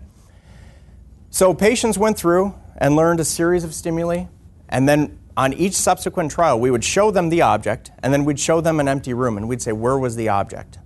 So 1.29 1.53
patients 1.53 1.97
went 1.97 2.17
through 2.17 2.55
and 2.77 2.95
learned 2.95 3.19
a 3.19 3.25
series 3.25 3.63
of 3.63 3.73
stimuli, 3.73 4.25
and 4.69 4.87
then 4.87 5.19
on 5.35 5.53
each 5.53 5.73
subsequent 5.73 6.31
trial, 6.31 6.59
we 6.59 6.69
would 6.69 6.83
show 6.83 7.11
them 7.11 7.29
the 7.29 7.41
object, 7.41 7.91
and 8.01 8.13
then 8.13 8.25
we'd 8.25 8.39
show 8.39 8.61
them 8.61 8.79
an 8.79 8.87
empty 8.87 9.13
room, 9.13 9.37
and 9.37 9.47
we'd 9.49 9.61
say, 9.61 9.71
Where 9.71 9.97
was 9.97 10.15
the 10.15 10.29
object? 10.29 10.79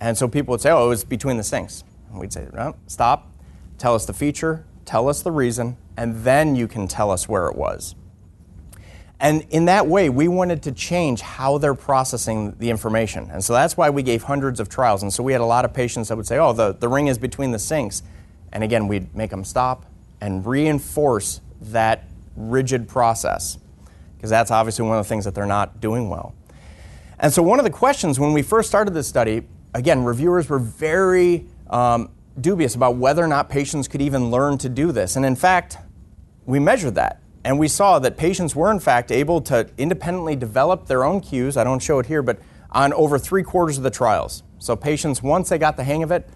And 0.00 0.16
so 0.16 0.28
people 0.28 0.52
would 0.52 0.60
say, 0.60 0.70
Oh, 0.70 0.86
it 0.86 0.88
was 0.88 1.04
between 1.04 1.36
the 1.36 1.42
sinks. 1.42 1.82
And 2.10 2.20
we'd 2.20 2.32
say, 2.32 2.48
No, 2.52 2.76
stop, 2.86 3.30
tell 3.76 3.94
us 3.94 4.06
the 4.06 4.12
feature, 4.12 4.64
tell 4.84 5.08
us 5.08 5.22
the 5.22 5.32
reason, 5.32 5.76
and 5.96 6.16
then 6.22 6.54
you 6.54 6.68
can 6.68 6.86
tell 6.86 7.10
us 7.10 7.28
where 7.28 7.48
it 7.48 7.56
was. 7.56 7.96
And 9.20 9.44
in 9.50 9.64
that 9.64 9.88
way, 9.88 10.08
we 10.10 10.28
wanted 10.28 10.62
to 10.62 10.72
change 10.72 11.22
how 11.22 11.58
they're 11.58 11.74
processing 11.74 12.54
the 12.60 12.70
information. 12.70 13.28
And 13.32 13.42
so 13.42 13.52
that's 13.52 13.76
why 13.76 13.90
we 13.90 14.04
gave 14.04 14.22
hundreds 14.22 14.60
of 14.60 14.68
trials. 14.68 15.02
And 15.02 15.12
so 15.12 15.24
we 15.24 15.32
had 15.32 15.40
a 15.40 15.46
lot 15.46 15.64
of 15.64 15.74
patients 15.74 16.08
that 16.08 16.16
would 16.16 16.26
say, 16.26 16.38
Oh, 16.38 16.52
the, 16.52 16.72
the 16.72 16.88
ring 16.88 17.08
is 17.08 17.18
between 17.18 17.50
the 17.50 17.58
sinks. 17.58 18.04
And 18.52 18.62
again, 18.62 18.86
we'd 18.86 19.12
make 19.16 19.30
them 19.30 19.42
stop 19.42 19.86
and 20.20 20.46
reinforce 20.46 21.40
that 21.60 22.04
rigid 22.36 22.88
process 22.88 23.58
because 24.18 24.30
that's 24.30 24.50
obviously 24.50 24.84
one 24.84 24.98
of 24.98 25.04
the 25.04 25.08
things 25.08 25.24
that 25.24 25.34
they're 25.34 25.46
not 25.46 25.80
doing 25.80 26.10
well. 26.10 26.34
And 27.20 27.32
so, 27.32 27.40
one 27.40 27.60
of 27.60 27.64
the 27.64 27.70
questions 27.70 28.18
when 28.18 28.32
we 28.32 28.42
first 28.42 28.68
started 28.68 28.92
this 28.92 29.06
study, 29.06 29.46
again, 29.74 30.02
reviewers 30.04 30.48
were 30.48 30.58
very 30.58 31.46
um, 31.70 32.10
dubious 32.40 32.74
about 32.74 32.96
whether 32.96 33.22
or 33.22 33.28
not 33.28 33.48
patients 33.48 33.86
could 33.86 34.02
even 34.02 34.30
learn 34.30 34.58
to 34.58 34.68
do 34.68 34.90
this. 34.90 35.14
And 35.14 35.24
in 35.24 35.36
fact, 35.36 35.78
we 36.46 36.58
measured 36.58 36.96
that. 36.96 37.20
And 37.44 37.58
we 37.58 37.68
saw 37.68 38.00
that 38.00 38.16
patients 38.16 38.56
were, 38.56 38.70
in 38.70 38.80
fact, 38.80 39.12
able 39.12 39.40
to 39.42 39.70
independently 39.78 40.34
develop 40.34 40.86
their 40.86 41.04
own 41.04 41.20
cues. 41.20 41.56
I 41.56 41.64
don't 41.64 41.80
show 41.80 42.00
it 42.00 42.06
here, 42.06 42.22
but 42.22 42.40
on 42.72 42.92
over 42.92 43.18
three 43.18 43.42
quarters 43.42 43.78
of 43.78 43.84
the 43.84 43.90
trials. 43.90 44.42
So, 44.58 44.74
patients, 44.74 45.22
once 45.22 45.48
they 45.48 45.58
got 45.58 45.76
the 45.76 45.84
hang 45.84 46.02
of 46.02 46.10
it, 46.10 46.28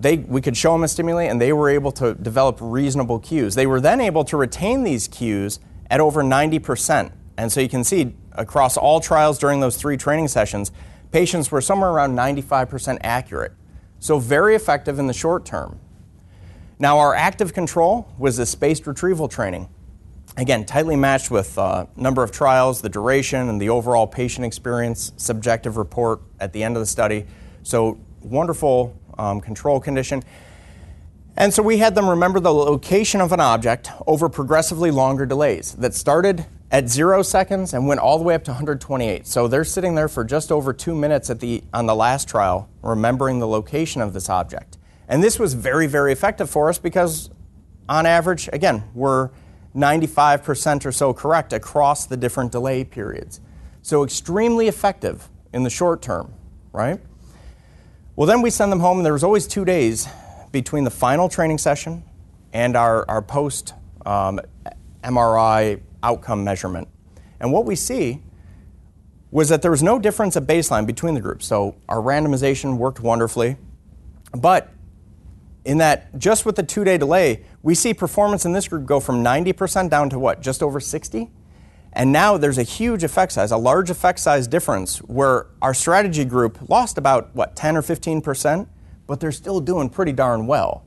they, 0.00 0.16
we 0.16 0.40
could 0.40 0.56
show 0.56 0.72
them 0.72 0.82
a 0.82 0.88
stimuli 0.88 1.24
and 1.24 1.40
they 1.40 1.52
were 1.52 1.70
able 1.70 1.92
to 1.92 2.14
develop 2.14 2.58
reasonable 2.60 3.20
cues. 3.20 3.54
They 3.54 3.66
were 3.66 3.80
then 3.80 4.00
able 4.00 4.24
to 4.24 4.36
retain 4.36 4.82
these 4.82 5.06
cues 5.06 5.60
at 5.92 6.00
over 6.00 6.22
90%. 6.22 7.12
And 7.36 7.52
so 7.52 7.60
you 7.60 7.68
can 7.68 7.84
see 7.84 8.16
across 8.32 8.78
all 8.78 8.98
trials 8.98 9.38
during 9.38 9.60
those 9.60 9.76
three 9.76 9.98
training 9.98 10.28
sessions, 10.28 10.72
patients 11.12 11.52
were 11.52 11.60
somewhere 11.60 11.90
around 11.90 12.16
95% 12.16 12.98
accurate. 13.02 13.52
So 14.00 14.18
very 14.18 14.56
effective 14.56 14.98
in 14.98 15.06
the 15.06 15.12
short 15.12 15.44
term. 15.44 15.78
Now, 16.78 16.98
our 16.98 17.14
active 17.14 17.52
control 17.52 18.10
was 18.18 18.38
the 18.38 18.46
spaced 18.46 18.86
retrieval 18.86 19.28
training. 19.28 19.68
Again, 20.38 20.64
tightly 20.64 20.96
matched 20.96 21.30
with 21.30 21.58
uh, 21.58 21.84
number 21.94 22.22
of 22.22 22.32
trials, 22.32 22.80
the 22.80 22.88
duration, 22.88 23.50
and 23.50 23.60
the 23.60 23.68
overall 23.68 24.06
patient 24.06 24.46
experience 24.46 25.12
subjective 25.18 25.76
report 25.76 26.22
at 26.40 26.54
the 26.54 26.64
end 26.64 26.74
of 26.74 26.80
the 26.80 26.86
study. 26.86 27.26
So 27.64 28.00
wonderful 28.22 28.98
um, 29.18 29.42
control 29.42 29.78
condition. 29.78 30.22
And 31.36 31.52
so 31.52 31.62
we 31.62 31.78
had 31.78 31.94
them 31.94 32.08
remember 32.08 32.40
the 32.40 32.52
location 32.52 33.20
of 33.20 33.32
an 33.32 33.40
object 33.40 33.90
over 34.06 34.28
progressively 34.28 34.90
longer 34.90 35.24
delays 35.24 35.72
that 35.74 35.94
started 35.94 36.44
at 36.70 36.88
zero 36.88 37.22
seconds 37.22 37.72
and 37.72 37.86
went 37.86 38.00
all 38.00 38.18
the 38.18 38.24
way 38.24 38.34
up 38.34 38.44
to 38.44 38.50
128. 38.50 39.26
So 39.26 39.48
they're 39.48 39.64
sitting 39.64 39.94
there 39.94 40.08
for 40.08 40.24
just 40.24 40.52
over 40.52 40.72
two 40.72 40.94
minutes 40.94 41.30
at 41.30 41.40
the, 41.40 41.62
on 41.72 41.86
the 41.86 41.94
last 41.94 42.28
trial, 42.28 42.68
remembering 42.82 43.38
the 43.38 43.48
location 43.48 44.02
of 44.02 44.12
this 44.12 44.28
object. 44.28 44.78
And 45.08 45.22
this 45.22 45.38
was 45.38 45.54
very, 45.54 45.86
very 45.86 46.12
effective 46.12 46.48
for 46.48 46.68
us 46.68 46.78
because, 46.78 47.30
on 47.88 48.06
average, 48.06 48.48
again, 48.52 48.84
we're 48.94 49.30
95% 49.74 50.86
or 50.86 50.92
so 50.92 51.12
correct 51.12 51.52
across 51.52 52.06
the 52.06 52.16
different 52.16 52.52
delay 52.52 52.84
periods. 52.84 53.40
So 53.82 54.04
extremely 54.04 54.68
effective 54.68 55.28
in 55.52 55.62
the 55.62 55.70
short 55.70 56.02
term, 56.02 56.32
right? 56.72 57.00
Well, 58.16 58.26
then 58.26 58.42
we 58.42 58.50
send 58.50 58.70
them 58.70 58.80
home, 58.80 58.98
and 58.98 59.06
there 59.06 59.12
was 59.14 59.24
always 59.24 59.46
two 59.46 59.64
days 59.64 60.08
between 60.52 60.84
the 60.84 60.90
final 60.90 61.28
training 61.28 61.58
session 61.58 62.04
and 62.52 62.76
our, 62.76 63.08
our 63.10 63.22
post 63.22 63.74
um, 64.06 64.40
MRI 65.02 65.80
outcome 66.02 66.44
measurement. 66.44 66.88
And 67.40 67.52
what 67.52 67.64
we 67.64 67.74
see 67.74 68.22
was 69.30 69.48
that 69.48 69.62
there 69.62 69.70
was 69.70 69.82
no 69.82 69.98
difference 69.98 70.36
at 70.36 70.46
baseline 70.46 70.86
between 70.86 71.14
the 71.14 71.20
groups. 71.20 71.46
So 71.46 71.74
our 71.88 71.98
randomization 71.98 72.76
worked 72.76 73.00
wonderfully. 73.00 73.56
But 74.32 74.70
in 75.64 75.78
that, 75.78 76.18
just 76.18 76.44
with 76.44 76.56
the 76.56 76.62
two 76.62 76.84
day 76.84 76.98
delay, 76.98 77.44
we 77.62 77.74
see 77.74 77.94
performance 77.94 78.44
in 78.44 78.52
this 78.52 78.68
group 78.68 78.84
go 78.84 79.00
from 79.00 79.24
90% 79.24 79.88
down 79.88 80.10
to 80.10 80.18
what, 80.18 80.42
just 80.42 80.62
over 80.62 80.80
60? 80.80 81.30
And 81.94 82.12
now 82.12 82.36
there's 82.38 82.58
a 82.58 82.62
huge 82.62 83.04
effect 83.04 83.32
size, 83.32 83.50
a 83.50 83.56
large 83.56 83.90
effect 83.90 84.18
size 84.18 84.46
difference 84.46 84.98
where 84.98 85.46
our 85.60 85.74
strategy 85.74 86.24
group 86.24 86.68
lost 86.68 86.96
about, 86.96 87.34
what, 87.34 87.54
10 87.54 87.76
or 87.76 87.82
15%, 87.82 88.66
but 89.06 89.20
they're 89.20 89.32
still 89.32 89.60
doing 89.60 89.88
pretty 89.88 90.12
darn 90.12 90.46
well. 90.46 90.84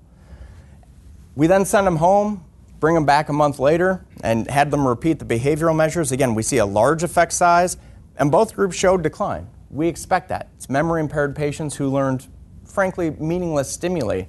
We 1.36 1.48
then 1.48 1.66
send 1.66 1.86
them 1.86 1.98
home, 1.98 2.46
bring 2.80 2.96
them 2.96 3.06
back 3.06 3.30
a 3.30 3.34
month 3.34 3.60
later, 3.60 4.06
and 4.24 4.50
had 4.50 4.72
them 4.72 4.88
repeat 4.88 5.20
the 5.20 5.26
behavioral 5.26 5.76
measures. 5.76 6.12
Again, 6.12 6.36
we 6.36 6.44
see 6.44 6.58
a 6.58 6.66
large 6.66 7.04
effect 7.04 7.34
size, 7.34 7.78
and 8.18 8.32
both 8.32 8.56
groups 8.56 8.76
showed 8.76 9.04
decline. 9.04 9.48
We 9.70 9.88
expect 9.88 10.30
that. 10.30 10.50
It's 10.56 10.70
memory 10.70 11.02
impaired 11.02 11.36
patients 11.36 11.76
who 11.76 11.90
learned, 11.90 12.28
frankly, 12.64 13.10
meaningless 13.12 13.70
stimuli. 13.70 14.24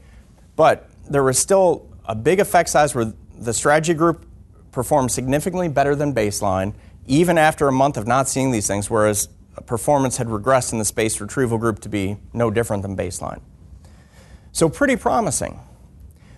But 0.57 0.89
there 1.09 1.23
was 1.23 1.39
still 1.39 1.89
a 2.07 2.15
big 2.15 2.41
effect 2.41 2.69
size 2.71 2.95
where 2.95 3.13
the 3.39 3.53
strategy 3.53 3.95
group 3.95 4.27
performed 4.73 5.13
significantly 5.13 5.69
better 5.69 5.95
than 5.95 6.15
baseline, 6.15 6.75
even 7.07 7.39
after 7.39 7.69
a 7.69 7.73
month 7.73 7.97
of 7.97 8.07
not 8.07 8.29
seeing 8.29 8.51
these 8.51 8.67
things, 8.67 8.91
whereas 8.91 9.29
performance 9.67 10.17
had 10.17 10.27
regressed 10.27 10.73
in 10.73 10.79
the 10.79 10.85
spaced 10.85 11.21
retrieval 11.21 11.57
group 11.57 11.79
to 11.81 11.89
be 11.89 12.17
no 12.33 12.51
different 12.51 12.83
than 12.83 12.97
baseline. 12.97 13.41
So, 14.57 14.71
pretty 14.71 14.97
promising. 14.97 15.61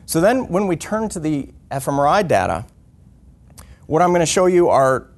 So, 0.07 0.21
then 0.21 0.49
when 0.49 0.67
we 0.67 0.75
turn 0.75 1.09
to 1.11 1.21
the 1.21 1.51
fMRI 1.71 2.27
data, 2.27 2.67
what 3.87 4.03
I'm 4.03 4.09
going 4.09 4.21
to 4.21 4.27
show 4.27 4.47
you 4.47 4.69
are 4.69 5.09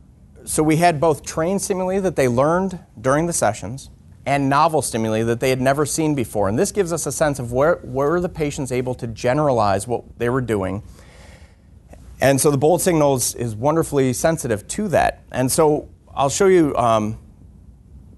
so 0.44 0.62
we 0.62 0.76
had 0.76 1.01
both 1.01 1.22
trained 1.22 1.62
stimuli 1.62 2.01
that 2.01 2.16
they 2.16 2.28
learned 2.28 2.78
during 3.01 3.26
the 3.26 3.32
sessions 3.32 3.88
and 4.26 4.48
novel 4.48 4.82
stimuli 4.82 5.22
that 5.22 5.40
they 5.40 5.48
had 5.48 5.61
never 5.61 5.86
seen 5.86 6.14
before. 6.14 6.48
And 6.48 6.59
this 6.59 6.72
gives 6.72 6.92
us 6.92 7.07
a 7.07 7.12
sense 7.12 7.38
of 7.38 7.53
where 7.53 7.80
were 7.82 8.20
the 8.20 8.28
patients 8.28 8.70
able 8.70 8.94
to 8.96 9.07
generalize 9.07 9.86
what 9.88 10.18
they 10.18 10.28
were 10.28 10.42
doing 10.42 10.82
and 12.20 12.38
so 12.38 12.51
the 12.51 12.59
bold 12.59 12.82
signal 12.82 13.14
is, 13.14 13.34
is 13.34 13.57
wonderfully 13.57 14.12
sensitive 14.12 14.68
to 14.68 14.88
that. 14.88 15.22
And 15.32 15.51
so 15.51 15.88
I'll 16.14 16.28
show 16.28 16.46
you 16.46 16.76
um, 16.76 17.18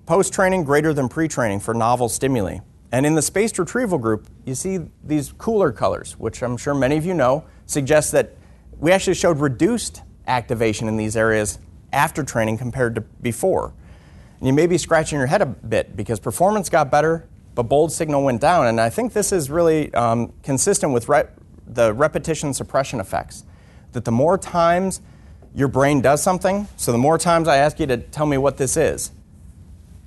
post 0.07 0.33
training 0.33 0.65
greater 0.65 0.93
than 0.93 1.09
pre 1.09 1.29
training 1.29 1.61
for 1.61 1.73
novel 1.73 2.09
stimuli. 2.09 2.59
And 2.93 3.07
in 3.07 3.15
the 3.15 3.23
spaced 3.23 3.59
retrieval 3.59 3.99
group, 3.99 4.29
you 4.45 4.55
see 4.55 4.81
these 5.03 5.33
cooler 5.39 5.73
colors, 5.73 6.13
which 6.19 6.43
I'm 6.43 6.59
sure 6.59 6.75
many 6.75 6.99
of 6.99 7.07
you 7.07 7.15
know, 7.15 7.45
suggest 7.65 8.13
that 8.13 8.37
we 8.79 8.93
actually 8.93 9.15
showed 9.15 9.39
reduced 9.39 10.03
activation 10.27 10.89
in 10.89 10.99
these 10.99 11.17
areas 11.17 11.59
after 11.93 12.23
training 12.23 12.59
compared 12.59 12.95
to 12.95 13.01
before. 13.01 13.73
And 14.39 14.47
you 14.47 14.53
may 14.53 14.67
be 14.67 14.77
scratching 14.77 15.19
your 15.19 15.27
head 15.27 15.41
a 15.41 15.47
bit 15.47 15.97
because 15.97 16.21
performance 16.21 16.69
got 16.69 16.91
better, 16.91 17.27
but 17.55 17.65
bold 17.65 17.93
signal 17.93 18.25
went 18.25 18.43
down. 18.43 18.67
And 18.67 18.79
I 18.81 18.91
think 18.91 19.15
this 19.15 19.33
is 19.33 19.49
really 19.49 19.93
um, 19.95 20.33
consistent 20.43 20.93
with 20.93 21.09
re- 21.09 21.29
the 21.67 21.95
repetition 21.95 22.53
suppression 22.53 23.01
effects 23.01 23.45
that 23.93 24.05
the 24.05 24.13
more 24.13 24.37
times 24.37 25.01
your 25.55 25.69
brain 25.69 26.01
does 26.01 26.23
something, 26.23 26.67
so 26.77 26.93
the 26.93 26.99
more 26.99 27.19
times 27.19 27.47
I 27.49 27.59
ask 27.59 27.79
you 27.79 27.87
to 27.87 27.99
tell 27.99 28.27
me 28.27 28.39
what 28.39 28.57
this 28.57 28.77
is, 28.77 29.13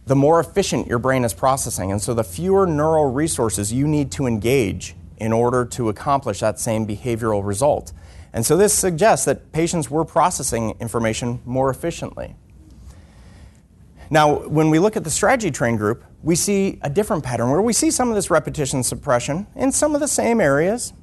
the 0.06 0.16
more 0.16 0.40
efficient 0.40 0.88
your 0.88 1.00
brain 1.00 1.24
is 1.24 1.34
processing. 1.34 1.92
And 1.92 2.02
so 2.02 2.14
the 2.14 2.24
fewer 2.24 2.68
neural 2.68 3.12
resources 3.12 3.74
you 3.74 3.88
need 3.88 4.12
to 4.14 4.26
engage 4.26 4.96
in 5.18 5.34
order 5.34 5.66
to 5.66 5.90
accomplish 5.90 6.40
that 6.42 6.60
same 6.60 6.86
behavioral 6.86 7.46
result. 7.46 7.92
And 8.34 8.46
so 8.46 8.58
this 8.58 8.74
suggests 8.74 9.26
that 9.26 9.52
patients 9.52 9.90
were 9.90 10.06
processing 10.06 10.76
information 10.80 11.42
more 11.46 11.70
efficiently. 11.70 12.36
Now, 14.10 14.48
when 14.48 14.70
we 14.70 14.78
look 14.78 14.96
at 14.96 15.04
the 15.04 15.10
strategy 15.10 15.50
train 15.50 15.78
group, 15.78 16.04
we 16.22 16.36
see 16.36 16.80
a 16.82 16.90
different 16.90 17.24
pattern 17.24 17.50
where 17.50 17.62
we 17.62 17.74
see 17.74 17.90
some 17.90 18.10
of 18.10 18.16
this 18.16 18.30
repetition 18.30 18.84
suppression 18.84 19.48
in 19.56 19.72
some 19.72 19.96
of 19.96 20.02
the 20.02 20.08
same 20.08 20.42
areas. 20.42 20.94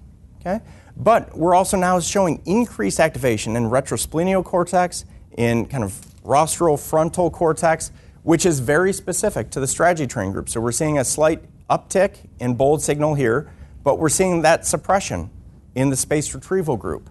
Okay? 0.41 0.61
But 0.97 1.37
we're 1.37 1.55
also 1.55 1.77
now 1.77 1.99
showing 2.01 2.43
increased 2.45 3.01
activation 3.01 3.57
in 3.57 3.65
retrosplenial 3.65 4.45
cortex, 4.45 5.05
in 5.37 5.67
kind 5.67 5.83
of 5.83 5.99
rostral 6.23 6.77
frontal 6.77 7.31
cortex, 7.31 7.91
which 8.23 8.47
is 8.47 8.61
very 8.61 8.93
specific 8.93 9.51
to 9.51 9.61
the 9.61 9.67
strategy 9.67 10.07
train 10.07 10.33
group. 10.33 10.49
So 10.49 10.61
we're 10.61 10.73
seeing 10.73 10.99
a 10.99 11.05
slight 11.05 11.43
uptick 11.69 12.29
in 12.39 12.55
bold 12.55 12.83
signal 12.83 13.15
here, 13.15 13.51
but 13.83 13.99
we're 13.99 14.09
seeing 14.09 14.43
that 14.43 14.67
suppression 14.67 15.31
in 15.75 15.91
the 15.91 15.97
spaced 15.97 16.35
retrieval 16.35 16.77
group. 16.77 17.11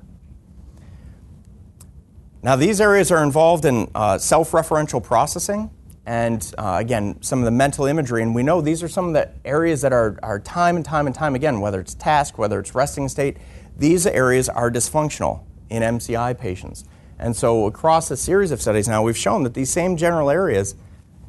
Now, 2.43 2.55
these 2.55 2.81
areas 2.81 3.11
are 3.11 3.23
involved 3.23 3.65
in 3.65 3.89
uh, 3.93 4.17
self 4.17 4.51
referential 4.51 5.03
processing 5.03 5.69
and, 6.05 6.53
uh, 6.57 6.77
again, 6.79 7.21
some 7.21 7.39
of 7.39 7.45
the 7.45 7.51
mental 7.51 7.85
imagery. 7.85 8.23
And 8.23 8.33
we 8.33 8.41
know 8.41 8.61
these 8.61 8.81
are 8.81 8.87
some 8.87 9.07
of 9.07 9.13
the 9.13 9.29
areas 9.45 9.81
that 9.81 9.93
are, 9.93 10.17
are 10.23 10.39
time 10.39 10.75
and 10.75 10.83
time 10.83 11.05
and 11.05 11.15
time 11.15 11.35
again, 11.35 11.59
whether 11.59 11.79
it's 11.79 11.93
task, 11.93 12.39
whether 12.39 12.59
it's 12.59 12.73
resting 12.73 13.07
state, 13.07 13.37
these 13.77 14.07
areas 14.07 14.49
are 14.49 14.71
dysfunctional 14.71 15.43
in 15.69 15.83
MCI 15.83 16.37
patients. 16.39 16.83
And 17.19 17.35
so, 17.35 17.67
across 17.67 18.09
a 18.09 18.17
series 18.17 18.51
of 18.51 18.59
studies 18.59 18.87
now, 18.87 19.03
we've 19.03 19.17
shown 19.17 19.43
that 19.43 19.53
these 19.53 19.69
same 19.69 19.95
general 19.95 20.31
areas 20.31 20.73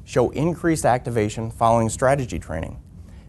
show 0.05 0.31
increased 0.31 0.85
activation 0.85 1.51
following 1.51 1.89
strategy 1.89 2.39
training. 2.39 2.81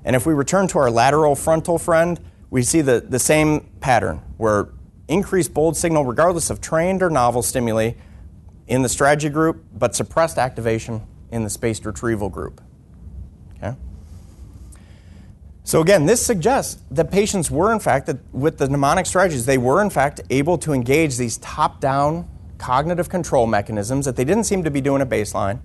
And 0.05 0.15
if 0.15 0.25
we 0.25 0.33
return 0.33 0.67
to 0.69 0.79
our 0.79 0.91
lateral 0.91 1.35
frontal 1.35 1.77
friend, 1.77 2.19
we 2.49 2.61
see 2.61 2.81
the, 2.81 2.99
the 3.01 3.19
same 3.19 3.69
pattern 3.79 4.21
where 4.37 4.69
increased 5.07 5.53
bold 5.53 5.77
signal, 5.77 6.05
regardless 6.05 6.49
of 6.49 6.61
trained 6.61 7.01
or 7.01 7.09
novel 7.09 7.41
stimuli, 7.41 7.91
in 8.67 8.81
the 8.81 8.89
strategy 8.89 9.29
group, 9.29 9.63
but 9.73 9.95
suppressed 9.95 10.37
activation 10.37 11.01
in 11.31 11.43
the 11.43 11.49
spaced 11.49 11.85
retrieval 11.85 12.29
group. 12.29 12.61
Okay? 13.57 13.75
So 15.63 15.81
again, 15.81 16.05
this 16.05 16.25
suggests 16.25 16.81
that 16.91 17.11
patients 17.11 17.49
were, 17.49 17.73
in 17.73 17.79
fact, 17.79 18.05
that 18.07 18.17
with 18.33 18.57
the 18.57 18.67
mnemonic 18.67 19.05
strategies, 19.05 19.45
they 19.45 19.57
were, 19.57 19.81
in 19.81 19.89
fact, 19.89 20.21
able 20.29 20.57
to 20.59 20.73
engage 20.73 21.17
these 21.17 21.37
top-down 21.37 22.27
cognitive 22.57 23.09
control 23.09 23.47
mechanisms 23.47 24.05
that 24.05 24.15
they 24.15 24.23
didn't 24.23 24.45
seem 24.45 24.63
to 24.63 24.71
be 24.71 24.81
doing 24.81 25.01
at 25.01 25.09
baseline, 25.09 25.59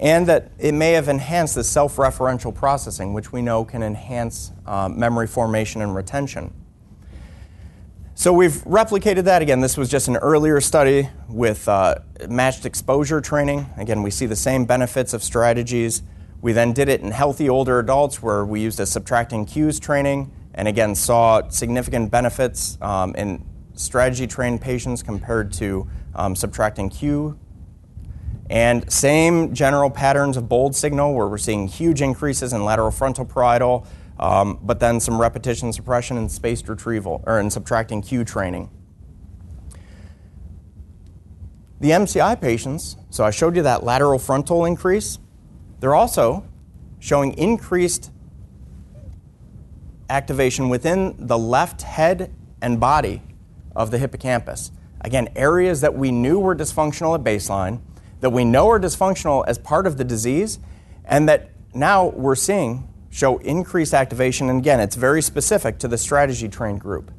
and 0.00 0.26
that 0.26 0.52
it 0.58 0.72
may 0.72 0.92
have 0.92 1.08
enhanced 1.08 1.54
the 1.54 1.64
self-referential 1.64 2.54
processing, 2.54 3.12
which 3.12 3.32
we 3.32 3.42
know 3.42 3.64
can 3.64 3.82
enhance 3.82 4.52
uh, 4.66 4.88
memory 4.88 5.26
formation 5.26 5.82
and 5.82 5.94
retention. 5.94 6.52
So 8.14 8.32
we've 8.32 8.64
replicated 8.64 9.24
that. 9.24 9.42
Again, 9.42 9.60
this 9.60 9.76
was 9.76 9.88
just 9.88 10.08
an 10.08 10.16
earlier 10.16 10.60
study 10.60 11.08
with 11.28 11.68
uh, 11.68 11.96
matched 12.28 12.66
exposure 12.66 13.20
training. 13.20 13.66
Again, 13.76 14.02
we 14.02 14.10
see 14.10 14.26
the 14.26 14.36
same 14.36 14.64
benefits 14.64 15.12
of 15.12 15.22
strategies. 15.22 16.02
We 16.40 16.52
then 16.52 16.72
did 16.72 16.88
it 16.88 17.00
in 17.00 17.12
healthy 17.12 17.48
older 17.48 17.78
adults 17.78 18.22
where 18.22 18.44
we 18.44 18.60
used 18.60 18.80
a 18.80 18.86
subtracting 18.86 19.44
cues 19.44 19.78
training 19.78 20.32
and 20.54 20.66
again 20.66 20.94
saw 20.96 21.48
significant 21.48 22.10
benefits 22.10 22.76
um, 22.80 23.14
in 23.14 23.44
strategy 23.74 24.26
trained 24.26 24.60
patients 24.60 25.02
compared 25.02 25.52
to 25.52 25.88
um, 26.16 26.34
subtracting 26.34 26.90
cue. 26.90 27.38
And 28.50 28.90
same 28.90 29.54
general 29.54 29.90
patterns 29.90 30.36
of 30.36 30.48
bold 30.48 30.74
signal 30.74 31.14
where 31.14 31.28
we're 31.28 31.38
seeing 31.38 31.68
huge 31.68 32.00
increases 32.00 32.52
in 32.52 32.64
lateral 32.64 32.90
frontal 32.90 33.24
parietal, 33.24 33.86
um, 34.18 34.58
but 34.62 34.80
then 34.80 35.00
some 35.00 35.20
repetition 35.20 35.72
suppression 35.72 36.16
and 36.16 36.30
spaced 36.30 36.68
retrieval, 36.68 37.22
or 37.26 37.40
in 37.40 37.50
subtracting 37.50 38.02
cue 38.02 38.24
training. 38.24 38.70
The 41.80 41.90
MCI 41.90 42.40
patients, 42.40 42.96
so 43.10 43.24
I 43.24 43.30
showed 43.30 43.54
you 43.54 43.62
that 43.62 43.84
lateral 43.84 44.18
frontal 44.18 44.64
increase, 44.64 45.18
they're 45.80 45.94
also 45.94 46.44
showing 46.98 47.34
increased 47.34 48.10
activation 50.10 50.68
within 50.68 51.14
the 51.18 51.38
left 51.38 51.82
head 51.82 52.34
and 52.60 52.80
body 52.80 53.22
of 53.76 53.90
the 53.90 53.98
hippocampus. 53.98 54.72
Again, 55.02 55.28
areas 55.36 55.80
that 55.82 55.94
we 55.94 56.10
knew 56.10 56.40
were 56.40 56.56
dysfunctional 56.56 57.14
at 57.14 57.22
baseline, 57.22 57.80
that 58.20 58.30
we 58.30 58.44
know 58.44 58.68
are 58.68 58.80
dysfunctional 58.80 59.44
as 59.46 59.58
part 59.58 59.86
of 59.86 59.96
the 59.96 60.04
disease, 60.04 60.58
and 61.04 61.28
that 61.28 61.50
now 61.74 62.08
we're 62.08 62.34
seeing 62.34 62.88
show 63.10 63.38
increased 63.38 63.94
activation. 63.94 64.50
And 64.50 64.58
again, 64.58 64.80
it's 64.80 64.96
very 64.96 65.22
specific 65.22 65.78
to 65.78 65.88
the 65.88 65.98
strategy 65.98 66.48
trained 66.48 66.80
group. 66.80 67.10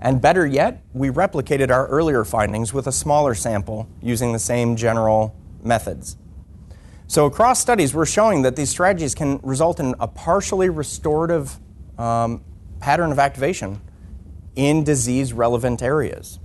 And 0.00 0.20
better 0.20 0.46
yet, 0.46 0.82
we 0.92 1.10
replicated 1.10 1.70
our 1.70 1.86
earlier 1.86 2.24
findings 2.24 2.74
with 2.74 2.86
a 2.86 2.92
smaller 2.92 3.34
sample 3.34 3.88
using 4.00 4.32
the 4.32 4.38
same 4.38 4.74
general 4.74 5.36
methods. 5.62 6.16
So, 7.06 7.26
across 7.26 7.60
studies, 7.60 7.94
we're 7.94 8.06
showing 8.06 8.42
that 8.42 8.56
these 8.56 8.70
strategies 8.70 9.14
can 9.14 9.38
result 9.42 9.78
in 9.78 9.94
a 10.00 10.08
partially 10.08 10.70
restorative 10.70 11.58
um, 11.98 12.42
pattern 12.80 13.12
of 13.12 13.18
activation 13.18 13.80
in 14.56 14.82
disease 14.82 15.32
relevant 15.32 15.82
areas. 15.82 16.38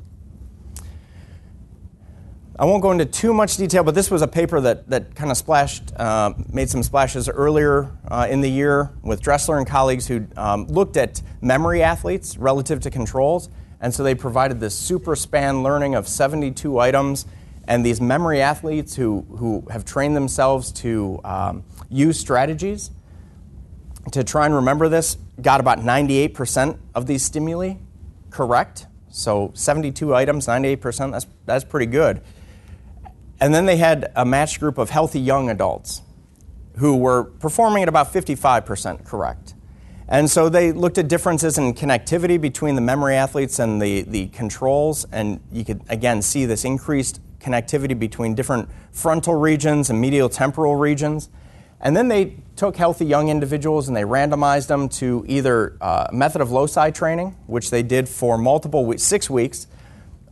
I 2.60 2.66
won't 2.66 2.82
go 2.82 2.91
into 2.91 3.05
too 3.05 3.36
much 3.36 3.55
detail, 3.58 3.84
but 3.84 3.93
this 3.93 4.10
was 4.10 4.24
a 4.24 4.28
paper 4.28 4.60
that, 4.62 4.89
that 4.89 5.14
kind 5.14 5.30
of 5.30 5.38
splashed, 5.38 5.93
uh, 5.95 6.34
made 6.51 6.72
some 6.72 6.82
splashes 6.82 7.30
earlier 7.30 7.91
uh, 8.08 8.26
in 8.28 8.41
the 8.41 8.49
year 8.49 8.89
with 9.03 9.22
Dresler 9.22 9.60
and 9.60 9.68
colleagues 9.68 10.08
who 10.08 10.26
um, 10.36 10.66
looked 10.66 10.97
at 10.97 11.22
memory 11.39 11.84
athletes 11.84 12.36
relative 12.36 12.80
to 12.82 12.89
controls. 12.89 13.49
And 13.80 13.93
so 13.93 14.01
they 14.01 14.16
provided 14.16 14.60
this 14.60 14.76
super 14.76 15.16
span 15.16 15.62
learning 15.62 15.93
of 15.93 16.08
72 16.08 16.80
items. 16.80 17.28
And 17.68 17.86
these 17.86 18.01
memory 18.01 18.41
athletes 18.41 18.95
who, 18.95 19.22
who 19.38 19.68
have 19.70 19.86
trained 19.86 20.16
themselves 20.16 20.72
to 20.74 21.20
um, 21.24 21.64
use 21.89 22.20
strategies 22.20 22.89
to 24.14 24.24
try 24.24 24.47
and 24.47 24.55
remember 24.55 24.89
this 24.89 25.18
got 25.41 25.60
about 25.60 25.80
98% 25.80 26.80
of 26.95 27.05
these 27.05 27.24
stimuli 27.24 27.76
correct. 28.32 28.88
So 29.10 29.51
72 29.53 30.16
items, 30.16 30.47
98%, 30.47 31.12
that's, 31.12 31.28
that's 31.45 31.64
pretty 31.64 31.86
good. 31.86 32.22
And 33.40 33.54
then 33.54 33.66
they 33.66 33.78
had 33.78 34.12
a 34.16 34.26
matched 34.26 34.60
group 34.60 34.78
of 34.78 34.90
healthy 34.90 35.20
young 35.20 35.50
adults 35.50 36.02
who 36.78 36.96
were 36.96 37.24
performing 37.24 37.84
at 37.84 37.90
about 37.90 38.12
55% 38.14 39.04
correct. 39.06 39.54
And 40.08 40.30
so 40.30 40.48
they 40.48 40.72
looked 40.72 40.98
at 40.98 41.08
differences 41.08 41.58
in 41.58 41.74
connectivity 41.74 42.40
between 42.40 42.76
the 42.76 42.82
memory 42.82 43.16
athletes 43.16 43.60
and 43.60 43.82
the, 43.82 44.04
the 44.04 44.28
controls, 44.28 45.06
and 45.12 45.42
you 45.52 45.66
could 45.66 45.82
again 45.90 46.22
see 46.22 46.46
this 46.46 46.64
increased 46.64 47.20
connectivity 47.40 47.98
between 47.98 48.34
different 48.34 48.70
frontal 48.92 49.36
regions 49.36 49.90
and 49.90 50.00
medial 50.00 50.30
temporal 50.30 50.76
regions. 50.76 51.30
And 51.80 51.96
then 51.96 52.08
they 52.08 52.38
took 52.56 52.76
healthy 52.78 53.06
young 53.06 53.30
individuals 53.30 53.88
and 53.88 53.96
they 53.96 54.02
randomized 54.02 54.68
them 54.68 54.90
to 54.90 55.24
either 55.28 55.78
uh, 55.80 56.08
method 56.12 56.42
of 56.42 56.52
loci 56.52 56.90
training, 56.92 57.36
which 57.46 57.70
they 57.70 57.84
did 57.84 58.10
for 58.10 58.38
multiple 58.38 58.86
weeks, 58.86 59.04
six 59.04 59.30
weeks, 59.30 59.68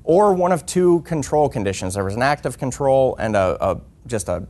or 0.05 0.33
one 0.33 0.51
of 0.51 0.65
two 0.65 1.01
control 1.01 1.49
conditions. 1.49 1.95
There 1.95 2.03
was 2.03 2.15
an 2.15 2.21
active 2.21 2.57
control 2.57 3.15
and 3.17 3.35
a, 3.35 3.57
a 3.59 3.81
just 4.07 4.29
a, 4.29 4.47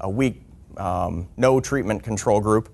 a 0.00 0.10
weak, 0.10 0.42
um, 0.76 1.28
no 1.36 1.60
treatment 1.60 2.02
control 2.02 2.40
group. 2.40 2.68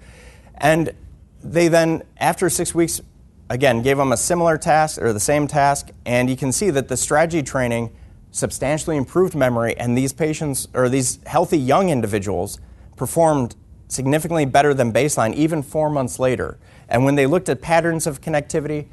And 0.57 0.95
they 1.43 1.68
then, 1.68 2.03
after 2.16 2.49
six 2.49 2.75
weeks, 2.75 3.03
again, 3.51 3.83
gave 3.83 3.99
them 3.99 4.11
a 4.11 4.16
similar 4.16 4.57
task 4.57 5.01
or 5.01 5.12
the 5.12 5.20
same 5.20 5.47
task, 5.47 5.91
and 6.07 6.31
you 6.31 6.37
can 6.37 6.51
see 6.51 6.70
that 6.70 6.89
the 6.89 6.97
strategy 6.97 7.43
training 7.43 7.95
substantially 8.31 8.97
improved 8.97 9.35
memory, 9.35 9.77
and 9.77 9.97
these 9.97 10.12
patients 10.12 10.66
or 10.75 10.89
these 10.89 11.18
healthy 11.27 11.59
young 11.59 11.91
individuals 11.91 12.59
performed 12.97 13.55
significantly 13.89 14.47
better 14.47 14.72
than 14.72 14.93
baseline 14.93 15.35
even 15.35 15.62
four 15.62 15.91
months 15.91 16.18
later. 16.18 16.59
And 16.89 17.05
when 17.05 17.14
they 17.14 17.27
looked 17.27 17.49
at 17.49 17.61
patterns 17.61 18.07
of 18.07 18.20
connectivity, 18.20 18.89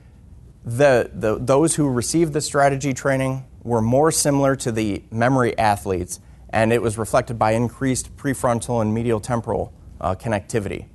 the, 0.63 1.09
the, 1.13 1.37
those 1.39 1.75
who 1.75 1.89
received 1.89 2.33
the 2.33 2.41
strategy 2.41 2.93
training 2.93 3.45
were 3.63 3.81
more 3.81 4.11
similar 4.11 4.55
to 4.57 4.71
the 4.71 5.03
memory 5.11 5.57
athletes, 5.57 6.19
and 6.49 6.71
it 6.73 6.81
was 6.81 6.97
reflected 6.97 7.39
by 7.39 7.51
increased 7.51 8.15
prefrontal 8.17 8.81
and 8.81 8.93
medial 8.93 9.19
temporal 9.19 9.73
uh, 9.99 10.15
connectivity. 10.15 10.85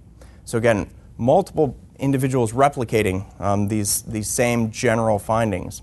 So, 0.45 0.59
again, 0.59 0.91
multiple 1.17 1.77
individuals 1.99 2.53
replicating 2.53 3.41
um, 3.41 3.69
these, 3.69 4.03
these 4.03 4.29
same 4.29 4.71
general 4.71 5.19
findings. 5.19 5.83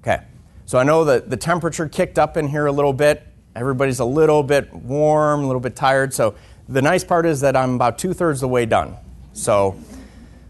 Okay, 0.00 0.22
so 0.66 0.78
I 0.78 0.82
know 0.82 1.04
that 1.04 1.30
the 1.30 1.36
temperature 1.36 1.88
kicked 1.88 2.18
up 2.18 2.36
in 2.36 2.48
here 2.48 2.66
a 2.66 2.72
little 2.72 2.92
bit. 2.92 3.26
Everybody's 3.54 4.00
a 4.00 4.04
little 4.04 4.42
bit 4.42 4.72
warm, 4.74 5.44
a 5.44 5.46
little 5.46 5.60
bit 5.60 5.76
tired. 5.76 6.12
So, 6.12 6.34
the 6.68 6.82
nice 6.82 7.04
part 7.04 7.26
is 7.26 7.40
that 7.40 7.56
I'm 7.56 7.74
about 7.74 7.98
two 7.98 8.14
thirds 8.14 8.40
the 8.40 8.48
way 8.48 8.66
done. 8.66 8.96
So, 9.32 9.76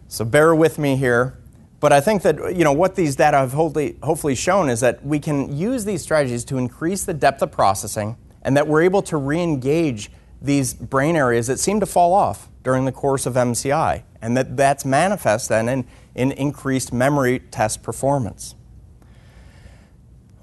so 0.09 0.25
bear 0.25 0.55
with 0.55 0.79
me 0.79 0.97
here. 0.97 1.39
But 1.83 1.93
I 1.93 2.01
think 2.01 2.23
that 2.23 2.55
you 2.57 2.63
know 2.63 2.73
what 2.73 2.95
these 2.95 3.17
data 3.17 3.39
have 3.39 3.55
hopefully, 3.55 3.97
hopefully 4.05 4.37
shown 4.37 4.71
is 4.71 4.79
that 4.81 5.05
we 5.05 5.19
can 5.19 5.55
use 5.57 5.85
these 5.85 6.01
strategies 6.01 6.45
to 6.45 6.57
increase 6.57 7.05
the 7.05 7.13
depth 7.13 7.43
of 7.43 7.51
processing, 7.51 8.17
and 8.43 8.57
that 8.57 8.69
we're 8.69 8.83
able 8.83 9.03
to 9.03 9.17
re-engage 9.17 10.09
these 10.41 10.75
brain 10.75 11.17
areas 11.17 11.49
that 11.49 11.59
seem 11.59 11.81
to 11.81 11.87
fall 11.87 12.15
off 12.15 12.49
during 12.63 12.85
the 12.85 12.93
course 12.93 13.27
of 13.27 13.35
MCI, 13.35 14.05
and 14.23 14.37
that 14.37 14.57
that's 14.57 14.85
manifest 14.85 15.49
then 15.49 15.69
in, 15.69 15.85
in 16.15 16.31
increased 16.31 16.93
memory 16.93 17.41
test 17.51 17.83
performance. 17.83 18.55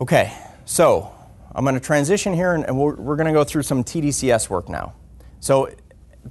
Okay, 0.01 0.33
so 0.65 1.09
I'm 1.55 1.63
going 1.63 1.73
to 1.73 1.79
transition 1.79 2.33
here, 2.33 2.53
and, 2.53 2.65
and 2.65 2.77
we're, 2.77 2.95
we're 2.95 3.15
going 3.15 3.27
to 3.27 3.33
go 3.33 3.45
through 3.45 3.63
some 3.63 3.85
TDCS 3.85 4.49
work 4.49 4.67
now. 4.67 4.93
So, 5.39 5.69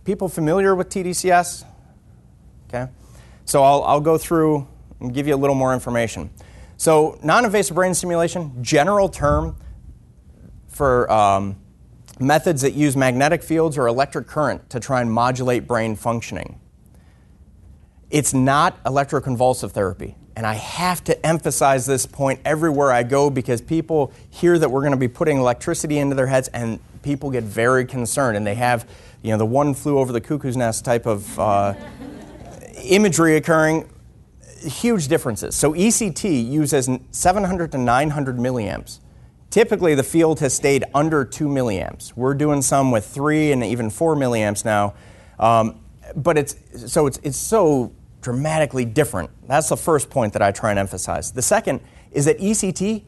people 0.05 0.29
familiar 0.29 0.75
with 0.75 0.91
TDCS? 0.91 1.65
Okay, 2.69 2.93
so 3.47 3.63
I'll, 3.63 3.83
I'll 3.85 4.01
go 4.03 4.19
through 4.19 4.69
and 5.01 5.15
give 5.15 5.27
you 5.27 5.35
a 5.35 5.37
little 5.37 5.57
more 5.57 5.75
information. 5.75 6.31
So, 6.77 7.19
non 7.23 7.45
invasive 7.45 7.75
brain 7.75 7.95
stimulation, 7.95 8.63
general 8.63 9.09
term 9.09 9.57
for 10.69 11.11
um, 11.11 11.57
methods 12.21 12.63
that 12.63 12.73
use 12.73 12.97
magnetic 12.97 13.43
fields 13.43 13.77
or 13.77 13.87
electric 13.87 14.27
current 14.27 14.71
to 14.71 14.81
try 14.81 15.01
and 15.01 15.13
modulate 15.13 15.67
brain 15.67 15.97
functioning. 15.97 16.61
It's 18.11 18.33
not 18.33 18.83
electroconvulsive 18.85 19.73
therapy. 19.73 20.15
And 20.37 20.47
I 20.47 20.55
have 20.55 21.03
to 21.05 21.27
emphasize 21.27 21.85
this 21.85 22.07
point 22.07 22.39
everywhere 22.45 22.93
I 22.93 23.03
go 23.03 23.29
because 23.29 23.61
people 23.61 24.13
hear 24.31 24.57
that 24.57 24.71
we're 24.71 24.83
going 24.83 24.93
to 24.93 24.97
be 24.97 25.09
putting 25.09 25.37
electricity 25.39 25.99
into 25.99 26.15
their 26.15 26.29
heads 26.29 26.47
and 26.49 26.79
people 27.03 27.31
get 27.31 27.43
very 27.43 27.85
concerned 27.85 28.37
and 28.37 28.47
they 28.47 28.55
have, 28.55 28.89
you 29.23 29.33
know, 29.33 29.39
the 29.39 29.45
one 29.45 29.75
flew 29.75 29.99
over 29.99 30.13
the 30.13 30.21
cuckoo's 30.21 30.57
nest 30.57 30.85
type 30.85 31.07
of 31.07 31.39
uh, 31.41 31.75
imagery 32.85 33.35
occurring 33.37 33.89
huge 34.61 35.09
differences. 35.09 35.57
So 35.57 35.73
ECT 35.73 36.49
uses 36.49 36.89
700 37.11 37.73
to 37.73 37.79
900 37.79 38.37
milliamps. 38.37 39.01
Typically, 39.51 39.95
the 39.95 40.03
field 40.03 40.41
has 40.41 40.55
stayed 40.55 40.85
under 40.95 41.25
2 41.25 41.49
milliamps. 41.49 42.13
We're 42.15 42.35
doing 42.35 42.61
some 42.61 42.91
with 42.91 43.07
3 43.07 43.53
and 43.53 43.65
even 43.65 43.89
4 43.89 44.15
milliamps 44.15 44.65
now. 44.65 44.95
Um, 45.39 45.81
but 46.15 46.37
it's 46.37 46.57
so 46.93 47.07
it's, 47.07 47.19
it's 47.23 47.37
so 47.37 47.93
dramatically 48.21 48.85
different. 48.85 49.31
That's 49.47 49.69
the 49.69 49.77
first 49.77 50.11
point 50.11 50.33
that 50.35 50.43
I 50.43 50.53
try 50.53 50.71
and 50.71 50.79
emphasize. 50.79 51.33
The 51.33 51.43
second 51.43 51.81
is 52.13 52.25
that 52.25 52.39
ECT, 52.39 53.05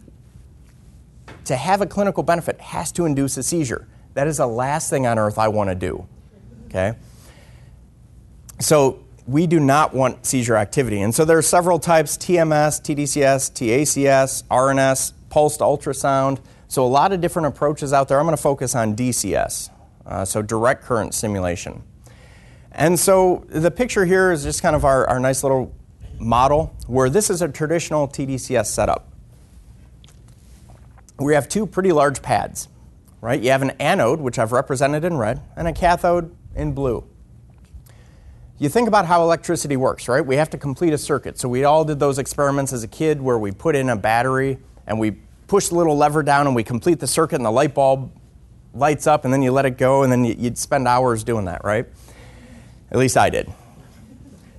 to 1.44 1.56
have 1.56 1.80
a 1.80 1.86
clinical 1.86 2.22
benefit, 2.22 2.60
has 2.60 2.92
to 2.92 3.04
induce 3.04 3.36
a 3.36 3.42
seizure. 3.42 3.88
That 4.14 4.26
is 4.26 4.38
the 4.38 4.46
last 4.46 4.90
thing 4.90 5.06
on 5.06 5.18
earth 5.18 5.38
I 5.38 5.48
want 5.48 5.70
to 5.70 5.74
do. 5.74 6.06
Okay? 6.66 6.94
So 8.60 9.02
we 9.30 9.46
do 9.46 9.60
not 9.60 9.94
want 9.94 10.26
seizure 10.26 10.56
activity. 10.56 11.00
And 11.00 11.14
so 11.14 11.24
there 11.24 11.38
are 11.38 11.42
several 11.42 11.78
types 11.78 12.16
TMS, 12.16 12.82
TDCS, 12.82 13.52
TACS, 13.52 14.42
RNS, 14.50 15.12
pulsed 15.28 15.60
ultrasound. 15.60 16.40
So 16.66 16.84
a 16.84 16.88
lot 16.88 17.12
of 17.12 17.20
different 17.20 17.46
approaches 17.46 17.92
out 17.92 18.08
there. 18.08 18.18
I'm 18.18 18.26
going 18.26 18.36
to 18.36 18.42
focus 18.42 18.74
on 18.74 18.96
DCS, 18.96 19.70
uh, 20.04 20.24
so 20.24 20.42
direct 20.42 20.82
current 20.82 21.14
stimulation. 21.14 21.84
And 22.72 22.98
so 22.98 23.44
the 23.48 23.70
picture 23.70 24.04
here 24.04 24.32
is 24.32 24.42
just 24.42 24.62
kind 24.62 24.74
of 24.74 24.84
our, 24.84 25.08
our 25.08 25.20
nice 25.20 25.44
little 25.44 25.72
model 26.18 26.74
where 26.88 27.08
this 27.08 27.30
is 27.30 27.40
a 27.40 27.48
traditional 27.48 28.08
TDCS 28.08 28.66
setup. 28.66 29.12
We 31.20 31.34
have 31.34 31.48
two 31.48 31.66
pretty 31.66 31.92
large 31.92 32.20
pads, 32.20 32.68
right? 33.20 33.40
You 33.40 33.50
have 33.50 33.62
an 33.62 33.70
anode, 33.78 34.20
which 34.20 34.40
I've 34.40 34.50
represented 34.50 35.04
in 35.04 35.16
red, 35.16 35.40
and 35.56 35.68
a 35.68 35.72
cathode 35.72 36.34
in 36.56 36.72
blue 36.72 37.04
you 38.60 38.68
think 38.68 38.88
about 38.88 39.06
how 39.06 39.22
electricity 39.22 39.78
works, 39.78 40.06
right? 40.06 40.24
We 40.24 40.36
have 40.36 40.50
to 40.50 40.58
complete 40.58 40.92
a 40.92 40.98
circuit. 40.98 41.38
So 41.38 41.48
we 41.48 41.64
all 41.64 41.82
did 41.82 41.98
those 41.98 42.18
experiments 42.18 42.74
as 42.74 42.84
a 42.84 42.88
kid 42.88 43.20
where 43.20 43.38
we 43.38 43.52
put 43.52 43.74
in 43.74 43.88
a 43.88 43.96
battery 43.96 44.58
and 44.86 45.00
we 45.00 45.12
push 45.46 45.68
the 45.68 45.76
little 45.76 45.96
lever 45.96 46.22
down 46.22 46.46
and 46.46 46.54
we 46.54 46.62
complete 46.62 47.00
the 47.00 47.06
circuit 47.06 47.36
and 47.36 47.44
the 47.44 47.50
light 47.50 47.74
bulb 47.74 48.12
lights 48.74 49.06
up 49.06 49.24
and 49.24 49.32
then 49.32 49.40
you 49.40 49.50
let 49.50 49.64
it 49.64 49.78
go 49.78 50.02
and 50.02 50.12
then 50.12 50.24
you'd 50.26 50.58
spend 50.58 50.86
hours 50.86 51.24
doing 51.24 51.46
that, 51.46 51.64
right? 51.64 51.86
At 52.90 52.98
least 52.98 53.16
I 53.16 53.30
did. 53.30 53.50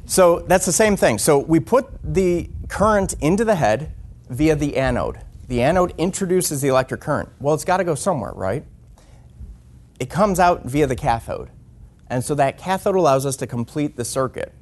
So 0.07 0.39
that's 0.39 0.65
the 0.65 0.71
same 0.71 0.97
thing. 0.97 1.19
So 1.19 1.37
we 1.37 1.59
put 1.59 1.87
the 2.03 2.49
current 2.69 3.13
into 3.21 3.45
the 3.45 3.55
head 3.55 3.91
via 4.29 4.55
the 4.55 4.77
anode. 4.77 5.19
The 5.47 5.61
anode 5.61 5.93
introduces 5.99 6.59
the 6.59 6.69
electric 6.69 7.01
current. 7.01 7.29
Well, 7.39 7.53
it's 7.53 7.65
got 7.65 7.77
to 7.77 7.83
go 7.83 7.93
somewhere, 7.93 8.31
right? 8.33 8.65
It 9.99 10.09
comes 10.09 10.39
out 10.39 10.65
via 10.65 10.87
the 10.87 10.95
cathode. 10.95 11.51
And 12.11 12.21
so 12.25 12.35
that 12.35 12.57
cathode 12.57 12.95
allows 12.95 13.25
us 13.25 13.37
to 13.37 13.47
complete 13.47 13.95
the 13.95 14.03
circuit. 14.03 14.53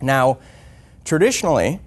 Now, 0.00 0.38
traditionally, 1.04 1.80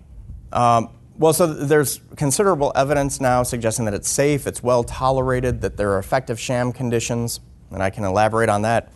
um, 0.52 0.90
well, 1.18 1.32
so 1.32 1.48
there's 1.48 2.02
considerable 2.18 2.74
evidence 2.76 3.22
now 3.22 3.42
suggesting 3.44 3.86
that 3.86 3.94
it's 3.94 4.10
safe, 4.10 4.46
it's 4.46 4.62
well 4.62 4.84
tolerated, 4.84 5.62
that 5.62 5.78
there 5.78 5.92
are 5.94 5.98
effective 5.98 6.38
sham 6.38 6.74
conditions, 6.74 7.40
and 7.72 7.82
I 7.82 7.90
can 7.90 8.04
elaborate 8.04 8.50
on 8.50 8.64
that. 8.64 8.92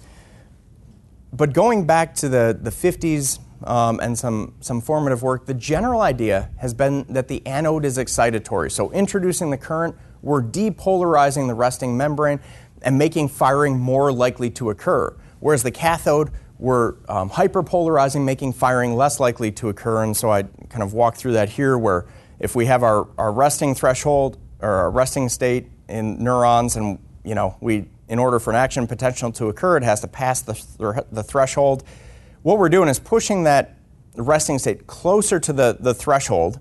But 1.31 1.53
going 1.53 1.87
back 1.87 2.13
to 2.15 2.27
the, 2.27 2.59
the 2.61 2.71
50s 2.71 3.39
um, 3.63 4.01
and 4.01 4.19
some, 4.19 4.55
some 4.59 4.81
formative 4.81 5.23
work, 5.23 5.45
the 5.45 5.53
general 5.53 6.01
idea 6.01 6.49
has 6.57 6.73
been 6.73 7.05
that 7.07 7.29
the 7.29 7.45
anode 7.47 7.85
is 7.85 7.97
excitatory. 7.97 8.69
So, 8.69 8.91
introducing 8.91 9.49
the 9.49 9.57
current, 9.57 9.95
we're 10.21 10.43
depolarizing 10.43 11.47
the 11.47 11.53
resting 11.53 11.95
membrane 11.95 12.41
and 12.81 12.97
making 12.97 13.29
firing 13.29 13.79
more 13.79 14.11
likely 14.11 14.49
to 14.51 14.71
occur. 14.71 15.15
Whereas 15.39 15.63
the 15.63 15.71
cathode, 15.71 16.31
we're 16.57 16.95
um, 17.07 17.29
hyperpolarizing, 17.29 18.23
making 18.25 18.53
firing 18.53 18.95
less 18.95 19.19
likely 19.19 19.51
to 19.53 19.69
occur. 19.69 20.03
And 20.03 20.15
so 20.15 20.29
I 20.29 20.43
kind 20.43 20.83
of 20.83 20.93
walk 20.93 21.15
through 21.15 21.33
that 21.33 21.49
here, 21.49 21.77
where 21.77 22.05
if 22.39 22.55
we 22.55 22.65
have 22.65 22.83
our, 22.83 23.07
our 23.17 23.31
resting 23.31 23.75
threshold 23.75 24.37
or 24.59 24.69
our 24.69 24.91
resting 24.91 25.29
state 25.29 25.67
in 25.87 26.21
neurons, 26.21 26.75
and 26.75 26.99
you 27.23 27.35
know, 27.35 27.55
we 27.61 27.87
in 28.09 28.17
order 28.17 28.39
for 28.39 28.49
an 28.49 28.55
action 28.55 28.87
potential 28.87 29.31
to 29.31 29.47
occur, 29.47 29.77
it 29.77 29.83
has 29.83 30.01
to 30.01 30.07
pass 30.07 30.41
the, 30.41 31.05
the 31.11 31.23
threshold. 31.23 31.83
What 32.41 32.57
we're 32.57 32.69
doing 32.69 32.89
is 32.89 32.99
pushing 32.99 33.43
that 33.43 33.77
resting 34.15 34.57
state 34.57 34.87
closer 34.87 35.39
to 35.39 35.53
the, 35.53 35.77
the 35.79 35.93
threshold 35.93 36.59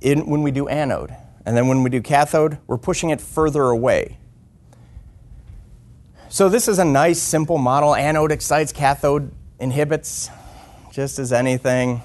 in, 0.00 0.26
when 0.26 0.42
we 0.42 0.52
do 0.52 0.68
anode. 0.68 1.14
And 1.44 1.56
then 1.56 1.66
when 1.66 1.82
we 1.82 1.90
do 1.90 2.00
cathode, 2.00 2.58
we're 2.68 2.78
pushing 2.78 3.10
it 3.10 3.20
further 3.20 3.64
away. 3.64 4.19
So 6.32 6.48
this 6.48 6.68
is 6.68 6.78
a 6.78 6.84
nice, 6.84 7.20
simple 7.20 7.58
model. 7.58 7.92
Anode 7.92 8.30
excites, 8.30 8.72
cathode 8.72 9.32
inhibits, 9.58 10.30
just 10.92 11.18
as 11.18 11.32
anything. 11.32 12.02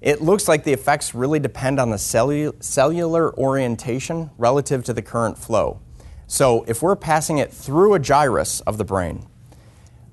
It 0.00 0.22
looks 0.22 0.48
like 0.48 0.64
the 0.64 0.72
effects 0.72 1.14
really 1.14 1.38
depend 1.38 1.78
on 1.78 1.90
the 1.90 1.98
cellu- 1.98 2.54
cellular 2.62 3.38
orientation 3.38 4.30
relative 4.38 4.84
to 4.84 4.94
the 4.94 5.02
current 5.02 5.36
flow. 5.36 5.80
So 6.26 6.64
if 6.66 6.80
we're 6.80 6.96
passing 6.96 7.36
it 7.36 7.52
through 7.52 7.92
a 7.92 7.98
gyrus 7.98 8.62
of 8.62 8.78
the 8.78 8.86
brain, 8.86 9.26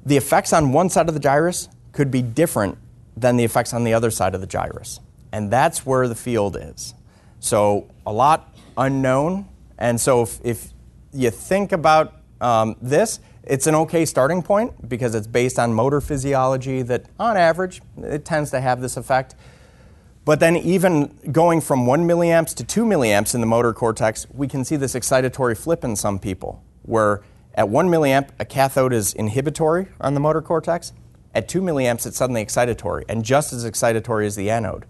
the 0.05 0.17
effects 0.17 0.51
on 0.51 0.74
one 0.74 0.89
side 0.89 1.07
of 1.07 1.13
the 1.13 1.21
gyrus 1.21 1.69
could 1.93 2.11
be 2.11 2.21
different 2.21 2.78
than 3.15 3.38
the 3.38 3.45
effects 3.45 3.74
on 3.74 3.86
the 3.86 3.93
other 3.93 4.11
side 4.11 4.36
of 4.36 4.41
the 4.41 4.47
gyrus. 4.47 4.99
And 5.32 5.49
that's 5.49 5.86
where 5.86 6.09
the 6.09 6.15
field 6.15 6.57
is. 6.59 6.93
So 7.39 7.89
a 8.05 8.11
lot 8.11 8.53
unknown. 8.78 9.47
And 9.78 10.01
so 10.01 10.24
if, 10.24 10.41
if 10.43 10.74
you 11.13 11.30
think 11.30 11.71
about 11.71 12.19
um, 12.43 12.75
this, 12.81 13.19
it's 13.43 13.67
an 13.67 13.75
okay 13.75 14.05
starting 14.05 14.41
point 14.41 14.87
because 14.87 15.15
it's 15.15 15.27
based 15.27 15.59
on 15.59 15.73
motor 15.73 16.01
physiology 16.01 16.81
that, 16.83 17.05
on 17.19 17.37
average, 17.37 17.81
it 17.97 18.25
tends 18.25 18.51
to 18.51 18.61
have 18.61 18.81
this 18.81 18.97
effect. 18.97 19.35
But 20.25 20.39
then, 20.39 20.55
even 20.55 21.17
going 21.31 21.59
from 21.59 21.85
1 21.85 22.07
milliamps 22.07 22.55
to 22.55 22.63
2 22.63 22.85
milliamps 22.85 23.35
in 23.35 23.41
the 23.41 23.47
motor 23.47 23.73
cortex, 23.73 24.25
we 24.33 24.47
can 24.47 24.63
see 24.63 24.77
this 24.77 24.93
excitatory 24.93 25.57
flip 25.57 25.83
in 25.83 25.95
some 25.97 26.17
people, 26.17 26.63
where 26.83 27.21
at 27.55 27.67
1 27.67 27.89
milliamp, 27.89 28.29
a 28.39 28.45
cathode 28.45 28.93
is 28.93 29.13
inhibitory 29.13 29.87
on 29.99 30.13
the 30.13 30.19
motor 30.19 30.41
cortex. 30.41 30.93
At 31.35 31.49
2 31.49 31.61
milliamps, 31.61 32.05
it's 32.05 32.15
suddenly 32.15 32.45
excitatory, 32.45 33.03
and 33.09 33.25
just 33.25 33.51
as 33.51 33.65
excitatory 33.65 34.25
as 34.25 34.35
the 34.35 34.49
anode. 34.49 34.85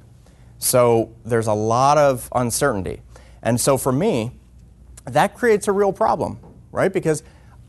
So 0.59 1.13
there's 1.25 1.47
a 1.47 1.53
lot 1.53 1.97
of 1.97 2.29
uncertainty. 2.35 3.01
And 3.41 3.59
so 3.59 3.77
for 3.77 3.91
me, 3.91 4.31
that 5.05 5.35
creates 5.35 5.67
a 5.67 5.71
real 5.71 5.91
problem, 5.91 6.39
right? 6.71 6.93
Because 6.93 7.23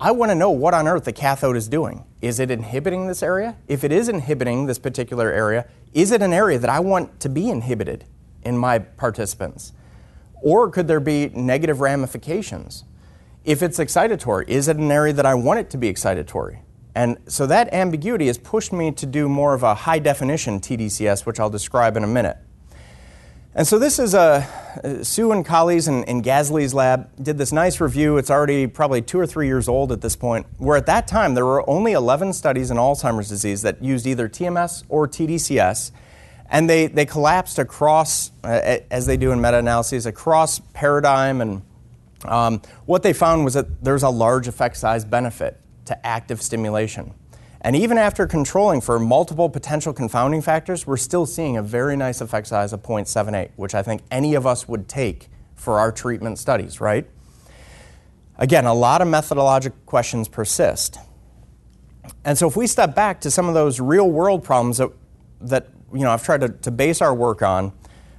I 0.04 0.10
want 0.10 0.30
to 0.30 0.34
know 0.34 0.50
what 0.50 0.74
on 0.74 0.86
earth 0.86 1.06
the 1.06 1.14
cathode 1.14 1.56
is 1.56 1.66
doing. 1.66 2.04
Is 2.20 2.38
it 2.38 2.50
inhibiting 2.50 3.06
this 3.06 3.22
area? 3.22 3.56
If 3.68 3.84
it 3.84 3.90
is 3.90 4.10
inhibiting 4.10 4.66
this 4.66 4.78
particular 4.78 5.32
area, 5.32 5.66
is 5.94 6.10
it 6.10 6.20
an 6.20 6.34
area 6.34 6.58
that 6.58 6.68
I 6.68 6.78
want 6.78 7.20
to 7.20 7.30
be 7.30 7.48
inhibited 7.48 8.04
in 8.42 8.58
my 8.58 8.80
participants? 8.80 9.72
Or 10.42 10.68
could 10.68 10.88
there 10.88 11.00
be 11.00 11.30
negative 11.30 11.80
ramifications? 11.80 12.84
If 13.46 13.62
it's 13.62 13.78
excitatory, 13.78 14.46
is 14.46 14.68
it 14.68 14.76
an 14.76 14.92
area 14.92 15.14
that 15.14 15.24
I 15.24 15.32
want 15.32 15.60
it 15.60 15.70
to 15.70 15.78
be 15.78 15.90
excitatory? 15.90 16.58
And 16.94 17.16
so 17.26 17.46
that 17.46 17.72
ambiguity 17.72 18.26
has 18.26 18.36
pushed 18.36 18.74
me 18.74 18.92
to 18.92 19.06
do 19.06 19.26
more 19.26 19.54
of 19.54 19.62
a 19.62 19.74
high 19.74 20.00
definition 20.00 20.60
TDCS, 20.60 21.24
which 21.24 21.40
I'll 21.40 21.48
describe 21.48 21.96
in 21.96 22.04
a 22.04 22.08
minute. 22.08 22.36
And 23.56 23.68
so 23.68 23.78
this 23.78 24.00
is 24.00 24.14
a 24.14 24.48
uh, 24.82 25.04
Sue 25.04 25.30
and 25.30 25.46
colleagues 25.46 25.86
in, 25.86 26.02
in 26.04 26.22
Gazzaley's 26.22 26.74
lab 26.74 27.08
did 27.22 27.38
this 27.38 27.52
nice 27.52 27.80
review. 27.80 28.16
It's 28.16 28.30
already 28.30 28.66
probably 28.66 29.00
two 29.00 29.20
or 29.20 29.28
three 29.28 29.46
years 29.46 29.68
old 29.68 29.92
at 29.92 30.00
this 30.00 30.16
point. 30.16 30.46
Where 30.58 30.76
at 30.76 30.86
that 30.86 31.06
time 31.06 31.34
there 31.34 31.44
were 31.44 31.68
only 31.70 31.92
11 31.92 32.32
studies 32.32 32.72
in 32.72 32.78
Alzheimer's 32.78 33.28
disease 33.28 33.62
that 33.62 33.80
used 33.80 34.08
either 34.08 34.28
TMS 34.28 34.82
or 34.88 35.06
TDCS, 35.06 35.92
and 36.50 36.68
they 36.68 36.88
they 36.88 37.06
collapsed 37.06 37.60
across, 37.60 38.32
uh, 38.42 38.78
as 38.90 39.06
they 39.06 39.16
do 39.16 39.30
in 39.30 39.40
meta-analyses, 39.40 40.04
across 40.04 40.58
paradigm. 40.72 41.40
And 41.40 41.62
um, 42.24 42.60
what 42.86 43.04
they 43.04 43.12
found 43.12 43.44
was 43.44 43.54
that 43.54 43.84
there's 43.84 44.02
a 44.02 44.10
large 44.10 44.48
effect 44.48 44.76
size 44.76 45.04
benefit 45.04 45.60
to 45.84 46.06
active 46.06 46.42
stimulation. 46.42 47.14
And 47.64 47.74
even 47.74 47.96
after 47.96 48.26
controlling 48.26 48.82
for 48.82 48.98
multiple 48.98 49.48
potential 49.48 49.94
confounding 49.94 50.42
factors, 50.42 50.86
we're 50.86 50.98
still 50.98 51.24
seeing 51.24 51.56
a 51.56 51.62
very 51.62 51.96
nice 51.96 52.20
effect 52.20 52.46
size 52.46 52.74
of 52.74 52.82
0.78, 52.82 53.52
which 53.56 53.74
I 53.74 53.82
think 53.82 54.02
any 54.10 54.34
of 54.34 54.46
us 54.46 54.68
would 54.68 54.86
take 54.86 55.28
for 55.54 55.78
our 55.78 55.90
treatment 55.90 56.38
studies, 56.38 56.78
right? 56.78 57.08
Again, 58.36 58.66
a 58.66 58.74
lot 58.74 59.00
of 59.00 59.08
methodologic 59.08 59.72
questions 59.86 60.28
persist. 60.28 60.98
And 62.22 62.36
so 62.36 62.46
if 62.46 62.54
we 62.54 62.66
step 62.66 62.94
back 62.94 63.22
to 63.22 63.30
some 63.30 63.48
of 63.48 63.54
those 63.54 63.80
real 63.80 64.10
world 64.10 64.44
problems 64.44 64.76
that, 64.76 64.90
that 65.40 65.68
you 65.90 66.00
know, 66.00 66.10
I've 66.10 66.22
tried 66.22 66.42
to, 66.42 66.50
to 66.50 66.70
base 66.70 67.00
our 67.00 67.14
work 67.14 67.40
on, 67.40 67.72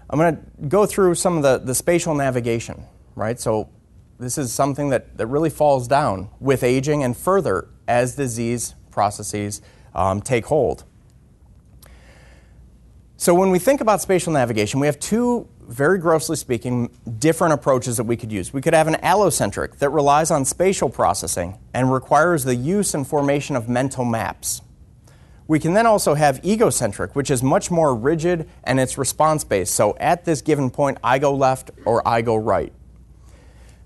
I'm 0.09 0.17
going 0.17 0.37
to 0.37 0.67
go 0.67 0.87
through 0.87 1.13
some 1.15 1.37
of 1.37 1.43
the, 1.43 1.59
the 1.59 1.75
spatial 1.75 2.15
navigation, 2.15 2.83
right? 3.13 3.39
So 3.39 3.69
this 4.17 4.39
is 4.39 4.51
something 4.51 4.89
that, 4.89 5.17
that 5.17 5.27
really 5.27 5.51
falls 5.51 5.87
down 5.87 6.29
with 6.39 6.63
aging 6.63 7.03
and 7.03 7.15
further 7.15 7.67
as 7.87 8.15
disease 8.15 8.73
processes 8.95 9.61
um, 9.93 10.21
take 10.21 10.47
hold. 10.47 10.85
So, 13.17 13.33
when 13.33 13.51
we 13.51 13.59
think 13.59 13.79
about 13.79 14.01
spatial 14.01 14.33
navigation, 14.33 14.79
we 14.79 14.87
have 14.87 14.99
two, 14.99 15.47
very 15.61 15.99
grossly 15.99 16.35
speaking, 16.35 16.89
different 17.19 17.53
approaches 17.53 17.97
that 17.97 18.03
we 18.03 18.17
could 18.17 18.31
use. 18.31 18.51
We 18.51 18.61
could 18.61 18.73
have 18.73 18.87
an 18.87 18.95
allocentric 18.95 19.77
that 19.77 19.89
relies 19.89 20.31
on 20.31 20.43
spatial 20.43 20.89
processing 20.89 21.57
and 21.73 21.93
requires 21.93 22.43
the 22.43 22.55
use 22.55 22.93
and 22.93 23.07
formation 23.07 23.55
of 23.55 23.69
mental 23.69 24.03
maps. 24.03 24.61
We 25.47 25.59
can 25.59 25.73
then 25.73 25.85
also 25.85 26.15
have 26.15 26.43
egocentric, 26.43 27.15
which 27.15 27.29
is 27.31 27.41
much 27.41 27.69
more 27.71 27.95
rigid 27.95 28.49
and 28.63 28.79
it's 28.79 28.97
response 28.97 29.43
based. 29.43 29.75
So, 29.75 29.95
at 29.97 30.25
this 30.25 30.41
given 30.41 30.69
point, 30.69 30.97
I 31.03 31.19
go 31.19 31.33
left 31.33 31.71
or 31.85 32.05
I 32.05 32.21
go 32.21 32.35
right. 32.35 32.73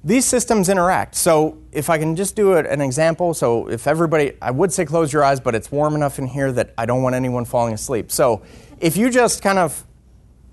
These 0.03 0.25
systems 0.25 0.69
interact. 0.69 1.15
So 1.15 1.57
if 1.73 1.89
I 1.89 1.97
can 1.97 2.15
just 2.15 2.35
do 2.35 2.55
an 2.55 2.79
example, 2.79 3.33
so 3.33 3.67
if 3.69 3.85
everybody, 3.85 4.33
I 4.41 4.51
would 4.51 4.71
say 4.71 4.85
close 4.85 5.11
your 5.11 5.23
eyes, 5.25 5.41
but 5.41 5.55
it's 5.55 5.71
warm 5.71 5.93
enough 5.95 6.19
in 6.19 6.27
here 6.27 6.51
that 6.53 6.73
I 6.77 6.85
don't 6.85 7.03
want 7.03 7.15
anyone 7.15 7.43
falling 7.43 7.73
asleep. 7.73 8.09
So 8.09 8.41
if 8.79 8.95
you 8.95 9.09
just 9.09 9.41
kind 9.41 9.59
of 9.59 9.83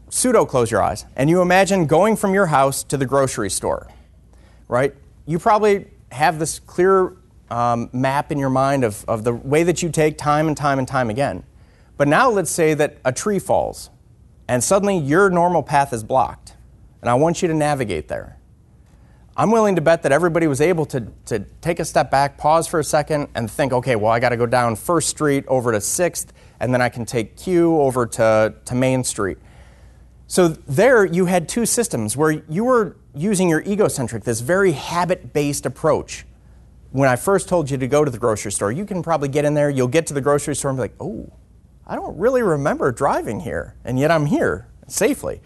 pseudo 0.09 0.47
close 0.47 0.71
your 0.71 0.83
eyes 0.83 1.05
and 1.15 1.31
you 1.31 1.43
imagine 1.43 1.87
going 1.87 2.17
from 2.17 2.35
your 2.35 2.47
house 2.47 2.83
to 2.85 2.97
the 2.97 3.07
grocery 3.07 3.51
store, 3.51 3.89
right? 4.67 4.95
You 5.27 5.39
probably 5.39 5.87
have 6.11 6.41
this 6.41 6.59
clear 6.59 7.17
um, 7.49 7.89
map 7.93 8.33
in 8.33 8.39
your 8.39 8.51
mind 8.51 8.83
of, 8.83 9.05
of 9.07 9.23
the 9.23 9.33
way 9.33 9.63
that 9.63 9.81
you 9.81 9.91
take 9.91 10.19
time 10.19 10.49
and 10.49 10.57
time 10.57 10.81
and 10.81 10.89
time 10.89 11.09
again. 11.09 11.45
But 11.97 12.09
now 12.09 12.31
let's 12.31 12.51
say 12.51 12.75
that 12.75 12.99
a 13.05 13.13
tree 13.13 13.39
falls 13.39 13.91
and 14.49 14.63
suddenly 14.63 14.99
your 14.99 15.31
normal 15.31 15.63
path 15.63 15.93
is 15.93 16.03
blocked. 16.03 16.55
And 17.01 17.09
I 17.11 17.15
want 17.15 17.43
you 17.43 17.49
to 17.49 17.55
navigate 17.55 18.09
there. 18.09 18.39
I'm 19.39 19.51
willing 19.51 19.75
to 19.77 19.83
bet 19.83 20.03
that 20.05 20.13
everybody 20.13 20.47
was 20.47 20.63
able 20.63 20.87
to, 20.87 21.09
to 21.27 21.41
take 21.61 21.79
a 21.79 21.85
step 21.85 22.11
back, 22.11 22.39
pause 22.39 22.67
for 22.67 22.81
a 22.81 22.85
second, 22.85 23.29
and 23.35 23.51
think, 23.51 23.71
okay, 23.71 23.95
well, 23.95 24.11
I 24.11 24.19
got 24.19 24.31
to 24.31 24.37
go 24.39 24.47
down 24.47 24.77
First 24.77 25.11
Street 25.11 25.45
over 25.47 25.73
to 25.73 25.81
Sixth, 25.81 26.33
and 26.59 26.73
then 26.73 26.81
I 26.81 26.89
can 26.89 27.05
take 27.05 27.37
Q 27.37 27.79
over 27.79 28.07
to, 28.07 28.55
to 28.65 28.75
Main 28.75 29.05
Street. 29.05 29.37
So 30.27 30.49
there 30.49 31.05
you 31.05 31.27
had 31.27 31.51
two 31.51 31.67
systems 31.67 32.17
where 32.17 32.31
you 32.49 32.65
were 32.65 32.97
using 33.15 33.51
your 33.51 33.61
egocentric, 33.63 34.25
this 34.25 34.41
very 34.41 34.73
habit 34.73 35.35
based 35.35 35.67
approach. 35.67 36.25
When 36.93 37.09
I 37.09 37.17
first 37.17 37.47
told 37.47 37.71
you 37.71 37.77
to 37.77 37.87
go 37.87 38.07
to 38.07 38.11
the 38.11 38.19
grocery 38.19 38.53
store, 38.53 38.73
you 38.73 38.87
can 38.87 39.03
probably 39.03 39.29
get 39.29 39.45
in 39.45 39.53
there, 39.53 39.69
you'll 39.69 39.87
get 39.87 40.07
to 40.07 40.15
the 40.15 40.23
grocery 40.23 40.57
store 40.57 40.71
and 40.71 40.79
be 40.79 40.83
like, 40.83 40.95
oh, 40.99 41.31
I 41.87 41.95
don't 41.95 42.17
really 42.17 42.43
remember 42.43 42.91
driving 42.91 43.41
here, 43.41 43.75
and 43.85 43.99
yet 43.99 44.11
I'm 44.11 44.27
here 44.27 44.67
safely. 44.89 45.43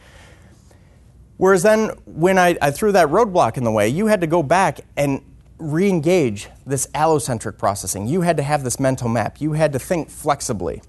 Whereas 1.41 1.62
then, 1.62 1.88
when 2.05 2.36
I, 2.36 2.55
I 2.61 2.70
threw 2.70 2.93
that 2.93 3.09
roadblock 3.09 3.57
in 3.57 3.64
the 3.64 3.70
way, 3.70 3.88
you 3.88 4.09
had 4.09 4.20
to 4.20 4.26
go 4.26 4.43
back 4.43 4.80
and 4.95 5.22
re 5.57 5.88
engage 5.88 6.51
this 6.66 6.86
allocentric 6.88 7.57
processing. 7.57 8.07
You 8.07 8.20
had 8.20 8.36
to 8.36 8.43
have 8.43 8.62
this 8.62 8.78
mental 8.78 9.09
map. 9.09 9.41
You 9.41 9.55
had 9.55 9.72
to 9.72 9.78
think 9.78 10.11
flexibly. 10.11 10.82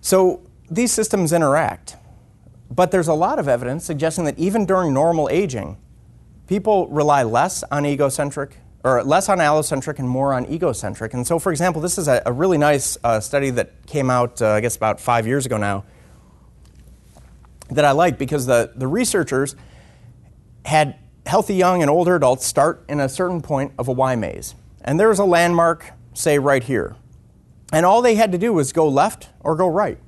So 0.00 0.40
these 0.70 0.92
systems 0.92 1.34
interact, 1.34 1.96
but 2.70 2.90
there's 2.90 3.08
a 3.08 3.12
lot 3.12 3.38
of 3.38 3.48
evidence 3.48 3.84
suggesting 3.84 4.24
that 4.24 4.38
even 4.38 4.64
during 4.64 4.94
normal 4.94 5.28
aging, 5.28 5.76
people 6.46 6.88
rely 6.88 7.22
less 7.22 7.62
on 7.64 7.84
egocentric 7.84 8.56
or 8.82 9.04
less 9.04 9.28
on 9.28 9.40
allocentric 9.40 9.98
and 9.98 10.08
more 10.08 10.32
on 10.32 10.50
egocentric. 10.50 11.12
And 11.12 11.26
so, 11.26 11.38
for 11.38 11.52
example, 11.52 11.82
this 11.82 11.98
is 11.98 12.08
a, 12.08 12.22
a 12.24 12.32
really 12.32 12.56
nice 12.56 12.96
uh, 13.04 13.20
study 13.20 13.50
that 13.50 13.84
came 13.86 14.08
out, 14.08 14.40
uh, 14.40 14.52
I 14.52 14.60
guess, 14.60 14.74
about 14.74 15.00
five 15.00 15.26
years 15.26 15.44
ago 15.44 15.58
now, 15.58 15.84
that 17.70 17.84
I 17.84 17.92
like 17.92 18.18
because 18.18 18.46
the, 18.46 18.72
the 18.74 18.86
researchers 18.86 19.56
had 20.64 20.98
healthy 21.26 21.54
young 21.54 21.82
and 21.82 21.90
older 21.90 22.16
adults 22.16 22.46
start 22.46 22.84
in 22.88 23.00
a 23.00 23.08
certain 23.08 23.42
point 23.42 23.72
of 23.78 23.88
a 23.88 23.92
Y 23.92 24.14
maze. 24.16 24.54
And 24.82 25.00
there 25.00 25.08
was 25.08 25.18
a 25.18 25.24
landmark, 25.24 25.92
say, 26.14 26.38
right 26.38 26.62
here. 26.62 26.96
And 27.72 27.84
all 27.84 28.00
they 28.02 28.14
had 28.14 28.30
to 28.32 28.38
do 28.38 28.52
was 28.52 28.72
go 28.72 28.88
left 28.88 29.28
or 29.40 29.56
go 29.56 29.66
right 29.66 29.98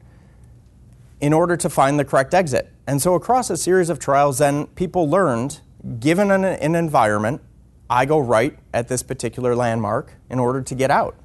in 1.21 1.33
order 1.33 1.57
to 1.57 1.69
find 1.69 1.99
the 1.99 2.05
correct 2.05 2.33
exit. 2.33 2.73
And 2.87 3.03
so, 3.03 3.15
across 3.15 3.51
a 3.51 3.57
series 3.57 3.91
of 3.91 3.99
trials, 3.99 4.39
then 4.39 4.67
people 4.69 5.11
learned, 5.11 5.61
given 5.99 6.31
an, 6.31 6.45
an 6.45 6.75
environment, 6.75 7.43
I 7.91 8.05
go 8.05 8.19
right 8.19 8.59
at 8.73 8.89
this 8.89 9.03
particular 9.03 9.57
landmark 9.57 10.13
in 10.31 10.39
order 10.39 10.63
to 10.63 10.75
get 10.75 10.91
out. 10.91 11.17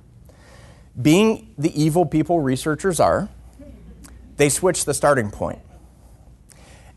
Being 1.00 1.54
the 1.58 1.80
evil 1.80 2.06
people 2.06 2.40
researchers 2.40 3.00
are, 3.00 3.30
they 4.38 4.50
switch 4.50 4.86
the 4.86 4.94
starting 4.94 5.30
point. 5.30 5.60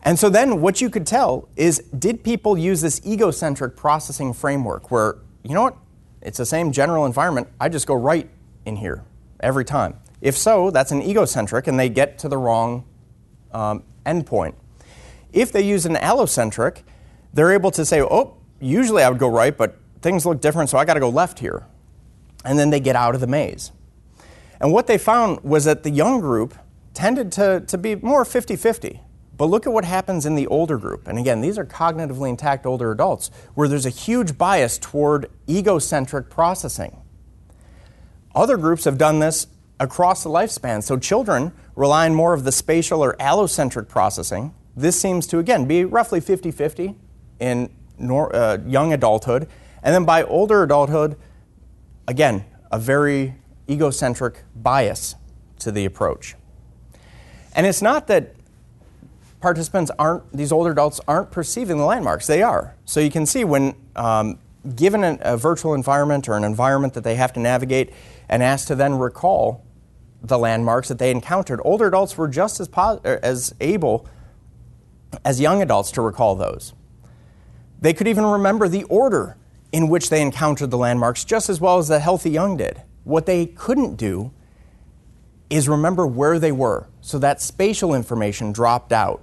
And 0.07 0.17
so 0.17 0.29
then 0.29 0.61
what 0.61 0.81
you 0.81 0.89
could 0.89 1.05
tell 1.05 1.49
is 1.57 1.81
did 1.99 2.23
people 2.23 2.57
use 2.57 2.81
this 2.81 3.05
egocentric 3.05 3.75
processing 3.75 4.33
framework 4.33 4.93
where, 4.93 5.17
you 5.43 5.53
know 5.53 5.63
what, 5.63 5.77
it's 6.23 6.39
the 6.39 6.47
same 6.47 6.71
general 6.71 7.07
environment, 7.07 7.49
I 7.61 7.69
just 7.69 7.89
go 7.89 7.95
right 7.95 8.31
in 8.65 8.77
here 8.77 9.03
every 9.41 9.65
time. 9.65 9.99
If 10.21 10.37
so, 10.39 10.71
that's 10.71 10.93
an 10.93 11.03
egocentric 11.03 11.67
and 11.67 11.77
they 11.77 11.89
get 11.89 12.19
to 12.21 12.29
the 12.29 12.39
wrong 12.39 12.85
um, 13.51 13.83
endpoint. 14.07 14.55
If 15.33 15.51
they 15.51 15.63
use 15.63 15.87
an 15.87 15.97
allocentric, 15.97 16.83
they're 17.35 17.53
able 17.53 17.73
to 17.73 17.85
say, 17.85 18.01
oh, 18.01 18.37
usually 18.61 19.03
I 19.03 19.11
would 19.11 19.19
go 19.19 19.29
right, 19.29 19.57
but 19.57 19.77
things 20.03 20.25
look 20.25 20.41
different, 20.41 20.71
so 20.71 20.79
I 20.79 20.85
got 20.85 20.95
to 20.95 21.01
go 21.01 21.09
left 21.09 21.41
here. 21.41 21.67
And 22.45 22.57
then 22.57 22.71
they 22.71 22.79
get 22.79 22.95
out 22.95 23.17
of 23.17 23.21
the 23.21 23.27
maze. 23.27 23.73
And 24.61 24.73
what 24.73 24.87
they 24.87 24.99
found 24.99 25.41
was 25.41 25.65
that 25.65 25.83
the 25.83 25.91
young 25.91 26.21
group 26.21 26.55
tended 26.95 27.33
to, 27.33 27.65
to 27.67 27.77
be 27.77 27.97
more 27.97 28.25
50 28.25 28.55
50. 28.55 29.01
But 29.37 29.47
look 29.47 29.67
at 29.67 29.73
what 29.73 29.85
happens 29.85 30.25
in 30.25 30.35
the 30.35 30.47
older 30.47 30.79
group. 30.79 31.07
And 31.07 31.19
again, 31.19 31.41
these 31.41 31.59
are 31.59 31.65
cognitively 31.65 32.31
intact 32.31 32.65
older 32.65 32.91
adults 32.91 33.31
where 33.55 33.69
there's 33.69 33.87
a 33.87 33.91
huge 33.91 34.39
bias 34.39 34.79
toward 34.79 35.31
egocentric 35.49 36.31
processing. 36.31 36.97
Other 38.35 38.57
groups 38.57 38.85
have 38.85 38.99
done 38.99 39.19
this 39.19 39.47
across 39.79 40.23
the 40.23 40.31
lifespan. 40.31 40.83
So 40.83 40.99
children 40.99 41.53
rely 41.75 42.07
on 42.07 42.15
more 42.15 42.33
of 42.33 42.45
the 42.45 42.53
spatial 42.53 43.05
or 43.05 43.15
allocentric 43.17 43.89
processing. 43.89 44.55
This 44.75 44.99
seems 44.99 45.27
to, 45.29 45.39
again, 45.39 45.67
be 45.67 45.85
roughly 45.85 46.21
50 46.21 46.51
50 46.51 46.95
in 47.41 47.71
nor, 47.99 48.35
uh, 48.35 48.59
young 48.67 48.93
adulthood. 48.93 49.49
And 49.83 49.95
then 49.95 50.05
by 50.05 50.23
older 50.23 50.63
adulthood, 50.63 51.17
again, 52.09 52.45
a 52.71 52.79
very 52.79 53.37
egocentric 53.69 54.43
bias 54.55 55.15
to 55.61 55.71
the 55.71 55.85
approach. 55.85 56.35
And 57.55 57.67
it's 57.67 57.81
not 57.81 58.07
that 58.09 58.36
participants 59.47 59.93
aren't, 59.97 60.25
these 60.37 60.51
older 60.51 60.73
adults 60.73 61.01
aren't 61.07 61.31
perceiving 61.31 61.79
the 61.79 61.85
landmarks, 61.85 62.27
they 62.27 62.43
are. 62.43 62.75
So 62.85 62.99
you 62.99 63.13
can 63.13 63.27
see 63.27 63.45
when 63.45 63.77
um, 63.95 64.41
given 64.75 65.21
a, 65.23 65.37
virtual 65.37 65.73
environment 65.73 66.29
or 66.29 66.37
an 66.37 66.43
environment 66.43 66.95
that 66.95 67.05
they 67.05 67.15
have 67.15 67.33
to 67.35 67.39
navigate 67.39 67.93
and 68.29 68.43
asked 68.43 68.67
to 68.67 68.75
then 68.75 68.99
recall 68.99 69.65
the 70.21 70.37
landmarks 70.37 70.89
that 70.89 70.99
they 70.99 71.13
encountered, 71.13 71.61
older 71.65 71.87
adults 71.87 72.19
were 72.19 72.27
just 72.27 72.59
as, 72.59 72.67
pos- 72.67 73.01
as 73.05 73.55
able 73.61 74.09
as 75.25 75.41
young 75.41 75.63
adults 75.63 75.93
to 75.93 76.03
recall 76.03 76.35
those. 76.35 76.75
They 77.81 77.93
could 77.93 78.09
even 78.09 78.27
remember 78.27 78.67
the 78.67 78.83
order 78.85 79.37
in 79.71 79.87
which 79.87 80.11
they 80.11 80.23
encountered 80.23 80.73
the 80.73 80.79
landmarks 80.79 81.25
just 81.25 81.49
as 81.49 81.61
well 81.61 81.79
as 81.79 81.87
the 81.87 82.01
healthy 82.01 82.31
young 82.31 82.57
did. 82.57 82.83
What 83.05 83.27
they 83.27 83.47
couldn't 83.47 83.95
do 83.95 84.33
is 85.51 85.69
remember 85.69 86.05
where 86.05 86.41
they 86.41 86.51
were. 86.51 86.89
So 87.01 87.21
that 87.21 87.41
spatial 87.41 87.95
information 87.95 88.51
dropped 88.51 88.93
out. 88.93 89.23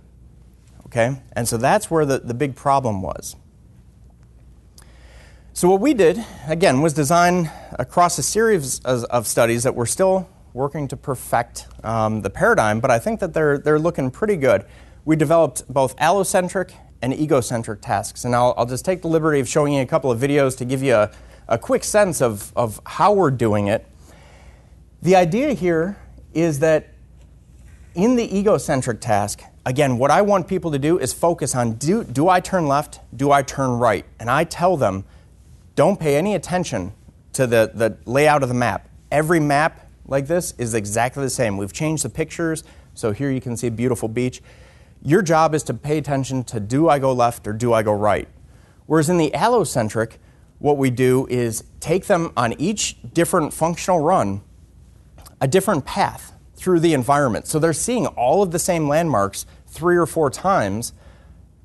Okay? 0.94 1.20
And 1.32 1.48
so 1.48 1.58
that's 1.58 1.90
where 1.90 2.06
the, 2.06 2.20
the 2.20 2.36
big 2.36 2.56
problem 2.56 3.02
was. 3.02 3.36
So, 5.52 5.68
what 5.68 5.82
we 5.82 5.96
did, 5.96 6.24
again, 6.48 6.84
was 6.84 6.94
design 6.94 7.50
across 7.80 8.20
a 8.20 8.24
series 8.24 8.80
of, 8.82 9.04
of 9.06 9.26
studies 9.26 9.64
that 9.64 9.74
we're 9.74 9.88
still 9.88 10.30
working 10.54 10.88
to 10.90 10.96
perfect 10.96 11.66
um, 11.84 12.22
the 12.22 12.30
paradigm, 12.30 12.80
but 12.80 12.92
I 12.92 13.00
think 13.00 13.20
that 13.22 13.34
they're, 13.34 13.58
they're 13.58 13.80
looking 13.80 14.12
pretty 14.12 14.36
good. 14.36 14.66
We 15.04 15.16
developed 15.16 15.68
both 15.68 15.96
allocentric 15.98 16.74
and 17.02 17.12
egocentric 17.12 17.82
tasks. 17.82 18.24
And 18.24 18.36
I'll, 18.36 18.54
I'll 18.56 18.68
just 18.68 18.86
take 18.86 19.02
the 19.02 19.08
liberty 19.08 19.40
of 19.40 19.50
showing 19.50 19.74
you 19.74 19.82
a 19.82 19.88
couple 19.88 20.12
of 20.12 20.20
videos 20.20 20.56
to 20.60 20.66
give 20.66 20.84
you 20.84 20.94
a, 20.94 21.12
a 21.48 21.58
quick 21.58 21.84
sense 21.84 22.22
of, 22.22 22.54
of 22.56 22.80
how 22.86 23.14
we're 23.14 23.32
doing 23.32 23.66
it. 23.66 23.88
The 25.02 25.16
idea 25.16 25.54
here 25.54 25.98
is 26.36 26.60
that 26.60 26.94
in 27.96 28.16
the 28.16 28.38
egocentric 28.38 29.02
task, 29.02 29.44
again, 29.66 29.98
what 29.98 30.12
I 30.12 30.22
want 30.22 30.48
people 30.48 30.72
to 30.72 30.80
do 30.80 31.00
is 31.00 31.14
focus 31.14 31.56
on 31.56 31.74
do, 31.74 32.04
do 32.04 32.30
I 32.30 32.40
turn 32.40 32.68
left? 32.68 33.00
Do 33.16 33.32
I 33.32 33.42
turn 33.42 33.72
right? 33.72 34.06
And 34.20 34.30
I 34.30 34.44
tell 34.44 34.78
them, 34.78 35.06
don't 35.76 36.00
pay 36.00 36.16
any 36.18 36.36
attention 36.36 36.94
to 37.34 37.48
the, 37.48 37.72
the 37.74 37.98
layout 38.06 38.44
of 38.44 38.50
the 38.50 38.56
map. 38.56 38.88
Every 39.12 39.40
map 39.40 39.90
like 40.06 40.28
this 40.28 40.54
is 40.58 40.74
exactly 40.74 41.24
the 41.24 41.30
same. 41.30 41.58
We've 41.58 41.74
changed 41.74 42.04
the 42.04 42.10
pictures, 42.10 42.64
so 42.94 43.12
here 43.12 43.32
you 43.32 43.42
can 43.42 43.58
see 43.58 43.68
a 43.68 43.72
beautiful 43.72 44.08
beach. 44.08 44.42
Your 45.02 45.22
job 45.22 45.56
is 45.56 45.64
to 45.64 45.74
pay 45.74 45.98
attention 45.98 46.44
to 46.46 46.60
do 46.60 46.90
I 46.90 47.00
go 47.00 47.12
left 47.12 47.48
or 47.48 47.54
do 47.54 47.74
I 47.74 47.84
go 47.84 47.94
right? 47.94 48.28
Whereas 48.86 49.10
in 49.10 49.18
the 49.18 49.32
allocentric, 49.32 50.14
what 50.60 50.78
we 50.78 50.90
do 50.90 51.28
is 51.30 51.64
take 51.80 52.06
them 52.06 52.32
on 52.38 52.54
each 52.54 52.98
different 53.14 53.54
functional 53.54 54.00
run, 54.02 54.42
a 55.42 55.48
different 55.48 55.86
path 55.86 56.33
through 56.64 56.80
the 56.80 56.94
environment. 56.94 57.46
So 57.46 57.60
they're 57.60 57.74
seeing 57.74 58.08
all 58.08 58.42
of 58.42 58.52
the 58.52 58.58
same 58.58 58.88
landmarks 58.88 59.46
three 59.68 59.98
or 59.98 60.06
four 60.06 60.30
times, 60.30 60.94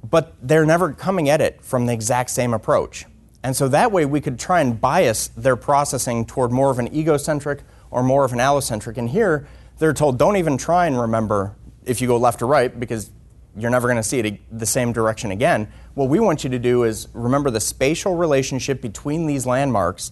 but 0.02 0.34
they're 0.42 0.66
never 0.66 0.92
coming 0.92 1.28
at 1.28 1.40
it 1.40 1.62
from 1.62 1.86
the 1.86 1.92
exact 1.92 2.30
same 2.30 2.52
approach. 2.52 3.04
And 3.44 3.54
so 3.54 3.68
that 3.68 3.92
way 3.92 4.04
we 4.06 4.20
could 4.20 4.40
try 4.40 4.60
and 4.60 4.80
bias 4.80 5.28
their 5.28 5.54
processing 5.54 6.26
toward 6.26 6.50
more 6.50 6.72
of 6.72 6.80
an 6.80 6.92
egocentric 6.92 7.62
or 7.92 8.02
more 8.02 8.24
of 8.24 8.32
an 8.32 8.40
allocentric. 8.40 8.96
And 8.96 9.08
here 9.08 9.46
they're 9.78 9.92
told 9.92 10.18
don't 10.18 10.36
even 10.36 10.58
try 10.58 10.86
and 10.86 11.00
remember 11.00 11.54
if 11.84 12.00
you 12.00 12.08
go 12.08 12.16
left 12.16 12.42
or 12.42 12.48
right 12.48 12.80
because 12.80 13.10
you're 13.56 13.70
never 13.70 13.86
going 13.86 13.98
to 13.98 14.02
see 14.02 14.18
it 14.18 14.58
the 14.58 14.66
same 14.66 14.92
direction 14.92 15.30
again. 15.30 15.70
What 15.94 16.08
we 16.08 16.18
want 16.18 16.42
you 16.42 16.50
to 16.50 16.58
do 16.58 16.82
is 16.82 17.06
remember 17.12 17.50
the 17.50 17.60
spatial 17.60 18.16
relationship 18.16 18.82
between 18.82 19.26
these 19.26 19.46
landmarks 19.46 20.10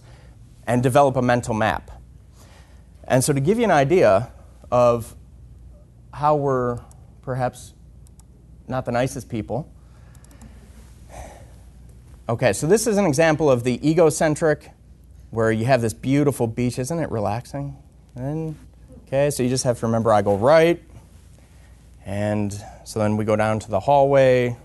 and 0.65 0.81
develop 0.81 1.17
a 1.17 1.21
mental 1.21 1.53
map. 1.53 1.91
And 3.03 3.23
so, 3.23 3.31
to 3.31 3.39
give 3.39 3.57
you 3.57 3.63
an 3.63 3.71
idea 3.71 4.31
of 4.71 5.15
how 6.13 6.35
we're 6.35 6.79
perhaps 7.21 7.73
not 8.67 8.85
the 8.85 8.91
nicest 8.91 9.29
people, 9.29 9.71
okay, 12.27 12.51
so 12.51 12.67
this 12.67 12.87
is 12.87 12.97
an 12.97 13.05
example 13.05 13.49
of 13.49 13.63
the 13.63 13.89
egocentric, 13.89 14.71
where 15.29 15.51
you 15.51 15.65
have 15.65 15.81
this 15.81 15.93
beautiful 15.93 16.47
beach. 16.47 16.79
Isn't 16.79 16.99
it 16.99 17.11
relaxing? 17.11 17.75
And, 18.15 18.55
okay, 19.07 19.29
so 19.29 19.43
you 19.43 19.49
just 19.49 19.63
have 19.63 19.79
to 19.79 19.85
remember 19.85 20.11
I 20.11 20.21
go 20.21 20.37
right, 20.37 20.81
and 22.05 22.53
so 22.83 22.99
then 22.99 23.17
we 23.17 23.25
go 23.25 23.35
down 23.35 23.59
to 23.59 23.69
the 23.69 23.79
hallway. 23.79 24.57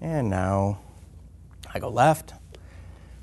And 0.00 0.30
now 0.30 0.78
I 1.74 1.80
go 1.80 1.88
left, 1.88 2.34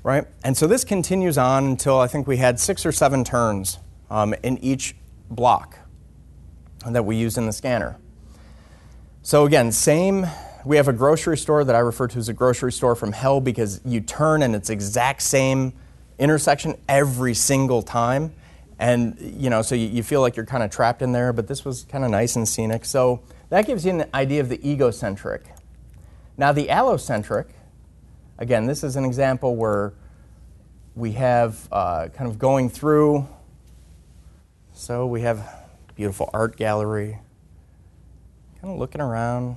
right? 0.06 0.24
And 0.44 0.56
so 0.56 0.68
this 0.68 0.84
continues 0.84 1.36
on 1.36 1.64
until 1.64 1.98
I 1.98 2.06
think 2.06 2.28
we 2.28 2.36
had 2.36 2.60
six 2.60 2.86
or 2.86 2.92
seven 2.92 3.24
turns 3.24 3.80
um, 4.08 4.34
in 4.44 4.56
each 4.58 4.94
block 5.28 5.80
that 6.88 7.04
we 7.04 7.16
used 7.16 7.36
in 7.36 7.46
the 7.46 7.52
scanner. 7.52 7.98
So 9.22 9.46
again, 9.46 9.72
same. 9.72 10.24
We 10.64 10.76
have 10.76 10.86
a 10.86 10.92
grocery 10.92 11.36
store 11.36 11.64
that 11.64 11.74
I 11.74 11.80
refer 11.80 12.06
to 12.06 12.18
as 12.20 12.28
a 12.28 12.32
grocery 12.32 12.70
store 12.70 12.94
from 12.94 13.10
hell 13.10 13.40
because 13.40 13.80
you 13.84 14.00
turn 14.00 14.42
and 14.42 14.54
it's 14.54 14.70
exact 14.70 15.22
same 15.22 15.72
intersection 16.20 16.76
every 16.88 17.34
single 17.34 17.82
time. 17.82 18.32
And, 18.78 19.18
you 19.20 19.50
know, 19.50 19.60
so 19.60 19.74
you, 19.74 19.88
you 19.88 20.04
feel 20.04 20.20
like 20.20 20.36
you're 20.36 20.46
kind 20.46 20.62
of 20.62 20.70
trapped 20.70 21.02
in 21.02 21.10
there, 21.10 21.32
but 21.32 21.48
this 21.48 21.64
was 21.64 21.84
kind 21.90 22.04
of 22.04 22.12
nice 22.12 22.36
and 22.36 22.46
scenic. 22.46 22.84
So 22.84 23.22
that 23.48 23.66
gives 23.66 23.84
you 23.84 23.90
an 23.90 24.04
idea 24.14 24.40
of 24.40 24.50
the 24.50 24.64
egocentric. 24.64 25.46
Now, 26.38 26.52
the 26.52 26.68
allocentric, 26.68 27.46
again, 28.38 28.66
this 28.66 28.84
is 28.84 28.96
an 28.96 29.04
example 29.04 29.56
where 29.56 29.94
we 30.94 31.12
have 31.12 31.68
uh, 31.70 32.08
kind 32.08 32.28
of 32.28 32.38
going 32.38 32.70
through. 32.70 33.26
So 34.72 35.06
we 35.06 35.22
have 35.22 35.48
beautiful 35.94 36.28
art 36.32 36.56
gallery, 36.56 37.18
kind 38.60 38.72
of 38.72 38.78
looking 38.78 39.00
around. 39.00 39.56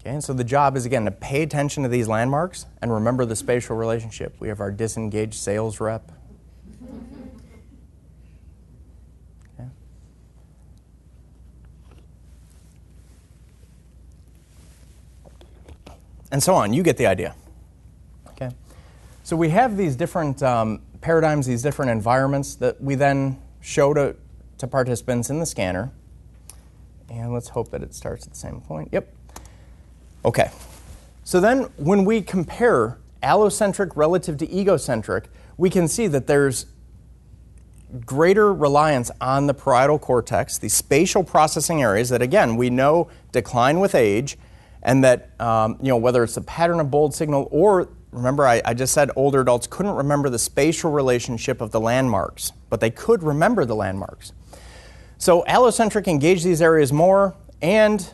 Okay, 0.00 0.10
and 0.10 0.22
so 0.22 0.32
the 0.32 0.44
job 0.44 0.76
is 0.76 0.86
again 0.86 1.04
to 1.04 1.10
pay 1.10 1.42
attention 1.42 1.82
to 1.82 1.88
these 1.88 2.06
landmarks 2.06 2.66
and 2.80 2.92
remember 2.92 3.24
the 3.24 3.36
spatial 3.36 3.76
relationship. 3.76 4.36
We 4.38 4.48
have 4.48 4.60
our 4.60 4.70
disengaged 4.70 5.34
sales 5.34 5.80
rep. 5.80 6.12
And 16.32 16.42
so 16.42 16.54
on. 16.54 16.72
You 16.72 16.82
get 16.82 16.96
the 16.96 17.06
idea. 17.06 17.34
Okay. 18.28 18.50
So 19.22 19.36
we 19.36 19.48
have 19.50 19.76
these 19.76 19.96
different 19.96 20.42
um, 20.42 20.82
paradigms, 21.00 21.46
these 21.46 21.62
different 21.62 21.90
environments 21.90 22.54
that 22.56 22.80
we 22.80 22.94
then 22.94 23.40
show 23.60 23.94
to, 23.94 24.16
to 24.58 24.66
participants 24.66 25.30
in 25.30 25.38
the 25.38 25.46
scanner. 25.46 25.90
And 27.08 27.32
let's 27.32 27.48
hope 27.48 27.70
that 27.70 27.82
it 27.82 27.94
starts 27.94 28.26
at 28.26 28.32
the 28.32 28.38
same 28.38 28.60
point. 28.60 28.88
Yep. 28.92 29.12
Okay. 30.24 30.50
So 31.24 31.40
then 31.40 31.62
when 31.76 32.04
we 32.04 32.22
compare 32.22 32.98
allocentric 33.22 33.96
relative 33.96 34.36
to 34.38 34.52
egocentric, 34.52 35.28
we 35.56 35.70
can 35.70 35.88
see 35.88 36.06
that 36.08 36.26
there's 36.26 36.66
greater 38.04 38.52
reliance 38.52 39.10
on 39.20 39.46
the 39.46 39.54
parietal 39.54 39.98
cortex, 39.98 40.58
the 40.58 40.68
spatial 40.68 41.22
processing 41.22 41.82
areas 41.82 42.08
that, 42.08 42.20
again, 42.20 42.56
we 42.56 42.68
know 42.68 43.08
decline 43.32 43.80
with 43.80 43.94
age, 43.94 44.36
and 44.82 45.02
that, 45.04 45.30
um, 45.40 45.78
you 45.80 45.88
know, 45.88 45.96
whether 45.96 46.22
it's 46.22 46.36
a 46.36 46.42
pattern 46.42 46.80
of 46.80 46.90
bold 46.90 47.14
signal 47.14 47.48
or, 47.50 47.88
remember, 48.10 48.46
I, 48.46 48.62
I 48.64 48.74
just 48.74 48.92
said 48.92 49.10
older 49.16 49.40
adults 49.40 49.66
couldn't 49.66 49.94
remember 49.94 50.28
the 50.28 50.38
spatial 50.38 50.90
relationship 50.90 51.60
of 51.60 51.72
the 51.72 51.80
landmarks, 51.80 52.52
but 52.70 52.80
they 52.80 52.90
could 52.90 53.22
remember 53.22 53.64
the 53.64 53.74
landmarks. 53.74 54.32
So 55.18 55.44
allocentric 55.48 56.06
engage 56.06 56.44
these 56.44 56.60
areas 56.60 56.92
more 56.92 57.34
and 57.62 58.12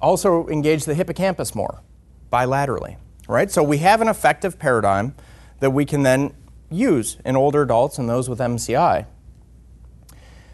also 0.00 0.46
engage 0.48 0.84
the 0.84 0.94
hippocampus 0.94 1.54
more 1.54 1.80
bilaterally, 2.32 2.96
right? 3.26 3.50
So 3.50 3.62
we 3.62 3.78
have 3.78 4.00
an 4.00 4.08
effective 4.08 4.58
paradigm 4.58 5.14
that 5.60 5.70
we 5.70 5.84
can 5.84 6.02
then 6.02 6.34
use 6.70 7.16
in 7.24 7.36
older 7.36 7.62
adults 7.62 7.98
and 7.98 8.08
those 8.08 8.28
with 8.28 8.38
MCI. 8.38 9.06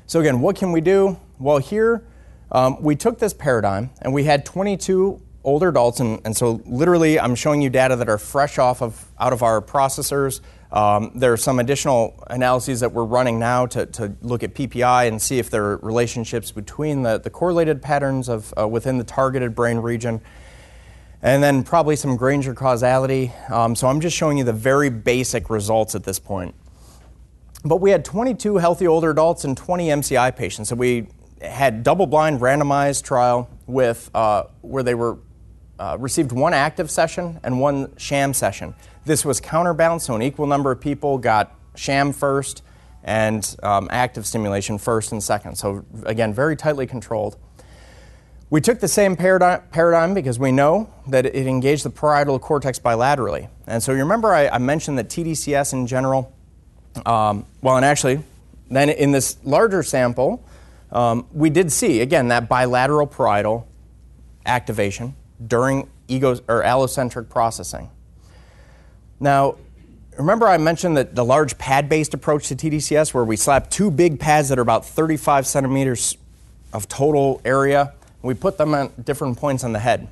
So 0.06 0.20
again, 0.20 0.40
what 0.40 0.56
can 0.56 0.72
we 0.72 0.80
do? 0.80 1.18
Well, 1.38 1.58
here 1.58 2.04
um, 2.52 2.82
we 2.82 2.96
took 2.96 3.18
this 3.18 3.32
paradigm 3.32 3.90
and 4.02 4.12
we 4.12 4.24
had 4.24 4.44
22 4.44 5.20
older 5.42 5.68
adults, 5.68 6.00
and, 6.00 6.20
and 6.24 6.36
so 6.36 6.60
literally 6.66 7.18
I'm 7.18 7.34
showing 7.34 7.62
you 7.62 7.70
data 7.70 7.96
that 7.96 8.08
are 8.08 8.18
fresh 8.18 8.58
off 8.58 8.82
of 8.82 9.06
out 9.18 9.32
of 9.32 9.42
our 9.42 9.62
processors 9.62 10.40
um, 10.72 11.10
there 11.16 11.32
are 11.32 11.36
some 11.36 11.58
additional 11.58 12.22
analyses 12.28 12.80
that 12.80 12.92
we're 12.92 13.04
running 13.04 13.38
now 13.38 13.66
to, 13.66 13.86
to 13.86 14.14
look 14.22 14.42
at 14.42 14.54
PPI 14.54 15.08
and 15.08 15.20
see 15.20 15.38
if 15.38 15.50
there 15.50 15.64
are 15.64 15.76
relationships 15.78 16.52
between 16.52 17.02
the, 17.02 17.18
the 17.18 17.30
correlated 17.30 17.82
patterns 17.82 18.28
of 18.28 18.54
uh, 18.56 18.68
within 18.68 18.98
the 18.98 19.04
targeted 19.04 19.54
brain 19.54 19.78
region. 19.78 20.20
And 21.22 21.42
then 21.42 21.64
probably 21.64 21.96
some 21.96 22.16
Granger 22.16 22.54
causality. 22.54 23.32
Um, 23.50 23.74
so 23.74 23.88
I'm 23.88 24.00
just 24.00 24.16
showing 24.16 24.38
you 24.38 24.44
the 24.44 24.52
very 24.52 24.90
basic 24.90 25.50
results 25.50 25.94
at 25.94 26.04
this 26.04 26.18
point. 26.18 26.54
But 27.64 27.78
we 27.78 27.90
had 27.90 28.04
22 28.04 28.56
healthy 28.56 28.86
older 28.86 29.10
adults 29.10 29.44
and 29.44 29.56
20 29.56 29.88
MCI 29.88 30.34
patients. 30.34 30.68
So 30.68 30.76
we 30.76 31.08
had 31.40 31.82
double-blind 31.82 32.40
randomized 32.40 33.04
trial 33.04 33.48
with 33.66 34.10
uh, 34.14 34.44
where 34.60 34.82
they 34.82 34.94
were 34.94 35.18
uh, 35.78 35.96
received 35.98 36.32
one 36.32 36.52
active 36.52 36.90
session 36.90 37.40
and 37.42 37.58
one 37.58 37.96
sham 37.96 38.34
session. 38.34 38.74
This 39.06 39.24
was 39.24 39.40
counterbalanced, 39.40 40.06
so 40.06 40.14
an 40.14 40.22
equal 40.22 40.46
number 40.46 40.70
of 40.70 40.80
people 40.80 41.16
got 41.16 41.54
sham 41.74 42.12
first 42.12 42.62
and 43.02 43.56
um, 43.62 43.88
active 43.90 44.26
stimulation 44.26 44.76
first 44.76 45.12
and 45.12 45.22
second. 45.22 45.56
So, 45.56 45.84
again, 46.04 46.34
very 46.34 46.54
tightly 46.54 46.86
controlled. 46.86 47.38
We 48.50 48.60
took 48.60 48.80
the 48.80 48.88
same 48.88 49.16
paradigm, 49.16 49.62
paradigm 49.70 50.12
because 50.12 50.38
we 50.38 50.52
know 50.52 50.92
that 51.08 51.24
it 51.24 51.46
engaged 51.46 51.84
the 51.84 51.90
parietal 51.90 52.38
cortex 52.38 52.78
bilaterally. 52.78 53.48
And 53.66 53.82
so, 53.82 53.92
you 53.92 54.00
remember 54.00 54.34
I, 54.34 54.48
I 54.48 54.58
mentioned 54.58 54.98
that 54.98 55.08
TDCS 55.08 55.72
in 55.72 55.86
general, 55.86 56.36
um, 57.06 57.46
well, 57.62 57.76
and 57.76 57.86
actually, 57.86 58.22
then 58.68 58.90
in 58.90 59.12
this 59.12 59.38
larger 59.44 59.82
sample, 59.82 60.44
um, 60.92 61.26
we 61.32 61.50
did 61.50 61.70
see, 61.70 62.00
again, 62.00 62.28
that 62.28 62.48
bilateral 62.48 63.06
parietal 63.06 63.68
activation 64.46 65.14
during 65.46 65.88
ego 66.08 66.36
or 66.48 66.62
allocentric 66.62 67.28
processing. 67.28 67.90
Now, 69.20 69.56
remember 70.18 70.48
I 70.48 70.58
mentioned 70.58 70.96
that 70.96 71.14
the 71.14 71.24
large 71.24 71.56
pad-based 71.58 72.14
approach 72.14 72.48
to 72.48 72.56
TDCS 72.56 73.14
where 73.14 73.24
we 73.24 73.36
slap 73.36 73.70
two 73.70 73.90
big 73.90 74.18
pads 74.18 74.48
that 74.48 74.58
are 74.58 74.62
about 74.62 74.84
35 74.84 75.46
centimeters 75.46 76.16
of 76.72 76.88
total 76.88 77.40
area, 77.44 77.92
and 78.00 78.22
we 78.22 78.34
put 78.34 78.58
them 78.58 78.74
at 78.74 79.04
different 79.04 79.38
points 79.38 79.64
on 79.64 79.72
the 79.72 79.78
head. 79.78 80.08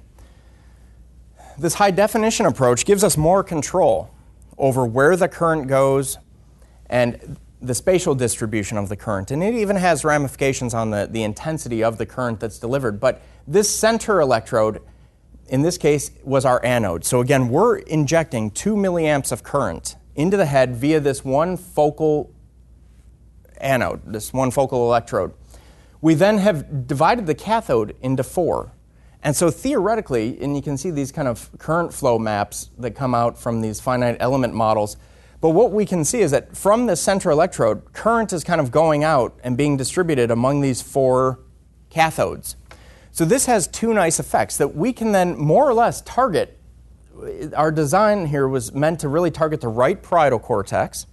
This 1.58 1.74
high 1.74 1.90
definition 1.90 2.46
approach 2.46 2.84
gives 2.84 3.02
us 3.02 3.16
more 3.16 3.42
control 3.42 4.10
over 4.56 4.86
where 4.86 5.16
the 5.16 5.28
current 5.28 5.66
goes 5.66 6.18
and 6.88 7.36
the 7.60 7.74
spatial 7.74 8.14
distribution 8.14 8.78
of 8.78 8.88
the 8.88 8.96
current. 8.96 9.30
And 9.30 9.42
it 9.42 9.54
even 9.54 9.76
has 9.76 10.04
ramifications 10.04 10.74
on 10.74 10.90
the, 10.90 11.08
the 11.10 11.22
intensity 11.22 11.82
of 11.82 11.98
the 11.98 12.06
current 12.06 12.40
that's 12.40 12.58
delivered. 12.58 13.00
But 13.00 13.20
this 13.46 13.68
center 13.68 14.20
electrode 14.20 14.80
in 15.48 15.62
this 15.62 15.78
case, 15.78 16.10
was 16.24 16.44
our 16.44 16.64
anode. 16.64 17.04
So 17.04 17.20
again, 17.20 17.48
we're 17.48 17.78
injecting 17.78 18.50
2 18.50 18.74
milliamps 18.74 19.32
of 19.32 19.42
current 19.42 19.96
into 20.14 20.36
the 20.36 20.46
head 20.46 20.76
via 20.76 21.00
this 21.00 21.24
one 21.24 21.56
focal 21.56 22.32
anode, 23.58 24.12
this 24.12 24.32
one 24.32 24.50
focal 24.50 24.86
electrode. 24.86 25.32
We 26.00 26.14
then 26.14 26.38
have 26.38 26.86
divided 26.86 27.26
the 27.26 27.34
cathode 27.34 27.96
into 28.02 28.22
four. 28.22 28.72
And 29.22 29.34
so 29.34 29.50
theoretically, 29.50 30.38
and 30.40 30.54
you 30.54 30.62
can 30.62 30.76
see 30.76 30.90
these 30.90 31.10
kind 31.10 31.26
of 31.26 31.50
current 31.58 31.92
flow 31.92 32.18
maps 32.18 32.70
that 32.78 32.92
come 32.92 33.14
out 33.14 33.38
from 33.38 33.60
these 33.62 33.80
finite 33.80 34.16
element 34.20 34.54
models, 34.54 34.96
but 35.40 35.50
what 35.50 35.72
we 35.72 35.86
can 35.86 36.04
see 36.04 36.20
is 36.20 36.30
that 36.32 36.56
from 36.56 36.86
the 36.86 36.96
center 36.96 37.30
electrode, 37.30 37.92
current 37.92 38.32
is 38.32 38.42
kind 38.42 38.60
of 38.60 38.70
going 38.70 39.04
out 39.04 39.38
and 39.44 39.56
being 39.56 39.76
distributed 39.76 40.30
among 40.30 40.60
these 40.60 40.82
four 40.82 41.40
cathodes. 41.90 42.56
So 43.12 43.24
this 43.24 43.46
has 43.46 43.66
two 43.66 43.94
nice 43.94 44.20
effects 44.20 44.56
that 44.58 44.74
we 44.74 44.92
can 44.92 45.12
then 45.12 45.36
more 45.36 45.68
or 45.68 45.74
less 45.74 46.00
target. 46.02 46.58
Our 47.56 47.72
design 47.72 48.26
here 48.26 48.48
was 48.48 48.72
meant 48.72 49.00
to 49.00 49.08
really 49.08 49.30
target 49.30 49.60
the 49.60 49.68
right 49.68 50.00
parietal 50.00 50.38
cortex, 50.38 51.06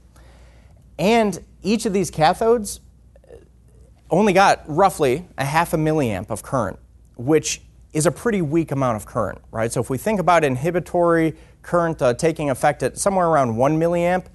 and 0.98 1.44
each 1.64 1.86
of 1.86 1.94
these 1.94 2.12
cathodes 2.12 2.80
only 4.10 4.34
got 4.34 4.64
roughly 4.68 5.28
a 5.38 5.46
half 5.46 5.74
a 5.74 5.78
milliamp 5.78 6.30
of 6.30 6.44
current, 6.44 6.78
which 7.16 7.62
is 7.92 8.06
a 8.06 8.12
pretty 8.12 8.42
weak 8.42 8.72
amount 8.72 8.98
of 8.98 9.06
current, 9.06 9.40
right? 9.52 9.72
So 9.72 9.82
if 9.82 9.90
we 9.90 9.98
think 9.98 10.20
about 10.20 10.44
inhibitory 10.44 11.34
current 11.66 12.02
uh, 12.02 12.14
taking 12.14 12.50
effect 12.50 12.84
at 12.84 12.98
somewhere 12.98 13.28
around 13.28 13.58
one 13.58 13.80
milliamp, 13.80 14.26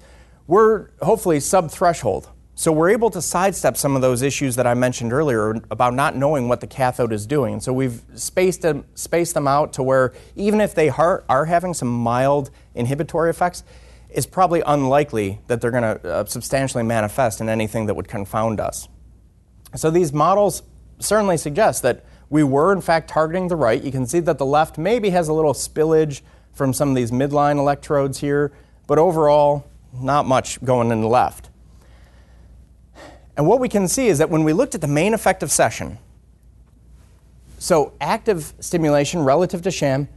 we're 0.47 0.89
hopefully 1.01 1.39
sub 1.39 1.71
threshold 1.71 2.29
so 2.61 2.71
we're 2.71 2.89
able 2.89 3.09
to 3.09 3.23
sidestep 3.23 3.75
some 3.75 3.95
of 3.95 4.03
those 4.03 4.21
issues 4.21 4.55
that 4.57 4.67
I 4.67 4.75
mentioned 4.75 5.13
earlier 5.13 5.55
about 5.71 5.95
not 5.95 6.15
knowing 6.15 6.47
what 6.47 6.59
the 6.61 6.67
cathode 6.67 7.11
is 7.11 7.25
doing. 7.25 7.59
So 7.59 7.73
we've 7.73 8.03
spaced 8.13 8.61
them, 8.61 8.85
spaced 8.93 9.33
them 9.33 9.47
out 9.47 9.73
to 9.73 9.81
where 9.81 10.13
even 10.35 10.61
if 10.61 10.75
they 10.75 10.89
are, 10.89 11.23
are 11.27 11.45
having 11.45 11.73
some 11.73 11.87
mild 11.87 12.51
inhibitory 12.75 13.31
effects, 13.31 13.63
it's 14.11 14.27
probably 14.27 14.61
unlikely 14.63 15.39
that 15.47 15.59
they're 15.59 15.71
going 15.71 15.81
to 16.01 16.07
uh, 16.07 16.25
substantially 16.25 16.83
manifest 16.83 17.41
in 17.41 17.49
anything 17.49 17.87
that 17.87 17.95
would 17.95 18.07
confound 18.07 18.59
us. 18.59 18.87
So 19.75 19.89
these 19.89 20.13
models 20.13 20.61
certainly 20.99 21.37
suggest 21.37 21.81
that 21.81 22.05
we 22.29 22.43
were 22.43 22.73
in 22.73 22.81
fact 22.81 23.09
targeting 23.09 23.47
the 23.47 23.55
right. 23.55 23.81
You 23.81 23.91
can 23.91 24.05
see 24.05 24.19
that 24.19 24.37
the 24.37 24.45
left 24.45 24.77
maybe 24.77 25.09
has 25.09 25.29
a 25.29 25.33
little 25.33 25.53
spillage 25.53 26.21
from 26.53 26.73
some 26.73 26.89
of 26.89 26.95
these 26.95 27.11
midline 27.11 27.57
electrodes 27.57 28.19
here, 28.19 28.51
but 28.87 28.97
overall, 28.97 29.65
not 29.93 30.25
much 30.25 30.63
going 30.63 30.91
in 30.91 31.01
the 31.01 31.07
left. 31.07 31.49
And 33.37 33.47
what 33.47 33.59
we 33.59 33.69
can 33.69 33.87
see 33.87 34.07
is 34.07 34.17
that 34.17 34.29
when 34.29 34.43
we 34.43 34.53
looked 34.53 34.75
at 34.75 34.81
the 34.81 34.87
main 34.87 35.13
effective 35.13 35.51
session, 35.51 35.97
so 37.57 37.93
active 38.01 38.53
stimulation 38.59 39.23
relative 39.23 39.61
to 39.61 39.71
sham 39.71 40.07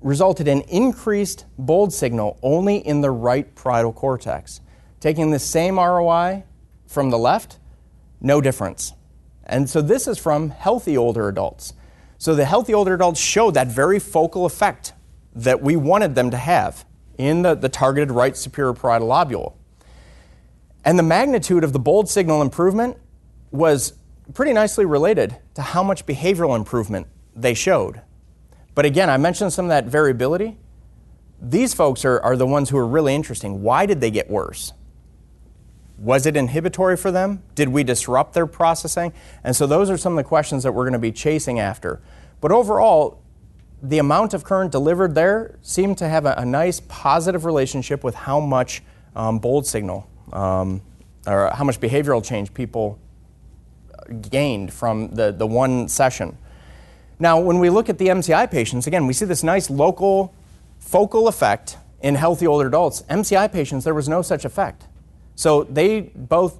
resulted 0.00 0.46
in 0.46 0.60
increased 0.62 1.44
bold 1.58 1.92
signal 1.92 2.38
only 2.42 2.76
in 2.76 3.00
the 3.00 3.10
right 3.10 3.54
parietal 3.54 3.92
cortex. 3.92 4.60
Taking 5.00 5.30
the 5.30 5.38
same 5.38 5.78
ROI 5.78 6.44
from 6.86 7.10
the 7.10 7.18
left, 7.18 7.58
no 8.20 8.40
difference. 8.40 8.92
And 9.44 9.68
so 9.68 9.82
this 9.82 10.06
is 10.06 10.18
from 10.18 10.50
healthy 10.50 10.96
older 10.96 11.28
adults. 11.28 11.72
So 12.18 12.34
the 12.34 12.44
healthy 12.44 12.72
older 12.72 12.94
adults 12.94 13.20
showed 13.20 13.54
that 13.54 13.68
very 13.68 13.98
focal 13.98 14.46
effect 14.46 14.92
that 15.34 15.62
we 15.62 15.76
wanted 15.76 16.14
them 16.14 16.30
to 16.30 16.36
have 16.36 16.84
in 17.18 17.42
the, 17.42 17.54
the 17.54 17.68
targeted 17.68 18.10
right 18.10 18.36
superior 18.36 18.72
parietal 18.72 19.08
lobule. 19.08 19.54
And 20.84 20.98
the 20.98 21.02
magnitude 21.02 21.64
of 21.64 21.72
the 21.72 21.78
bold 21.78 22.08
signal 22.08 22.42
improvement 22.42 22.98
was 23.50 23.94
pretty 24.32 24.52
nicely 24.52 24.84
related 24.84 25.36
to 25.54 25.62
how 25.62 25.82
much 25.82 26.06
behavioral 26.06 26.56
improvement 26.56 27.06
they 27.34 27.54
showed. 27.54 28.00
But 28.74 28.84
again, 28.84 29.08
I 29.08 29.16
mentioned 29.16 29.52
some 29.52 29.66
of 29.66 29.68
that 29.70 29.86
variability. 29.86 30.58
These 31.40 31.74
folks 31.74 32.04
are, 32.04 32.20
are 32.20 32.36
the 32.36 32.46
ones 32.46 32.70
who 32.70 32.78
are 32.78 32.86
really 32.86 33.14
interesting. 33.14 33.62
Why 33.62 33.86
did 33.86 34.00
they 34.00 34.10
get 34.10 34.30
worse? 34.30 34.72
Was 35.98 36.26
it 36.26 36.36
inhibitory 36.36 36.96
for 36.96 37.10
them? 37.10 37.42
Did 37.54 37.68
we 37.68 37.84
disrupt 37.84 38.34
their 38.34 38.46
processing? 38.46 39.12
And 39.44 39.54
so 39.54 39.66
those 39.66 39.90
are 39.90 39.96
some 39.96 40.14
of 40.14 40.16
the 40.16 40.28
questions 40.28 40.64
that 40.64 40.72
we're 40.72 40.84
going 40.84 40.94
to 40.94 40.98
be 40.98 41.12
chasing 41.12 41.60
after. 41.60 42.00
But 42.40 42.50
overall, 42.50 43.22
the 43.84 43.98
amount 43.98 44.32
of 44.32 44.44
current 44.44 44.72
delivered 44.72 45.14
there 45.14 45.58
seemed 45.62 45.98
to 45.98 46.08
have 46.08 46.24
a, 46.24 46.34
a 46.38 46.44
nice 46.44 46.80
positive 46.88 47.44
relationship 47.44 48.02
with 48.02 48.14
how 48.14 48.40
much 48.40 48.82
um, 49.14 49.38
bold 49.38 49.66
signal 49.66 50.08
um, 50.32 50.80
or 51.26 51.50
how 51.54 51.64
much 51.64 51.78
behavioral 51.80 52.24
change 52.24 52.52
people 52.54 52.98
gained 54.30 54.72
from 54.72 55.08
the, 55.14 55.32
the 55.32 55.46
one 55.46 55.88
session. 55.88 56.36
Now, 57.18 57.38
when 57.40 57.58
we 57.58 57.70
look 57.70 57.88
at 57.88 57.98
the 57.98 58.08
MCI 58.08 58.50
patients, 58.50 58.86
again, 58.86 59.06
we 59.06 59.12
see 59.12 59.26
this 59.26 59.42
nice 59.42 59.68
local 59.70 60.34
focal 60.78 61.28
effect 61.28 61.76
in 62.00 62.14
healthy 62.14 62.46
older 62.46 62.66
adults. 62.66 63.02
MCI 63.02 63.52
patients, 63.52 63.84
there 63.84 63.94
was 63.94 64.08
no 64.08 64.22
such 64.22 64.44
effect. 64.44 64.86
So 65.36 65.64
they 65.64 66.00
both 66.00 66.58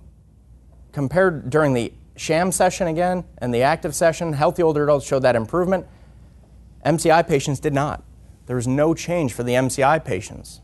compared 0.93 1.51
during 1.51 1.75
the 1.75 1.93
sham 2.17 2.53
session 2.53 2.87
again 2.87 3.25
and 3.39 3.53
the 3.53 3.63
active 3.63 3.95
session, 3.95 4.33
healthy 4.33 4.63
older 4.63 4.85
adults 4.85 5.07
showed 5.07 5.23
that 5.23 5.37
improvement. 5.37 5.87
MCI 6.85 7.27
patients 7.27 7.61
did 7.61 7.73
not. 7.73 8.03
There 8.47 8.57
was 8.57 8.67
no 8.67 8.95
change 8.95 9.33
for 9.33 9.43
the 9.43 9.53
MCI 9.53 10.05
patients. 10.05 10.61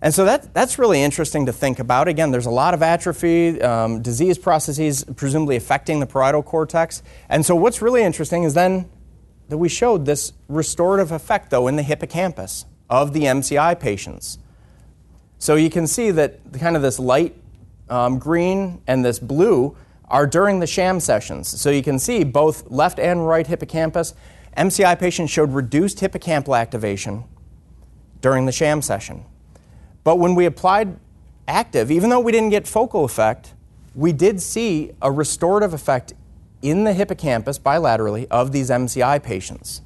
And 0.00 0.12
so 0.12 0.24
that, 0.26 0.52
that's 0.52 0.78
really 0.78 1.02
interesting 1.02 1.46
to 1.46 1.52
think 1.52 1.78
about. 1.78 2.08
Again, 2.08 2.30
there's 2.30 2.46
a 2.46 2.50
lot 2.50 2.74
of 2.74 2.82
atrophy, 2.82 3.60
um, 3.62 4.02
disease 4.02 4.36
processes 4.36 5.02
presumably 5.16 5.56
affecting 5.56 6.00
the 6.00 6.06
parietal 6.06 6.42
cortex. 6.42 7.02
And 7.28 7.44
so 7.44 7.56
what's 7.56 7.80
really 7.80 8.02
interesting 8.02 8.42
is 8.42 8.52
then 8.52 8.88
that 9.48 9.58
we 9.58 9.68
showed 9.68 10.04
this 10.04 10.34
restorative 10.48 11.10
effect, 11.10 11.50
though, 11.50 11.68
in 11.68 11.76
the 11.76 11.82
hippocampus 11.82 12.66
of 12.90 13.12
the 13.12 13.22
MCI 13.22 13.80
patients. 13.80 14.38
So 15.38 15.54
you 15.56 15.70
can 15.70 15.86
see 15.86 16.10
that 16.10 16.38
kind 16.52 16.76
of 16.76 16.82
this 16.82 16.98
light 16.98 17.34
um, 17.88 18.18
green 18.18 18.82
and 18.86 19.04
this 19.04 19.18
blue 19.18 19.76
are 20.06 20.26
during 20.26 20.60
the 20.60 20.66
sham 20.66 21.00
sessions. 21.00 21.48
So 21.48 21.70
you 21.70 21.82
can 21.82 21.98
see 21.98 22.24
both 22.24 22.70
left 22.70 22.98
and 22.98 23.26
right 23.26 23.46
hippocampus. 23.46 24.14
MCI 24.56 24.98
patients 24.98 25.30
showed 25.30 25.52
reduced 25.52 25.98
hippocampal 25.98 26.58
activation 26.58 27.24
during 28.20 28.46
the 28.46 28.52
sham 28.52 28.82
session. 28.82 29.24
But 30.04 30.18
when 30.18 30.34
we 30.34 30.46
applied 30.46 30.96
active, 31.48 31.90
even 31.90 32.10
though 32.10 32.20
we 32.20 32.32
didn't 32.32 32.50
get 32.50 32.66
focal 32.66 33.04
effect, 33.04 33.54
we 33.94 34.12
did 34.12 34.40
see 34.40 34.92
a 35.02 35.10
restorative 35.10 35.72
effect 35.72 36.12
in 36.62 36.84
the 36.84 36.92
hippocampus 36.92 37.58
bilaterally 37.58 38.26
of 38.30 38.52
these 38.52 38.70
MCI 38.70 39.22
patients. 39.22 39.82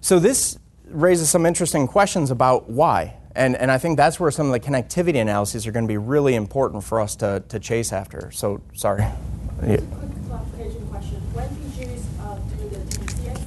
So 0.00 0.18
this 0.18 0.58
raises 0.86 1.30
some 1.30 1.46
interesting 1.46 1.86
questions 1.88 2.30
about 2.30 2.70
why. 2.70 3.16
And, 3.34 3.56
and 3.56 3.70
I 3.70 3.78
think 3.78 3.96
that's 3.96 4.20
where 4.20 4.30
some 4.30 4.46
of 4.46 4.52
the 4.52 4.60
connectivity 4.60 5.20
analyses 5.20 5.66
are 5.66 5.72
going 5.72 5.84
to 5.84 5.88
be 5.88 5.96
really 5.96 6.36
important 6.36 6.84
for 6.84 7.00
us 7.00 7.16
to, 7.16 7.42
to 7.48 7.58
chase 7.58 7.92
after. 7.92 8.30
So, 8.30 8.60
sorry. 8.74 9.04
Yeah. 9.66 9.80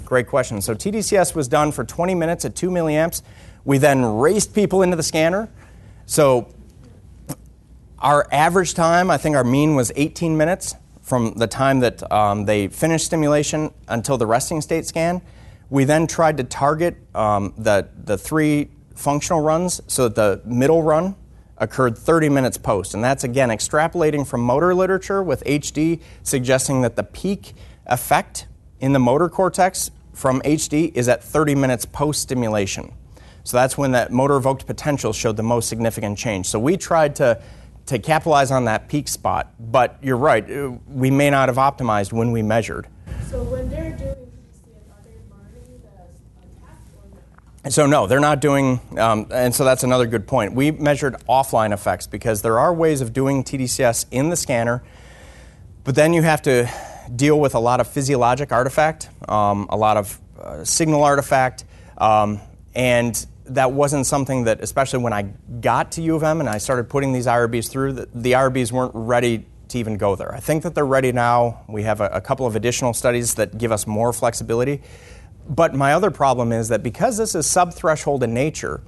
Great 0.07 0.27
question. 0.27 0.61
So 0.61 0.73
TDCS 0.73 1.35
was 1.35 1.49
done 1.49 1.73
for 1.73 1.83
20 1.83 2.15
minutes 2.15 2.45
at 2.45 2.55
2 2.55 2.69
milliamps. 2.69 3.23
We 3.65 3.77
then 3.77 4.05
raced 4.05 4.55
people 4.55 4.81
into 4.81 4.95
the 4.95 5.03
scanner. 5.03 5.49
So 6.05 6.47
our 7.99 8.25
average 8.31 8.73
time, 8.73 9.11
I 9.11 9.17
think 9.17 9.35
our 9.35 9.43
mean 9.43 9.75
was 9.75 9.91
18 9.97 10.37
minutes 10.37 10.75
from 11.01 11.33
the 11.33 11.45
time 11.45 11.81
that 11.81 12.09
um, 12.09 12.45
they 12.45 12.69
finished 12.69 13.05
stimulation 13.05 13.73
until 13.89 14.17
the 14.17 14.25
resting 14.25 14.61
state 14.61 14.85
scan. 14.85 15.21
We 15.69 15.83
then 15.83 16.07
tried 16.07 16.37
to 16.37 16.45
target 16.45 16.95
um, 17.13 17.53
the, 17.57 17.89
the 18.05 18.17
three 18.17 18.69
functional 18.95 19.41
runs 19.41 19.81
so 19.87 20.07
that 20.07 20.15
the 20.15 20.49
middle 20.49 20.83
run 20.83 21.17
occurred 21.57 21.97
30 21.97 22.29
minutes 22.29 22.57
post. 22.57 22.93
And 22.93 23.03
that's 23.03 23.25
again 23.25 23.49
extrapolating 23.49 24.25
from 24.25 24.39
motor 24.39 24.73
literature 24.73 25.21
with 25.21 25.43
HD 25.43 25.99
suggesting 26.23 26.81
that 26.83 26.95
the 26.95 27.03
peak 27.03 27.55
effect 27.87 28.47
in 28.79 28.93
the 28.93 28.99
motor 28.99 29.27
cortex 29.27 29.91
from 30.17 30.41
HD 30.41 30.91
is 30.95 31.07
at 31.07 31.23
30 31.23 31.53
minutes 31.53 31.85
post 31.85 32.23
stimulation. 32.23 32.91
So 33.43 33.55
that's 33.55 33.77
when 33.77 33.91
that 33.91 34.11
motor 34.11 34.35
evoked 34.35 34.65
potential 34.65 35.13
showed 35.13 35.37
the 35.37 35.43
most 35.43 35.69
significant 35.69 36.17
change. 36.17 36.47
So 36.47 36.57
we 36.57 36.75
tried 36.75 37.15
to, 37.17 37.39
to 37.85 37.99
capitalize 37.99 38.49
on 38.49 38.65
that 38.65 38.89
peak 38.89 39.07
spot, 39.07 39.53
but 39.59 39.99
you're 40.01 40.17
right, 40.17 40.49
uh, 40.49 40.71
we 40.87 41.11
may 41.11 41.29
not 41.29 41.49
have 41.49 41.57
optimized 41.57 42.11
when 42.11 42.31
we 42.31 42.41
measured. 42.41 42.87
So 43.29 43.43
when 43.43 43.69
they're 43.69 43.95
doing 43.95 44.15
TDCS, 44.15 44.89
are 44.89 45.03
they 45.03 45.11
monitoring 45.29 45.81
the 45.81 45.87
attack 46.47 46.79
or? 47.63 47.69
So 47.69 47.85
no, 47.85 48.07
they're 48.07 48.19
not 48.19 48.41
doing, 48.41 48.81
um, 48.97 49.27
and 49.29 49.53
so 49.53 49.65
that's 49.65 49.83
another 49.83 50.07
good 50.07 50.25
point. 50.25 50.53
We 50.53 50.71
measured 50.71 51.15
offline 51.29 51.73
effects 51.73 52.07
because 52.07 52.41
there 52.41 52.57
are 52.57 52.73
ways 52.73 53.01
of 53.01 53.13
doing 53.13 53.43
TDCS 53.43 54.07
in 54.09 54.29
the 54.29 54.35
scanner, 54.35 54.83
but 55.83 55.93
then 55.93 56.11
you 56.11 56.23
have 56.23 56.41
to 56.41 56.67
deal 57.15 57.39
with 57.39 57.55
a 57.55 57.59
lot 57.59 57.79
of 57.79 57.87
physiologic 57.87 58.51
artifact, 58.51 59.09
um, 59.27 59.67
a 59.69 59.77
lot 59.77 59.97
of 59.97 60.19
uh, 60.39 60.63
signal 60.63 61.03
artifact, 61.03 61.65
um, 61.97 62.39
and 62.75 63.25
that 63.45 63.71
wasn't 63.71 64.05
something 64.05 64.43
that, 64.43 64.61
especially 64.61 64.99
when 64.99 65.13
I 65.13 65.23
got 65.61 65.93
to 65.93 66.01
U 66.01 66.15
of 66.15 66.23
M 66.23 66.39
and 66.39 66.49
I 66.49 66.57
started 66.57 66.89
putting 66.89 67.13
these 67.13 67.25
IRBs 67.25 67.69
through, 67.69 67.93
the, 67.93 68.09
the 68.13 68.31
IRBs 68.33 68.71
weren't 68.71 68.91
ready 68.93 69.45
to 69.69 69.77
even 69.77 69.97
go 69.97 70.15
there. 70.15 70.33
I 70.33 70.39
think 70.39 70.63
that 70.63 70.75
they're 70.75 70.85
ready 70.85 71.11
now. 71.11 71.63
We 71.67 71.83
have 71.83 72.01
a, 72.01 72.07
a 72.07 72.21
couple 72.21 72.45
of 72.45 72.55
additional 72.55 72.93
studies 72.93 73.35
that 73.35 73.57
give 73.57 73.71
us 73.71 73.87
more 73.87 74.13
flexibility. 74.13 74.81
But 75.49 75.73
my 75.73 75.93
other 75.93 76.11
problem 76.11 76.51
is 76.51 76.67
that 76.69 76.83
because 76.83 77.17
this 77.17 77.35
is 77.35 77.45
sub-threshold 77.45 78.23
in 78.23 78.33
nature, 78.33 78.81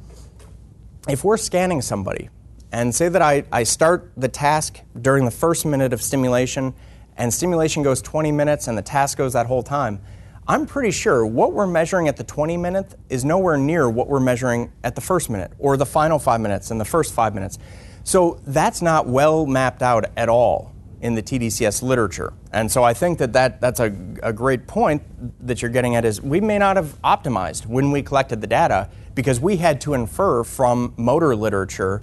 if 1.07 1.23
we're 1.23 1.37
scanning 1.37 1.81
somebody, 1.81 2.29
and 2.71 2.93
say 2.93 3.09
that 3.09 3.21
I, 3.21 3.43
I 3.51 3.63
start 3.63 4.11
the 4.15 4.27
task 4.27 4.79
during 4.99 5.25
the 5.25 5.31
first 5.31 5.65
minute 5.65 5.93
of 5.93 6.01
stimulation, 6.01 6.73
and 7.19 7.31
stimulation 7.31 7.83
goes 7.83 8.01
20 8.01 8.31
minutes 8.31 8.67
and 8.67 8.77
the 8.77 8.81
task 8.81 9.17
goes 9.17 9.33
that 9.33 9.45
whole 9.45 9.61
time, 9.61 10.01
I'm 10.47 10.65
pretty 10.65 10.89
sure 10.89 11.27
what 11.27 11.53
we're 11.53 11.67
measuring 11.67 12.07
at 12.07 12.17
the 12.17 12.23
20 12.23 12.57
minute 12.57 12.95
is 13.09 13.23
nowhere 13.23 13.57
near 13.57 13.87
what 13.87 14.07
we're 14.07 14.21
measuring 14.21 14.71
at 14.83 14.95
the 14.95 15.01
first 15.01 15.29
minute 15.29 15.51
or 15.59 15.77
the 15.77 15.85
final 15.85 16.17
five 16.17 16.41
minutes 16.41 16.71
and 16.71 16.81
the 16.81 16.85
first 16.85 17.13
five 17.13 17.35
minutes. 17.35 17.59
So 18.03 18.39
that's 18.47 18.81
not 18.81 19.05
well 19.05 19.45
mapped 19.45 19.83
out 19.83 20.05
at 20.17 20.29
all 20.29 20.73
in 21.01 21.13
the 21.13 21.21
TDCS 21.21 21.83
literature. 21.83 22.33
And 22.51 22.71
so 22.71 22.83
I 22.83 22.93
think 22.93 23.19
that, 23.19 23.33
that 23.33 23.61
that's 23.61 23.79
a, 23.79 23.93
a 24.23 24.33
great 24.33 24.65
point 24.65 25.03
that 25.45 25.61
you're 25.61 25.71
getting 25.71 25.95
at 25.95 26.05
is 26.05 26.21
we 26.21 26.41
may 26.41 26.57
not 26.57 26.77
have 26.77 26.99
optimized 27.03 27.65
when 27.65 27.91
we 27.91 28.01
collected 28.01 28.41
the 28.41 28.47
data 28.47 28.89
because 29.13 29.39
we 29.39 29.57
had 29.57 29.79
to 29.81 29.93
infer 29.93 30.43
from 30.43 30.93
motor 30.97 31.35
literature 31.35 32.01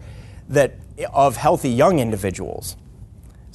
that 0.49 0.75
of 1.12 1.37
healthy 1.37 1.71
young 1.71 1.99
individuals. 1.99 2.77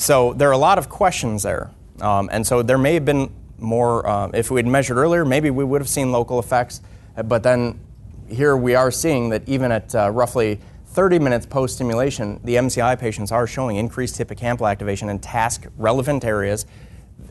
So 0.01 0.33
there 0.33 0.49
are 0.49 0.53
a 0.53 0.57
lot 0.57 0.79
of 0.79 0.89
questions 0.89 1.43
there. 1.43 1.69
Um, 1.99 2.27
and 2.31 2.45
so 2.45 2.63
there 2.63 2.79
may 2.79 2.95
have 2.95 3.05
been 3.05 3.31
more, 3.59 4.07
um, 4.09 4.31
if 4.33 4.49
we 4.49 4.57
had 4.57 4.65
measured 4.65 4.97
earlier, 4.97 5.23
maybe 5.23 5.51
we 5.51 5.63
would 5.63 5.79
have 5.79 5.87
seen 5.87 6.11
local 6.11 6.39
effects. 6.39 6.81
But 7.25 7.43
then 7.43 7.79
here 8.27 8.57
we 8.57 8.73
are 8.73 8.89
seeing 8.89 9.29
that 9.29 9.47
even 9.47 9.71
at 9.71 9.93
uh, 9.93 10.09
roughly 10.09 10.59
30 10.87 11.19
minutes 11.19 11.45
post 11.45 11.75
stimulation, 11.75 12.41
the 12.43 12.55
MCI 12.55 12.97
patients 12.99 13.31
are 13.31 13.45
showing 13.45 13.75
increased 13.75 14.17
hippocampal 14.17 14.67
activation 14.67 15.07
in 15.07 15.19
task 15.19 15.67
relevant 15.77 16.25
areas. 16.25 16.65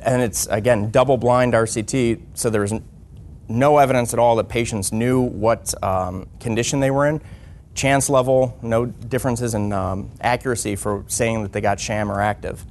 And 0.02 0.22
it's, 0.22 0.46
again, 0.46 0.92
double 0.92 1.16
blind 1.16 1.54
RCT, 1.54 2.22
so 2.34 2.50
there's 2.50 2.72
no 3.48 3.78
evidence 3.78 4.12
at 4.12 4.20
all 4.20 4.36
that 4.36 4.48
patients 4.48 4.92
knew 4.92 5.20
what 5.20 5.74
um, 5.82 6.28
condition 6.38 6.78
they 6.78 6.92
were 6.92 7.08
in. 7.08 7.20
Chance 7.74 8.10
level, 8.10 8.58
no 8.62 8.86
differences 8.86 9.54
in 9.54 9.72
um, 9.72 10.10
accuracy 10.20 10.76
for 10.76 11.04
saying 11.06 11.42
that 11.42 11.52
they 11.52 11.60
got 11.60 11.78
sham 11.78 12.10
or 12.10 12.20
active. 12.20 12.64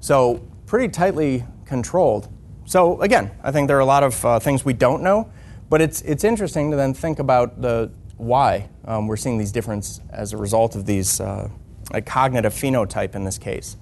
So, 0.00 0.42
pretty 0.66 0.88
tightly 0.88 1.44
controlled. 1.64 2.28
So 2.68 3.00
again, 3.00 3.30
I 3.42 3.50
think 3.50 3.66
there 3.66 3.78
are 3.78 3.80
a 3.80 3.86
lot 3.86 4.02
of 4.02 4.24
uh, 4.24 4.38
things 4.38 4.62
we 4.62 4.74
don't 4.74 5.02
know, 5.02 5.30
but 5.70 5.80
it's 5.80 6.02
it's 6.02 6.22
interesting 6.22 6.70
to 6.70 6.76
then 6.76 6.92
think 6.92 7.18
about 7.18 7.62
the 7.62 7.90
why 8.18 8.68
um, 8.84 9.06
we're 9.06 9.16
seeing 9.16 9.38
these 9.38 9.52
differences 9.52 10.02
as 10.10 10.34
a 10.34 10.36
result 10.36 10.76
of 10.76 10.84
these 10.84 11.18
uh, 11.18 11.48
a 11.92 12.02
cognitive 12.02 12.52
phenotype 12.52 13.14
in 13.14 13.24
this 13.24 13.38
case. 13.38 13.78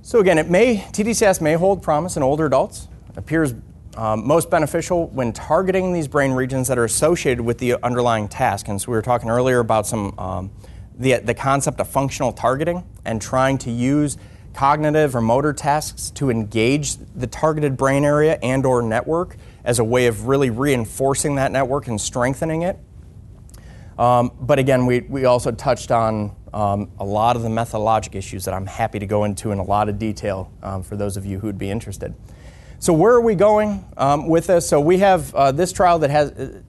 So 0.00 0.20
again, 0.20 0.38
it 0.38 0.48
may 0.48 0.78
TDCS 0.78 1.42
may 1.42 1.52
hold 1.52 1.82
promise 1.82 2.16
in 2.16 2.22
older 2.22 2.46
adults. 2.46 2.88
It 3.10 3.18
appears 3.18 3.54
um, 3.96 4.26
most 4.26 4.50
beneficial 4.50 5.08
when 5.08 5.32
targeting 5.32 5.92
these 5.92 6.08
brain 6.08 6.32
regions 6.32 6.68
that 6.68 6.78
are 6.78 6.84
associated 6.84 7.42
with 7.42 7.58
the 7.58 7.76
underlying 7.84 8.28
task. 8.28 8.68
And 8.68 8.80
so 8.80 8.90
we 8.90 8.96
were 8.96 9.02
talking 9.02 9.28
earlier 9.28 9.58
about 9.58 9.86
some 9.86 10.18
um, 10.18 10.50
the 10.98 11.18
the 11.18 11.34
concept 11.34 11.80
of 11.80 11.88
functional 11.88 12.32
targeting 12.32 12.84
and 13.04 13.20
trying 13.20 13.58
to 13.58 13.70
use 13.70 14.16
cognitive 14.54 15.16
or 15.16 15.20
motor 15.20 15.52
tasks 15.52 16.10
to 16.10 16.30
engage 16.30 16.96
the 17.14 17.26
targeted 17.26 17.76
brain 17.76 18.04
area 18.04 18.38
and 18.42 18.66
or 18.66 18.82
network 18.82 19.36
as 19.64 19.78
a 19.78 19.84
way 19.84 20.06
of 20.06 20.26
really 20.26 20.50
reinforcing 20.50 21.36
that 21.36 21.52
network 21.52 21.86
and 21.86 22.00
strengthening 22.00 22.62
it. 22.62 22.78
Um, 23.98 24.32
but 24.40 24.58
again, 24.58 24.86
we, 24.86 25.00
we 25.00 25.24
also 25.24 25.52
touched 25.52 25.90
on 25.90 26.34
um, 26.52 26.90
a 26.98 27.04
lot 27.04 27.36
of 27.36 27.42
the 27.42 27.48
methodologic 27.48 28.14
issues 28.14 28.44
that 28.44 28.54
I'm 28.54 28.66
happy 28.66 28.98
to 28.98 29.06
go 29.06 29.24
into 29.24 29.52
in 29.52 29.58
a 29.58 29.62
lot 29.62 29.88
of 29.88 29.98
detail 29.98 30.50
um, 30.62 30.82
for 30.82 30.96
those 30.96 31.16
of 31.16 31.24
you 31.24 31.38
who'd 31.38 31.58
be 31.58 31.70
interested. 31.70 32.14
So 32.82 32.92
where 32.92 33.12
are 33.12 33.20
we 33.20 33.36
going 33.36 33.84
um, 33.96 34.26
with 34.26 34.48
this? 34.48 34.68
So 34.68 34.80
we 34.80 34.98
have 34.98 35.32
uh, 35.36 35.52
this 35.52 35.72
trial 35.72 36.00
that 36.00 36.10
has, 36.10 36.32
uh, 36.32 36.60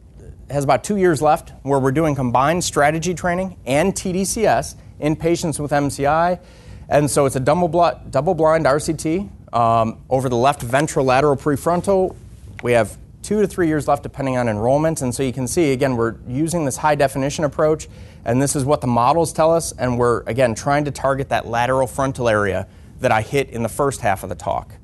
has 0.48 0.64
about 0.64 0.84
two 0.84 0.98
years 0.98 1.24
left 1.24 1.52
where 1.64 1.80
we're 1.80 1.92
doing 1.92 2.14
combined 2.14 2.64
strategy 2.64 3.16
training 3.16 3.58
and 3.66 3.96
TDCS 3.96 4.76
in 5.00 5.16
patients 5.16 5.60
with 5.60 5.72
MCI 5.72 6.40
and 6.88 7.10
so 7.10 7.26
it's 7.26 7.36
a 7.36 7.40
double, 7.40 7.68
double 8.12 8.36
blind 8.36 8.66
RCT. 8.68 9.28
Um, 9.54 10.04
over 10.08 10.30
the 10.30 10.38
left 10.38 10.62
ventrolateral 10.62 11.36
prefrontal, 11.42 12.16
we 12.62 12.74
have 12.74 12.96
two 13.24 13.42
to 13.42 13.48
three 13.48 13.68
years 13.68 13.88
left 13.88 14.04
depending 14.04 14.38
on 14.38 14.48
enrollment. 14.48 15.02
And 15.02 15.16
so 15.16 15.24
you 15.24 15.34
can 15.34 15.48
see, 15.48 15.72
again, 15.72 15.96
we're 15.96 16.18
using 16.28 16.64
this 16.64 16.78
high 16.78 16.94
definition 16.94 17.44
approach, 17.44 17.88
and 18.24 18.40
this 18.40 18.56
is 18.56 18.66
what 18.66 18.82
the 18.82 18.88
models 18.88 19.34
tell 19.34 19.52
us, 19.52 19.72
and 19.72 19.98
we're, 19.98 20.22
again, 20.28 20.54
trying 20.54 20.86
to 20.86 20.92
target 20.92 21.30
that 21.30 21.48
lateral 21.48 21.88
frontal 21.88 22.30
area 22.30 22.68
that 23.00 23.12
I 23.12 23.24
hit 23.24 23.50
in 23.50 23.64
the 23.64 23.70
first 23.70 24.02
half 24.02 24.22
of 24.22 24.30
the 24.30 24.36
talk. 24.36 24.76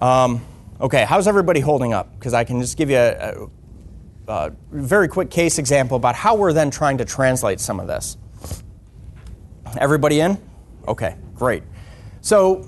Um, 0.00 0.44
okay, 0.80 1.04
how's 1.04 1.26
everybody 1.26 1.60
holding 1.60 1.92
up? 1.92 2.12
Because 2.18 2.34
I 2.34 2.44
can 2.44 2.60
just 2.60 2.76
give 2.76 2.90
you 2.90 2.96
a, 2.96 3.48
a, 4.28 4.32
a 4.32 4.52
very 4.70 5.08
quick 5.08 5.30
case 5.30 5.58
example 5.58 5.96
about 5.96 6.14
how 6.14 6.36
we're 6.36 6.52
then 6.52 6.70
trying 6.70 6.98
to 6.98 7.04
translate 7.04 7.60
some 7.60 7.80
of 7.80 7.86
this. 7.86 8.16
Everybody 9.76 10.20
in? 10.20 10.38
Okay, 10.86 11.16
great. 11.34 11.62
So, 12.20 12.66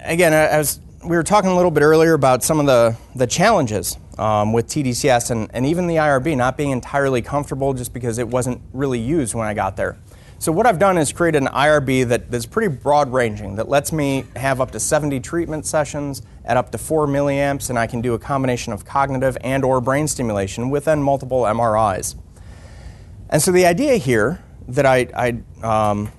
again, 0.00 0.32
as 0.32 0.80
we 1.04 1.16
were 1.16 1.22
talking 1.22 1.50
a 1.50 1.56
little 1.56 1.70
bit 1.70 1.82
earlier 1.82 2.14
about 2.14 2.42
some 2.42 2.60
of 2.60 2.66
the, 2.66 2.96
the 3.14 3.26
challenges 3.26 3.96
um, 4.18 4.52
with 4.52 4.66
TDCS 4.66 5.30
and, 5.30 5.48
and 5.52 5.66
even 5.66 5.86
the 5.86 5.96
IRB 5.96 6.36
not 6.36 6.56
being 6.56 6.70
entirely 6.70 7.22
comfortable 7.22 7.74
just 7.74 7.92
because 7.92 8.18
it 8.18 8.28
wasn't 8.28 8.60
really 8.72 8.98
used 8.98 9.34
when 9.34 9.46
I 9.46 9.54
got 9.54 9.76
there. 9.76 9.96
So 10.44 10.52
what 10.52 10.66
I've 10.66 10.78
done 10.78 10.98
is 10.98 11.10
create 11.10 11.36
an 11.36 11.46
IRB 11.46 12.06
that, 12.08 12.30
that's 12.30 12.44
pretty 12.44 12.68
broad 12.68 13.10
ranging 13.10 13.54
that 13.56 13.66
lets 13.66 13.92
me 13.92 14.26
have 14.36 14.60
up 14.60 14.72
to 14.72 14.78
70 14.78 15.18
treatment 15.20 15.64
sessions 15.64 16.20
at 16.44 16.58
up 16.58 16.70
to 16.72 16.76
4 16.76 17.06
milliamps 17.06 17.70
and 17.70 17.78
I 17.78 17.86
can 17.86 18.02
do 18.02 18.12
a 18.12 18.18
combination 18.18 18.74
of 18.74 18.84
cognitive 18.84 19.38
and 19.40 19.64
or 19.64 19.80
brain 19.80 20.06
stimulation 20.06 20.68
within 20.68 21.02
multiple 21.02 21.44
MRIs. 21.44 22.16
And 23.30 23.40
so 23.40 23.52
the 23.52 23.64
idea 23.64 23.96
here 23.96 24.44
that 24.68 24.84
I, 24.84 25.08
I 25.16 25.66
um, 25.66 26.12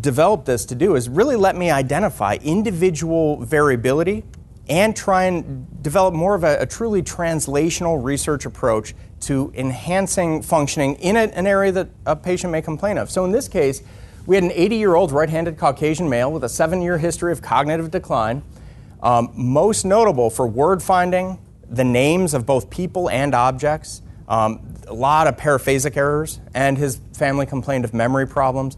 developed 0.00 0.46
this 0.46 0.64
to 0.64 0.74
do 0.74 0.96
is 0.96 1.08
really 1.08 1.36
let 1.36 1.54
me 1.54 1.70
identify 1.70 2.36
individual 2.42 3.44
variability 3.44 4.24
and 4.68 4.96
try 4.96 5.26
and 5.26 5.82
develop 5.84 6.14
more 6.14 6.34
of 6.34 6.42
a, 6.42 6.62
a 6.62 6.66
truly 6.66 7.00
translational 7.00 8.02
research 8.02 8.44
approach 8.44 8.92
to 9.20 9.52
enhancing 9.54 10.42
functioning 10.42 10.94
in 10.96 11.16
a, 11.16 11.20
an 11.20 11.46
area 11.46 11.72
that 11.72 11.88
a 12.06 12.16
patient 12.16 12.52
may 12.52 12.62
complain 12.62 12.98
of. 12.98 13.10
So 13.10 13.24
in 13.24 13.32
this 13.32 13.48
case, 13.48 13.82
we 14.26 14.36
had 14.36 14.44
an 14.44 14.52
80 14.52 14.76
year 14.76 14.94
old 14.94 15.12
right 15.12 15.28
handed 15.28 15.56
Caucasian 15.56 16.08
male 16.08 16.30
with 16.30 16.44
a 16.44 16.48
seven 16.48 16.82
year 16.82 16.98
history 16.98 17.32
of 17.32 17.40
cognitive 17.42 17.90
decline, 17.90 18.42
um, 19.02 19.30
most 19.34 19.84
notable 19.84 20.30
for 20.30 20.46
word 20.46 20.82
finding, 20.82 21.38
the 21.70 21.84
names 21.84 22.34
of 22.34 22.46
both 22.46 22.70
people 22.70 23.08
and 23.10 23.34
objects, 23.34 24.02
um, 24.28 24.74
a 24.86 24.94
lot 24.94 25.26
of 25.26 25.36
paraphasic 25.36 25.96
errors, 25.96 26.40
and 26.54 26.78
his 26.78 27.00
family 27.14 27.46
complained 27.46 27.84
of 27.84 27.94
memory 27.94 28.26
problems. 28.26 28.76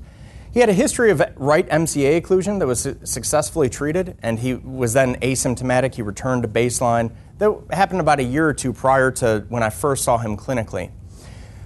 He 0.52 0.58
had 0.58 0.68
a 0.68 0.72
history 0.72 1.12
of 1.12 1.22
right 1.36 1.68
MCA 1.68 2.20
occlusion 2.20 2.58
that 2.58 2.66
was 2.66 2.88
successfully 3.04 3.68
treated, 3.68 4.16
and 4.22 4.38
he 4.38 4.54
was 4.54 4.92
then 4.92 5.16
asymptomatic. 5.20 5.94
He 5.94 6.02
returned 6.02 6.42
to 6.42 6.48
baseline. 6.48 7.12
That 7.40 7.58
happened 7.70 8.02
about 8.02 8.20
a 8.20 8.22
year 8.22 8.46
or 8.46 8.52
two 8.52 8.70
prior 8.74 9.10
to 9.12 9.46
when 9.48 9.62
I 9.62 9.70
first 9.70 10.04
saw 10.04 10.18
him 10.18 10.36
clinically. 10.36 10.90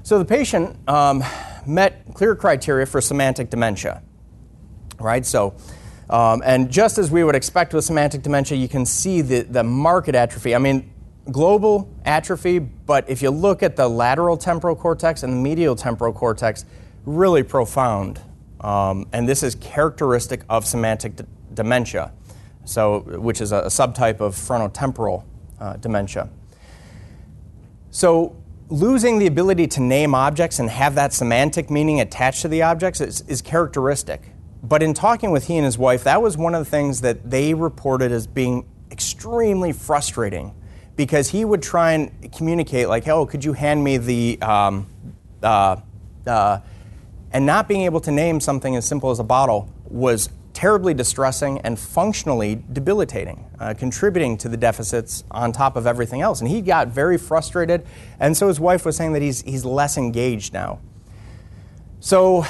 So 0.04 0.20
the 0.20 0.24
patient 0.24 0.78
um, 0.88 1.24
met 1.66 2.14
clear 2.14 2.36
criteria 2.36 2.86
for 2.86 3.00
semantic 3.00 3.50
dementia, 3.50 4.00
right? 5.00 5.26
So, 5.26 5.56
um, 6.08 6.44
and 6.44 6.70
just 6.70 6.96
as 6.96 7.10
we 7.10 7.24
would 7.24 7.34
expect 7.34 7.74
with 7.74 7.84
semantic 7.84 8.22
dementia, 8.22 8.56
you 8.56 8.68
can 8.68 8.86
see 8.86 9.20
the, 9.20 9.40
the 9.40 9.64
marked 9.64 10.10
atrophy. 10.10 10.54
I 10.54 10.58
mean, 10.58 10.92
global 11.32 11.92
atrophy, 12.04 12.60
but 12.60 13.10
if 13.10 13.20
you 13.20 13.30
look 13.30 13.64
at 13.64 13.74
the 13.74 13.88
lateral 13.88 14.36
temporal 14.36 14.76
cortex 14.76 15.24
and 15.24 15.32
the 15.32 15.38
medial 15.38 15.74
temporal 15.74 16.12
cortex, 16.12 16.66
really 17.04 17.42
profound. 17.42 18.20
Um, 18.60 19.08
and 19.12 19.28
this 19.28 19.42
is 19.42 19.56
characteristic 19.56 20.42
of 20.48 20.66
semantic 20.66 21.16
d- 21.16 21.24
dementia, 21.52 22.12
so, 22.64 23.00
which 23.00 23.40
is 23.40 23.50
a, 23.50 23.56
a 23.56 23.66
subtype 23.66 24.20
of 24.20 24.36
frontotemporal 24.36 25.24
uh, 25.60 25.76
dementia. 25.76 26.28
So, 27.90 28.36
losing 28.68 29.18
the 29.18 29.26
ability 29.26 29.66
to 29.68 29.80
name 29.80 30.14
objects 30.14 30.58
and 30.58 30.70
have 30.70 30.94
that 30.96 31.12
semantic 31.12 31.70
meaning 31.70 32.00
attached 32.00 32.42
to 32.42 32.48
the 32.48 32.62
objects 32.62 33.00
is, 33.00 33.20
is 33.22 33.42
characteristic. 33.42 34.30
But 34.62 34.82
in 34.82 34.94
talking 34.94 35.30
with 35.30 35.46
he 35.46 35.56
and 35.56 35.64
his 35.64 35.76
wife, 35.76 36.04
that 36.04 36.22
was 36.22 36.36
one 36.36 36.54
of 36.54 36.64
the 36.64 36.70
things 36.70 37.02
that 37.02 37.30
they 37.30 37.54
reported 37.54 38.10
as 38.10 38.26
being 38.26 38.66
extremely 38.90 39.72
frustrating 39.72 40.54
because 40.96 41.30
he 41.30 41.44
would 41.44 41.62
try 41.62 41.92
and 41.92 42.32
communicate, 42.32 42.88
like, 42.88 43.06
oh, 43.08 43.26
could 43.26 43.44
you 43.44 43.52
hand 43.52 43.82
me 43.84 43.98
the. 43.98 44.38
Um, 44.40 44.86
uh, 45.42 45.76
uh, 46.26 46.60
and 47.32 47.44
not 47.44 47.68
being 47.68 47.82
able 47.82 48.00
to 48.00 48.12
name 48.12 48.40
something 48.40 48.76
as 48.76 48.86
simple 48.86 49.10
as 49.10 49.18
a 49.18 49.24
bottle 49.24 49.68
was 49.84 50.30
terribly 50.54 50.94
distressing 50.94 51.60
and 51.62 51.78
functionally 51.78 52.62
debilitating, 52.72 53.44
uh, 53.58 53.74
contributing 53.76 54.38
to 54.38 54.48
the 54.48 54.56
deficits 54.56 55.24
on 55.30 55.52
top 55.52 55.76
of 55.76 55.86
everything 55.86 56.22
else. 56.22 56.40
And 56.40 56.48
he 56.48 56.62
got 56.62 56.88
very 56.88 57.18
frustrated, 57.18 57.84
and 58.20 58.34
so 58.36 58.48
his 58.48 58.60
wife 58.60 58.86
was 58.86 58.96
saying 58.96 59.12
that 59.12 59.22
he's, 59.22 59.42
he's 59.42 59.64
less 59.64 59.98
engaged 59.98 60.54
now. 60.54 60.78
So, 62.00 62.46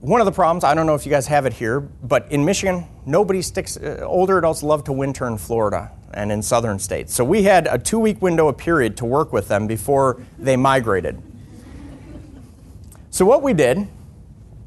one 0.00 0.20
of 0.20 0.24
the 0.24 0.32
problems, 0.32 0.64
I 0.64 0.74
don't 0.74 0.86
know 0.86 0.96
if 0.96 1.06
you 1.06 1.10
guys 1.10 1.28
have 1.28 1.46
it 1.46 1.52
here, 1.52 1.80
but 1.80 2.30
in 2.32 2.44
Michigan, 2.44 2.86
nobody 3.06 3.40
sticks, 3.42 3.76
uh, 3.76 4.04
older 4.04 4.38
adults 4.38 4.64
love 4.64 4.82
to 4.84 4.92
winter 4.92 5.28
in 5.28 5.36
Florida 5.36 5.92
and 6.14 6.32
in 6.32 6.42
southern 6.42 6.78
states. 6.78 7.14
So, 7.14 7.24
we 7.24 7.42
had 7.42 7.66
a 7.66 7.78
two 7.78 7.98
week 7.98 8.22
window 8.22 8.48
of 8.48 8.56
period 8.56 8.96
to 8.98 9.04
work 9.04 9.32
with 9.32 9.48
them 9.48 9.66
before 9.66 10.22
they 10.38 10.56
migrated. 10.56 11.22
So, 13.10 13.26
what 13.26 13.42
we 13.42 13.52
did 13.52 13.86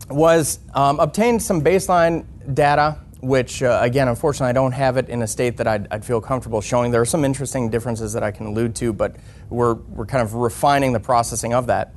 was 0.09 0.59
um, 0.73 0.99
obtain 0.99 1.39
some 1.39 1.61
baseline 1.61 2.25
data, 2.53 2.99
which, 3.21 3.63
uh, 3.63 3.79
again, 3.81 4.07
unfortunately, 4.07 4.49
I 4.49 4.53
don't 4.53 4.71
have 4.71 4.97
it 4.97 5.09
in 5.09 5.21
a 5.21 5.27
state 5.27 5.57
that 5.57 5.67
I'd, 5.67 5.87
I'd, 5.91 6.05
feel 6.05 6.21
comfortable 6.21 6.61
showing. 6.61 6.91
There 6.91 7.01
are 7.01 7.05
some 7.05 7.25
interesting 7.25 7.69
differences 7.69 8.13
that 8.13 8.23
I 8.23 8.31
can 8.31 8.45
allude 8.45 8.75
to, 8.75 8.93
but 8.93 9.15
we're, 9.49 9.73
we're 9.73 10.05
kind 10.05 10.21
of 10.21 10.35
refining 10.35 10.93
the 10.93 10.99
processing 10.99 11.53
of 11.53 11.67
that. 11.67 11.93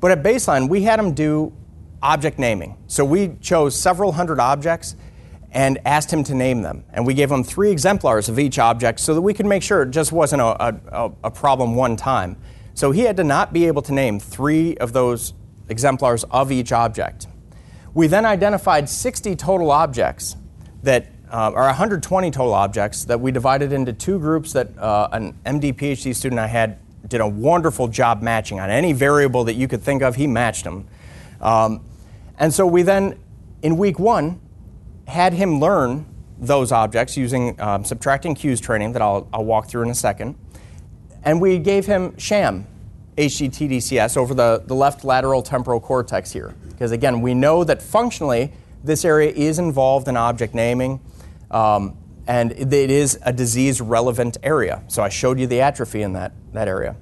But 0.00 0.10
at 0.10 0.22
baseline, 0.22 0.68
we 0.68 0.82
had 0.82 0.98
them 0.98 1.12
do 1.12 1.52
object 2.02 2.38
naming. 2.38 2.76
So, 2.88 3.04
we 3.04 3.36
chose 3.40 3.78
several 3.78 4.12
hundred 4.12 4.40
objects 4.40 4.96
and 5.52 5.78
asked 5.84 6.12
him 6.12 6.24
to 6.24 6.34
name 6.34 6.62
them. 6.62 6.82
And 6.92 7.06
we 7.06 7.14
gave 7.14 7.30
him 7.30 7.44
three 7.44 7.70
exemplars 7.70 8.28
of 8.28 8.38
each 8.38 8.58
object 8.58 8.98
so 8.98 9.14
that 9.14 9.20
we 9.20 9.34
could 9.34 9.46
make 9.46 9.62
sure 9.62 9.82
it 9.82 9.90
just 9.90 10.10
wasn't 10.10 10.42
a, 10.42 10.80
a, 10.90 11.12
a 11.24 11.30
problem 11.30 11.76
one 11.76 11.96
time. 11.96 12.36
So, 12.74 12.90
he 12.90 13.02
had 13.02 13.16
to 13.18 13.24
not 13.24 13.52
be 13.52 13.66
able 13.66 13.82
to 13.82 13.92
name 13.92 14.18
three 14.18 14.76
of 14.78 14.92
those 14.92 15.34
exemplars 15.68 16.24
of 16.24 16.50
each 16.50 16.72
object. 16.72 17.28
We 17.94 18.06
then 18.06 18.24
identified 18.24 18.88
60 18.88 19.36
total 19.36 19.70
objects 19.70 20.36
that, 20.82 21.08
uh, 21.30 21.50
or 21.50 21.64
120 21.64 22.30
total 22.30 22.54
objects 22.54 23.04
that 23.04 23.20
we 23.20 23.30
divided 23.30 23.72
into 23.72 23.92
two 23.92 24.18
groups 24.18 24.52
that 24.54 24.76
uh, 24.78 25.08
an 25.12 25.34
MD 25.44 25.74
PhD 25.74 26.14
student 26.14 26.38
I 26.38 26.46
had 26.46 26.78
did 27.06 27.20
a 27.20 27.28
wonderful 27.28 27.88
job 27.88 28.22
matching 28.22 28.60
on 28.60 28.70
any 28.70 28.92
variable 28.92 29.44
that 29.44 29.54
you 29.54 29.68
could 29.68 29.82
think 29.82 30.02
of, 30.02 30.16
he 30.16 30.26
matched 30.26 30.64
them. 30.64 30.86
Um, 31.40 31.84
and 32.38 32.54
so 32.54 32.66
we 32.66 32.82
then, 32.82 33.18
in 33.60 33.76
week 33.76 33.98
one, 33.98 34.40
had 35.06 35.34
him 35.34 35.60
learn 35.60 36.06
those 36.38 36.72
objects 36.72 37.16
using 37.16 37.60
um, 37.60 37.84
subtracting 37.84 38.34
cues 38.34 38.60
training 38.60 38.92
that 38.92 39.02
I'll, 39.02 39.28
I'll 39.32 39.44
walk 39.44 39.68
through 39.68 39.82
in 39.82 39.90
a 39.90 39.94
second. 39.94 40.36
And 41.24 41.40
we 41.40 41.58
gave 41.58 41.86
him 41.86 42.16
sham 42.16 42.66
HD-TDCS 43.16 44.16
over 44.16 44.34
the, 44.34 44.62
the 44.66 44.74
left 44.74 45.04
lateral 45.04 45.42
temporal 45.42 45.80
cortex 45.80 46.32
here. 46.32 46.54
Because 46.68 46.92
again, 46.92 47.20
we 47.20 47.34
know 47.34 47.64
that 47.64 47.82
functionally 47.82 48.52
this 48.82 49.04
area 49.04 49.30
is 49.30 49.58
involved 49.58 50.08
in 50.08 50.16
object 50.16 50.54
naming 50.54 51.00
um, 51.50 51.96
and 52.26 52.52
it 52.52 52.72
is 52.72 53.18
a 53.22 53.32
disease 53.32 53.80
relevant 53.80 54.38
area. 54.42 54.82
So 54.88 55.02
I 55.02 55.08
showed 55.08 55.38
you 55.38 55.46
the 55.46 55.60
atrophy 55.60 56.02
in 56.02 56.12
that, 56.14 56.32
that 56.52 56.68
area. 56.68 56.96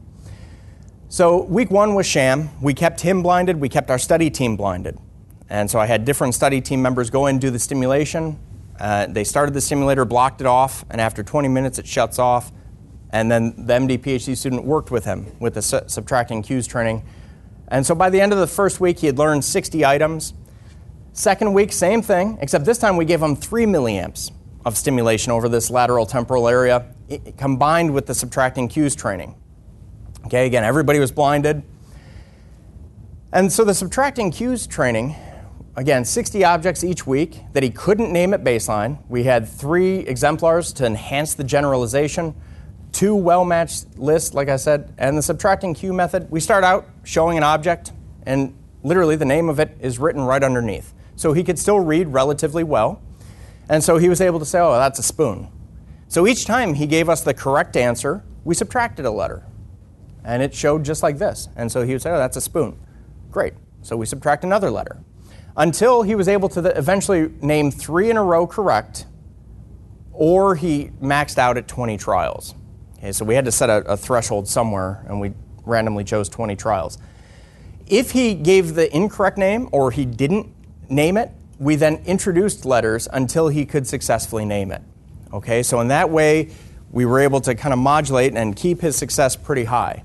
So 1.09 1.43
week 1.43 1.70
one 1.70 1.95
was 1.95 2.07
sham. 2.07 2.51
We 2.61 2.74
kept 2.74 3.01
him 3.01 3.23
blinded, 3.23 3.61
we 3.61 3.69
kept 3.69 3.91
our 3.91 3.99
study 3.99 4.31
team 4.31 4.57
blinded. 4.57 4.99
And 5.49 5.70
so 5.70 5.78
I 5.78 5.87
had 5.87 6.05
different 6.05 6.35
study 6.35 6.61
team 6.61 6.81
members 6.81 7.11
go 7.11 7.27
in 7.27 7.35
and 7.35 7.41
do 7.41 7.51
the 7.51 7.59
stimulation. 7.59 8.39
Uh, 8.78 9.07
they 9.07 9.24
started 9.24 9.53
the 9.53 9.61
stimulator, 9.61 10.05
blocked 10.05 10.41
it 10.41 10.47
off, 10.47 10.85
and 10.89 11.01
after 11.01 11.23
20 11.23 11.49
minutes 11.49 11.78
it 11.78 11.87
shuts 11.87 12.19
off. 12.19 12.53
And 13.12 13.31
then 13.31 13.55
the 13.66 13.74
MD 13.74 13.99
PhD 13.99 14.37
student 14.37 14.65
worked 14.65 14.91
with 14.91 15.05
him 15.05 15.27
with 15.41 15.55
the 15.55 15.62
su- 15.62 15.81
subtracting 15.87 16.43
cues 16.43 16.66
training. 16.66 17.05
And 17.69 17.85
so 17.85 17.95
by 17.95 18.11
the 18.11 18.20
end 18.20 18.32
of 18.32 18.39
the 18.39 18.47
first 18.47 18.81
week, 18.81 19.01
he 19.01 19.07
had 19.07 19.19
learned 19.19 19.45
60 19.45 19.85
items. 19.85 20.35
Second 21.12 21.53
week, 21.53 21.73
same 21.73 22.03
thing, 22.03 22.39
except 22.41 22.65
this 22.65 22.78
time 22.78 22.97
we 22.97 23.05
gave 23.05 23.20
him 23.20 23.35
3 23.35 23.65
milliamps 23.65 24.31
of 24.65 24.77
stimulation 24.77 25.32
over 25.32 25.49
this 25.49 25.70
lateral 25.70 26.07
temporal 26.07 26.49
area 26.49 26.87
it, 27.09 27.37
combined 27.37 27.93
with 27.93 28.07
the 28.07 28.15
subtracting 28.15 28.69
cues 28.69 28.95
training. 28.95 29.35
Okay, 30.27 30.47
again, 30.47 30.65
everybody 30.65 30.99
was 30.99 31.11
blinded. 31.11 31.62
And 33.32 33.51
so 33.53 33.65
the 33.65 33.74
subtracting 33.74 34.31
cues 34.31 34.66
training, 34.66 35.16
again, 35.77 36.05
60 36.05 36.45
objects 36.45 36.85
each 36.85 37.07
week 37.07 37.41
that 37.53 37.62
he 37.62 37.70
couldn't 37.70 38.12
name 38.12 38.35
at 38.35 38.45
baseline. 38.45 38.99
We 39.09 39.24
had 39.24 39.49
three 39.49 40.01
exemplars 40.01 40.73
to 40.74 40.87
enhance 40.87 41.35
the 41.35 41.45
generalization 41.45 42.35
two 42.93 43.15
well 43.15 43.45
matched 43.45 43.99
lists, 43.99 44.35
like 44.35 44.49
I 44.49 44.57
said, 44.57 44.93
and 44.99 45.17
the 45.17 45.23
subtracting 45.23 45.75
cue 45.75 45.93
method, 45.93 46.31
we 46.31 46.41
start 46.41 46.65
out 46.65 46.89
showing 47.05 47.37
an 47.37 47.45
object, 47.45 47.93
and 48.25 48.57
literally 48.83 49.17
the 49.17 49.25
name 49.25 49.49
of 49.49 49.61
it 49.61 49.77
is 49.81 49.99
written 49.99 50.23
right 50.23 50.43
underneath. 50.43 50.93
So 51.17 51.33
he 51.33 51.45
could 51.45 51.59
still 51.59 51.81
read 51.81 52.09
relatively 52.09 52.65
well. 52.65 53.03
And 53.69 53.85
so 53.85 53.99
he 53.99 54.09
was 54.09 54.21
able 54.21 54.39
to 54.39 54.45
say, 54.45 54.59
oh, 54.59 54.73
that's 54.73 54.99
a 54.99 55.03
spoon. 55.03 55.49
So 56.09 56.27
each 56.27 56.45
time 56.45 56.75
he 56.75 56.87
gave 56.87 57.09
us 57.09 57.23
the 57.23 57.35
correct 57.35 57.77
answer 57.77 58.25
we 58.45 58.55
subtracted 58.55 59.05
a 59.05 59.11
letter. 59.11 59.45
And 60.25 60.43
it 60.43 60.55
showed 60.55 60.85
just 60.85 61.03
like 61.03 61.19
this. 61.19 61.49
And 61.57 61.71
so 61.71 61.83
he 61.83 61.93
would 61.93 62.03
say, 62.03 62.11
oh, 62.11 62.19
that's 62.19 62.37
a 62.37 62.41
spoon. 62.41 62.79
Great. 63.31 63.55
So 63.83 63.97
we 63.97 64.07
subtract 64.07 64.45
another 64.45 64.71
letter. 64.71 64.99
Until 65.57 66.03
he 66.03 66.15
was 66.15 66.29
able 66.29 66.49
to 66.51 66.61
the, 66.61 66.77
eventually 66.77 67.33
name 67.41 67.71
three 67.71 68.11
in 68.11 68.17
a 68.17 68.23
row 68.23 68.47
correct, 68.47 69.07
or 70.12 70.55
he 70.55 70.91
maxed 71.03 71.39
out 71.39 71.57
at 71.57 71.67
20 71.69 71.97
trials. 71.97 72.55
Okay, 73.01 73.13
so 73.13 73.25
we 73.25 73.35
had 73.35 73.47
to 73.47 73.53
set 73.53 73.71
a, 73.71 73.79
a 73.93 73.97
threshold 73.97 74.47
somewhere, 74.47 75.03
and 75.09 75.21
we 75.21 75.33
randomly 75.65 76.05
chose 76.05 76.29
20 76.29 76.55
trials. 76.55 76.99
If 77.87 78.11
he 78.11 78.35
gave 78.35 78.75
the 78.75 78.95
incorrect 78.95 79.39
name 79.39 79.71
or 79.73 79.91
he 79.91 80.05
didn't 80.05 80.53
name 80.91 81.17
it, 81.17 81.31
we 81.59 81.77
then 81.77 82.03
introduced 82.05 82.67
letters 82.67 83.09
until 83.11 83.49
he 83.49 83.65
could 83.65 83.87
successfully 83.87 84.45
name 84.45 84.71
it. 84.71 84.83
Okay, 85.33 85.63
so 85.63 85.81
in 85.81 85.89
that 85.89 86.11
way, 86.11 86.51
we 86.91 87.07
were 87.07 87.21
able 87.21 87.41
to 87.41 87.55
kind 87.55 87.73
of 87.73 87.79
modulate 87.79 88.35
and 88.35 88.55
keep 88.55 88.83
his 88.83 88.97
success 88.97 89.35
pretty 89.35 89.65
high. 89.65 90.03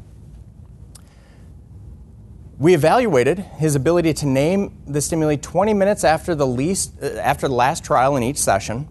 We 2.57 2.73
evaluated 2.73 3.39
his 3.39 3.75
ability 3.75 4.13
to 4.13 4.25
name 4.25 4.77
the 4.87 5.01
stimuli 5.01 5.35
20 5.35 5.73
minutes 5.73 6.05
after 6.05 6.33
the, 6.33 6.47
least, 6.47 6.93
uh, 7.03 7.07
after 7.17 7.49
the 7.49 7.53
last 7.53 7.83
trial 7.83 8.15
in 8.15 8.23
each 8.23 8.37
session, 8.37 8.87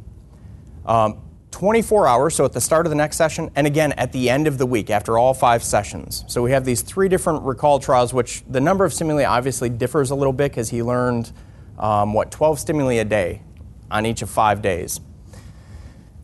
um, 0.85 1.24
24 1.55 2.09
hours, 2.09 2.35
so 2.35 2.45
at 2.45 2.53
the 2.53 2.61
start 2.61 2.85
of 2.85 2.91
the 2.91 2.97
next 2.97 3.17
session, 3.17 3.49
and 3.55 3.65
again 3.65 3.93
at 3.93 4.11
the 4.11 4.29
end 4.29 4.49
of 4.49 4.59
the 4.59 4.67
week 4.67 4.91
after 4.91 5.17
all 5.17 5.33
five 5.33 5.63
sessions. 5.63 6.25
So 6.27 6.43
we 6.43 6.51
have 6.51 6.65
these 6.65 6.83
three 6.83 7.09
different 7.09 7.45
recall 7.45 7.79
trials, 7.79 8.13
which 8.13 8.43
the 8.51 8.61
number 8.61 8.85
of 8.85 8.93
stimuli 8.93 9.23
obviously 9.23 9.69
differs 9.69 10.11
a 10.11 10.17
little 10.17 10.33
bit 10.33 10.51
because 10.51 10.71
he 10.71 10.83
learned, 10.83 11.31
um, 11.79 12.13
what, 12.13 12.33
12 12.33 12.59
stimuli 12.59 12.95
a 12.95 13.05
day 13.05 13.41
on 13.89 14.05
each 14.05 14.21
of 14.21 14.29
five 14.29 14.63
days. 14.63 15.01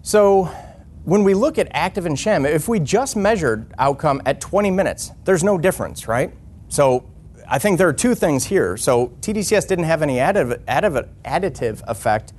So 0.02 0.50
when 1.04 1.22
we 1.22 1.34
look 1.34 1.58
at 1.58 1.68
active 1.70 2.06
and 2.06 2.18
sham, 2.18 2.44
if 2.44 2.66
we 2.66 2.80
just 2.80 3.14
measured 3.14 3.72
outcome 3.78 4.20
at 4.26 4.40
20 4.40 4.72
minutes, 4.72 5.12
there's 5.26 5.44
no 5.44 5.58
difference, 5.58 6.08
right? 6.08 6.34
So 6.66 7.08
I 7.48 7.60
think 7.60 7.78
there 7.78 7.86
are 7.86 7.92
two 7.92 8.16
things 8.16 8.46
here. 8.46 8.76
So 8.76 9.12
TDCS 9.20 9.68
didn't 9.68 9.84
have 9.84 10.02
any 10.02 10.16
additive, 10.16 10.58
additive, 10.64 11.08
additive 11.24 11.82
effect, 11.86 12.32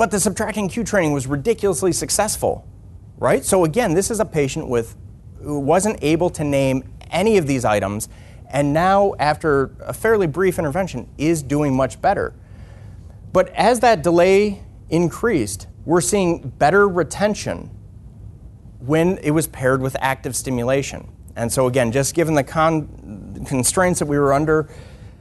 but 0.00 0.10
the 0.10 0.18
subtracting 0.18 0.66
cue 0.66 0.82
training 0.82 1.12
was 1.12 1.26
ridiculously 1.26 1.92
successful, 1.92 2.66
right? 3.18 3.44
So 3.44 3.66
again, 3.66 3.92
this 3.92 4.10
is 4.10 4.18
a 4.18 4.24
patient 4.24 4.66
with 4.66 4.96
who 5.42 5.58
wasn't 5.58 5.98
able 6.00 6.30
to 6.30 6.42
name 6.42 6.90
any 7.10 7.36
of 7.36 7.46
these 7.46 7.66
items, 7.66 8.08
and 8.48 8.72
now 8.72 9.12
after 9.18 9.72
a 9.80 9.92
fairly 9.92 10.26
brief 10.26 10.58
intervention 10.58 11.06
is 11.18 11.42
doing 11.42 11.76
much 11.76 12.00
better. 12.00 12.32
But 13.34 13.50
as 13.50 13.80
that 13.80 14.02
delay 14.02 14.62
increased, 14.88 15.66
we're 15.84 16.00
seeing 16.00 16.48
better 16.48 16.88
retention 16.88 17.68
when 18.78 19.18
it 19.18 19.32
was 19.32 19.48
paired 19.48 19.82
with 19.82 19.98
active 20.00 20.34
stimulation. 20.34 21.12
And 21.36 21.52
so, 21.52 21.66
again, 21.66 21.92
just 21.92 22.14
given 22.14 22.34
the 22.34 22.42
con- 22.42 23.44
constraints 23.46 23.98
that 23.98 24.06
we 24.06 24.18
were 24.18 24.32
under, 24.32 24.66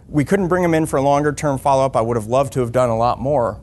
we 0.07 0.23
couldn't 0.23 0.47
bring 0.47 0.63
him 0.63 0.73
in 0.73 0.85
for 0.85 1.01
longer 1.01 1.33
term 1.33 1.57
follow 1.57 1.83
up. 1.83 1.97
I 1.97 2.01
would 2.01 2.15
have 2.15 2.27
loved 2.27 2.53
to 2.53 2.61
have 2.61 2.71
done 2.71 2.89
a 2.89 2.97
lot 2.97 3.19
more. 3.19 3.59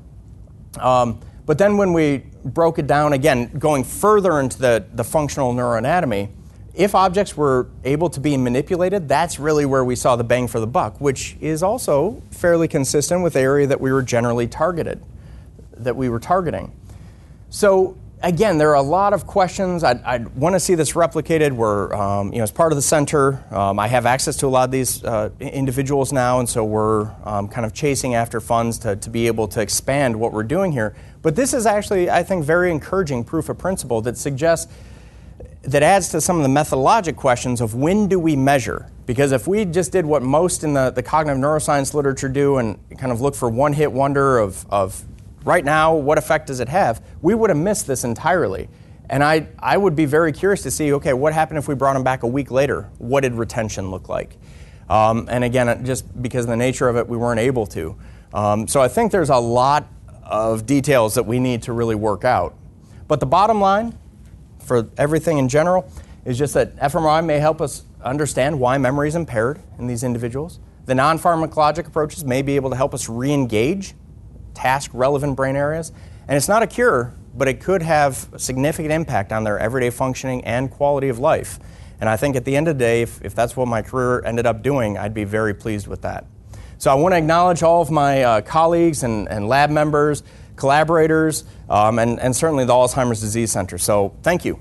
Um, 0.78 1.20
but 1.46 1.58
then 1.58 1.76
when 1.76 1.92
we 1.92 2.24
broke 2.44 2.78
it 2.78 2.86
down, 2.86 3.12
again, 3.12 3.56
going 3.58 3.84
further 3.84 4.40
into 4.40 4.58
the, 4.58 4.84
the 4.94 5.04
functional 5.04 5.54
neuroanatomy, 5.54 6.28
if 6.74 6.94
objects 6.94 7.36
were 7.36 7.68
able 7.84 8.10
to 8.10 8.20
be 8.20 8.36
manipulated, 8.36 9.08
that's 9.08 9.38
really 9.38 9.64
where 9.64 9.84
we 9.84 9.96
saw 9.96 10.14
the 10.14 10.24
bang 10.24 10.46
for 10.46 10.60
the 10.60 10.66
buck, 10.66 11.00
which 11.00 11.36
is 11.40 11.62
also 11.62 12.22
fairly 12.30 12.68
consistent 12.68 13.22
with 13.22 13.32
the 13.32 13.40
area 13.40 13.66
that 13.66 13.80
we 13.80 13.90
were 13.92 14.02
generally 14.02 14.46
targeted, 14.46 15.02
that 15.72 15.96
we 15.96 16.08
were 16.08 16.20
targeting. 16.20 16.70
So 17.48 17.96
again, 18.22 18.58
there 18.58 18.70
are 18.70 18.76
a 18.76 18.82
lot 18.82 19.12
of 19.12 19.26
questions. 19.26 19.84
I'd, 19.84 20.02
I'd 20.02 20.28
want 20.36 20.54
to 20.54 20.60
see 20.60 20.74
this 20.74 20.92
replicated. 20.92 21.52
We're, 21.52 21.92
um, 21.94 22.32
you 22.32 22.38
know, 22.38 22.44
as 22.44 22.50
part 22.50 22.72
of 22.72 22.76
the 22.76 22.82
center, 22.82 23.44
um, 23.50 23.78
I 23.78 23.88
have 23.88 24.06
access 24.06 24.36
to 24.38 24.46
a 24.46 24.48
lot 24.48 24.64
of 24.64 24.70
these 24.70 25.04
uh, 25.04 25.30
individuals 25.40 26.12
now, 26.12 26.40
and 26.40 26.48
so 26.48 26.64
we're 26.64 27.10
um, 27.24 27.48
kind 27.48 27.66
of 27.66 27.72
chasing 27.72 28.14
after 28.14 28.40
funds 28.40 28.78
to, 28.80 28.96
to 28.96 29.10
be 29.10 29.26
able 29.26 29.48
to 29.48 29.60
expand 29.60 30.18
what 30.18 30.32
we're 30.32 30.42
doing 30.42 30.72
here. 30.72 30.94
But 31.22 31.36
this 31.36 31.52
is 31.52 31.66
actually, 31.66 32.10
I 32.10 32.22
think, 32.22 32.44
very 32.44 32.70
encouraging 32.70 33.24
proof 33.24 33.48
of 33.48 33.58
principle 33.58 34.00
that 34.02 34.16
suggests 34.16 34.72
that 35.62 35.82
adds 35.82 36.08
to 36.10 36.20
some 36.20 36.36
of 36.36 36.42
the 36.42 36.48
methodologic 36.48 37.16
questions 37.16 37.60
of 37.60 37.74
when 37.74 38.06
do 38.06 38.20
we 38.20 38.36
measure? 38.36 38.88
Because 39.04 39.32
if 39.32 39.48
we 39.48 39.64
just 39.64 39.90
did 39.90 40.06
what 40.06 40.22
most 40.22 40.62
in 40.62 40.74
the, 40.74 40.90
the 40.90 41.02
cognitive 41.02 41.42
neuroscience 41.42 41.92
literature 41.92 42.28
do 42.28 42.58
and 42.58 42.78
kind 42.98 43.10
of 43.10 43.20
look 43.20 43.34
for 43.34 43.48
one 43.48 43.72
hit 43.72 43.90
wonder 43.90 44.38
of, 44.38 44.64
of 44.70 45.04
right 45.46 45.64
now, 45.64 45.94
what 45.94 46.18
effect 46.18 46.48
does 46.48 46.60
it 46.60 46.68
have? 46.68 47.02
We 47.22 47.34
would 47.34 47.48
have 47.48 47.58
missed 47.58 47.86
this 47.86 48.04
entirely. 48.04 48.68
And 49.08 49.22
I, 49.22 49.46
I 49.58 49.76
would 49.76 49.94
be 49.94 50.04
very 50.04 50.32
curious 50.32 50.62
to 50.64 50.70
see 50.70 50.92
okay, 50.94 51.12
what 51.12 51.32
happened 51.32 51.58
if 51.58 51.68
we 51.68 51.74
brought 51.74 51.96
him 51.96 52.02
back 52.02 52.24
a 52.24 52.26
week 52.26 52.50
later? 52.50 52.90
What 52.98 53.22
did 53.22 53.34
retention 53.34 53.90
look 53.90 54.08
like? 54.08 54.36
Um, 54.90 55.28
and 55.30 55.44
again, 55.44 55.84
just 55.86 56.20
because 56.20 56.44
of 56.44 56.50
the 56.50 56.56
nature 56.56 56.88
of 56.88 56.96
it, 56.96 57.08
we 57.08 57.16
weren't 57.16 57.40
able 57.40 57.66
to. 57.68 57.96
Um, 58.34 58.68
so 58.68 58.80
I 58.80 58.88
think 58.88 59.12
there's 59.12 59.30
a 59.30 59.38
lot 59.38 59.86
of 60.22 60.66
details 60.66 61.14
that 61.14 61.24
we 61.24 61.38
need 61.38 61.62
to 61.62 61.72
really 61.72 61.94
work 61.94 62.24
out. 62.24 62.54
But 63.06 63.20
the 63.20 63.26
bottom 63.26 63.60
line 63.60 63.96
for 64.58 64.88
everything 64.98 65.38
in 65.38 65.48
general 65.48 65.90
is 66.24 66.36
just 66.36 66.54
that 66.54 66.76
fMRI 66.76 67.24
may 67.24 67.38
help 67.38 67.60
us 67.60 67.84
understand 68.02 68.58
why 68.58 68.78
memory 68.78 69.06
is 69.06 69.14
impaired 69.14 69.60
in 69.78 69.86
these 69.86 70.02
individuals. 70.02 70.58
The 70.86 70.94
non 70.94 71.18
pharmacologic 71.20 71.86
approaches 71.86 72.24
may 72.24 72.42
be 72.42 72.56
able 72.56 72.70
to 72.70 72.76
help 72.76 72.94
us 72.94 73.08
re 73.08 73.32
engage 73.32 73.94
task 74.56 74.90
relevant 74.94 75.36
brain 75.36 75.54
areas. 75.54 75.92
And 76.26 76.36
it's 76.36 76.48
not 76.48 76.62
a 76.62 76.66
cure, 76.66 77.14
but 77.34 77.46
it 77.46 77.60
could 77.60 77.82
have 77.82 78.28
a 78.32 78.38
significant 78.38 78.92
impact 78.92 79.30
on 79.32 79.44
their 79.44 79.58
everyday 79.58 79.90
functioning 79.90 80.44
and 80.44 80.70
quality 80.70 81.08
of 81.08 81.18
life. 81.18 81.60
And 82.00 82.08
I 82.08 82.16
think 82.16 82.36
at 82.36 82.44
the 82.44 82.56
end 82.56 82.68
of 82.68 82.76
the 82.76 82.84
day, 82.84 83.02
if, 83.02 83.24
if 83.24 83.34
that's 83.34 83.56
what 83.56 83.68
my 83.68 83.82
career 83.82 84.22
ended 84.24 84.46
up 84.46 84.62
doing, 84.62 84.98
I'd 84.98 85.14
be 85.14 85.24
very 85.24 85.54
pleased 85.54 85.86
with 85.86 86.02
that. 86.02 86.26
So 86.78 86.90
I 86.90 86.94
want 86.94 87.12
to 87.12 87.18
acknowledge 87.18 87.62
all 87.62 87.80
of 87.80 87.90
my 87.90 88.22
uh, 88.22 88.40
colleagues 88.42 89.02
and, 89.02 89.28
and 89.28 89.48
lab 89.48 89.70
members, 89.70 90.22
collaborators, 90.56 91.44
um, 91.70 91.98
and, 91.98 92.20
and 92.20 92.34
certainly 92.34 92.64
the 92.64 92.72
Alzheimer's 92.72 93.20
Disease 93.20 93.52
Center. 93.52 93.78
So 93.78 94.14
thank 94.22 94.44
you. 94.44 94.60